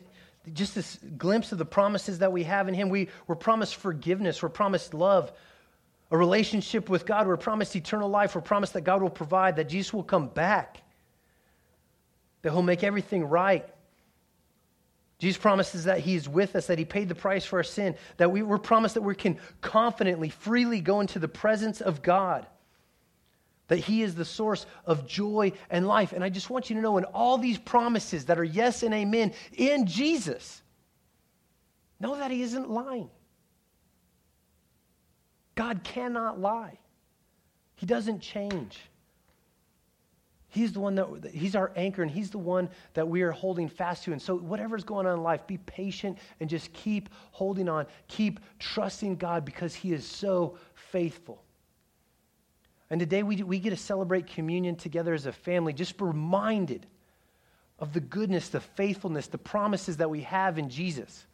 just 0.55 0.75
this 0.75 0.99
glimpse 1.19 1.53
of 1.53 1.59
the 1.59 1.67
promises 1.67 2.21
that 2.21 2.33
we 2.33 2.45
have 2.45 2.69
in 2.69 2.75
Him, 2.75 2.89
we, 2.89 3.09
we're 3.27 3.37
promised 3.37 3.77
forgiveness, 3.77 4.43
we're 4.43 4.49
promised 4.49 4.95
love, 4.95 5.31
a 6.11 6.17
relationship 6.17 6.89
with 6.89 7.05
God. 7.05 7.27
We're 7.27 7.37
promised 7.37 7.77
eternal 7.77 8.09
life. 8.09 8.35
We're 8.35 8.41
promised 8.41 8.73
that 8.73 8.81
God 8.85 9.03
will 9.03 9.11
provide, 9.11 9.57
that 9.57 9.69
Jesus 9.69 9.93
will 9.93 10.05
come 10.05 10.29
back, 10.29 10.81
that 12.47 12.53
He'll 12.53 12.63
make 12.63 12.85
everything 12.85 13.25
right. 13.25 13.67
Jesus 15.19 15.37
promises 15.37 15.83
that 15.83 15.99
He 15.99 16.15
is 16.15 16.29
with 16.29 16.55
us, 16.55 16.69
that 16.69 16.79
He 16.79 16.85
paid 16.85 17.09
the 17.09 17.15
price 17.17 17.45
for 17.45 17.57
our 17.57 17.65
sin, 17.65 17.97
that 18.19 18.31
we, 18.31 18.43
we're 18.43 18.57
promised 18.57 18.95
that 18.95 19.03
we 19.03 19.17
can 19.17 19.39
confidently, 19.63 20.29
freely 20.29 20.81
go 20.81 21.01
into 21.01 21.19
the 21.19 21.27
presence 21.27 21.81
of 21.81 22.03
God, 22.03 22.47
that 23.67 23.79
He 23.79 24.03
is 24.03 24.15
the 24.15 24.25
source 24.25 24.65
of 24.85 25.09
joy 25.09 25.55
and 25.71 25.89
life. 25.89 26.13
And 26.13 26.23
I 26.23 26.29
just 26.29 26.49
want 26.49 26.71
you 26.71 26.77
to 26.77 26.83
know 26.83 26.99
in 26.99 27.05
all 27.07 27.37
these 27.37 27.59
promises 27.59 28.27
that 28.27 28.39
are 28.39 28.45
yes 28.45 28.85
and 28.85 28.95
amen 28.95 29.33
in 29.53 29.87
Jesus, 29.87 30.63
know 31.99 32.17
that 32.17 32.31
He 32.31 32.43
isn't 32.43 32.71
lying. 32.71 33.11
God 35.57 35.81
cannot 35.83 36.39
lie. 36.39 36.79
He 37.75 37.87
doesn't 37.87 38.21
change. 38.21 38.79
He's 40.57 40.73
the 40.73 40.81
one 40.81 40.95
that, 40.95 41.07
he's 41.35 41.55
our 41.55 41.71
anchor 41.77 42.01
and 42.01 42.11
he's 42.11 42.31
the 42.31 42.39
one 42.39 42.71
that 42.95 43.07
we 43.07 43.21
are 43.21 43.31
holding 43.31 43.69
fast 43.69 44.05
to. 44.05 44.13
And 44.13 44.23
so, 44.23 44.37
whatever's 44.37 44.85
going 44.85 45.07
on 45.07 45.13
in 45.13 45.23
life, 45.23 45.47
be 45.47 45.59
patient 45.59 46.17
and 46.41 46.49
just 46.49 46.73
keep 46.73 47.11
holding 47.31 47.69
on. 47.69 47.85
Keep 48.09 48.41
trusting 48.59 49.17
God 49.17 49.45
because 49.45 49.75
he 49.75 49.93
is 49.93 50.07
so 50.07 50.57
faithful. 50.73 51.43
And 52.89 52.99
today 52.99 53.23
we, 53.23 53.43
we 53.43 53.59
get 53.59 53.69
to 53.71 53.77
celebrate 53.77 54.29
communion 54.29 54.77
together 54.77 55.13
as 55.13 55.27
a 55.27 55.33
family, 55.33 55.75
just 55.75 56.01
reminded 56.01 56.87
of 57.79 57.93
the 57.93 58.01
goodness, 58.01 58.49
the 58.49 58.61
faithfulness, 58.61 59.27
the 59.27 59.37
promises 59.37 59.99
that 59.99 60.09
we 60.09 60.23
have 60.23 60.57
in 60.57 60.71
Jesus. 60.71 61.27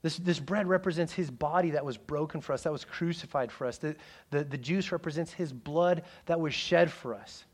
This, 0.00 0.16
this 0.16 0.40
bread 0.40 0.66
represents 0.66 1.12
his 1.12 1.30
body 1.30 1.72
that 1.72 1.84
was 1.84 1.98
broken 1.98 2.40
for 2.40 2.54
us, 2.54 2.62
that 2.62 2.72
was 2.72 2.86
crucified 2.86 3.52
for 3.52 3.66
us. 3.66 3.76
The, 3.76 3.96
the, 4.30 4.44
the 4.44 4.56
juice 4.56 4.92
represents 4.92 5.30
his 5.30 5.52
blood 5.52 6.04
that 6.24 6.40
was 6.40 6.54
shed 6.54 6.90
for 6.90 7.14
us. 7.14 7.44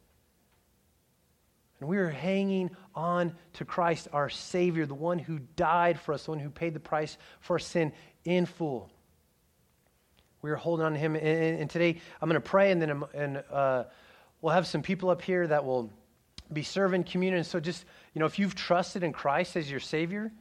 And 1.81 1.89
we 1.89 1.99
are 1.99 2.11
hanging 2.11 2.71
on 2.95 3.35
to 3.55 3.65
Christ, 3.65 4.09
our 4.13 4.29
Savior, 4.29 4.85
the 4.87 4.95
one 4.95 5.19
who 5.19 5.39
died 5.57 6.01
for 6.01 6.13
us, 6.13 6.25
the 6.25 6.33
one 6.33 6.41
who 6.41 6.51
paid 6.51 6.75
the 6.75 6.81
price 6.81 7.17
for 7.41 7.55
our 7.55 7.59
sin 7.59 7.93
in 8.25 8.47
full. 8.47 8.91
We 10.43 10.51
are 10.51 10.57
holding 10.57 10.87
on 10.87 10.93
to 10.93 10.99
him. 10.99 11.15
And, 11.15 11.61
and 11.61 11.71
today 11.71 12.01
I'm 12.21 12.29
going 12.29 12.41
to 12.41 12.49
pray, 12.49 12.73
and 12.73 12.83
then 12.83 13.03
and, 13.15 13.43
uh, 13.51 13.85
we'll 14.41 14.55
have 14.55 14.67
some 14.67 14.83
people 14.83 15.11
up 15.11 15.23
here 15.23 15.47
that 15.47 15.65
will 15.65 15.91
be 16.53 16.63
serving 16.63 17.05
communion. 17.05 17.45
So 17.45 17.61
just, 17.61 17.85
you 18.15 18.21
know, 18.21 18.27
if 18.27 18.39
you've 18.39 18.55
trusted 18.55 19.03
in 19.03 19.13
Christ 19.13 19.57
as 19.57 19.71
your 19.71 19.81
Savior, 19.81 20.33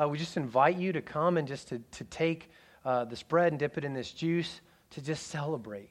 uh, 0.00 0.08
we 0.08 0.18
just 0.18 0.36
invite 0.36 0.76
you 0.76 0.92
to 0.92 1.02
come 1.02 1.36
and 1.36 1.46
just 1.46 1.68
to, 1.68 1.78
to 1.78 2.04
take 2.04 2.50
uh, 2.84 3.04
this 3.04 3.22
bread 3.22 3.52
and 3.52 3.58
dip 3.58 3.78
it 3.78 3.84
in 3.84 3.94
this 3.94 4.10
juice 4.10 4.60
to 4.90 5.00
just 5.00 5.28
celebrate 5.28 5.90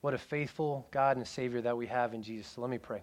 what 0.00 0.14
a 0.14 0.18
faithful 0.18 0.88
God 0.90 1.16
and 1.16 1.26
Savior 1.26 1.60
that 1.60 1.76
we 1.76 1.86
have 1.86 2.14
in 2.14 2.22
Jesus. 2.22 2.48
So 2.48 2.60
let 2.62 2.70
me 2.70 2.78
pray. 2.78 3.02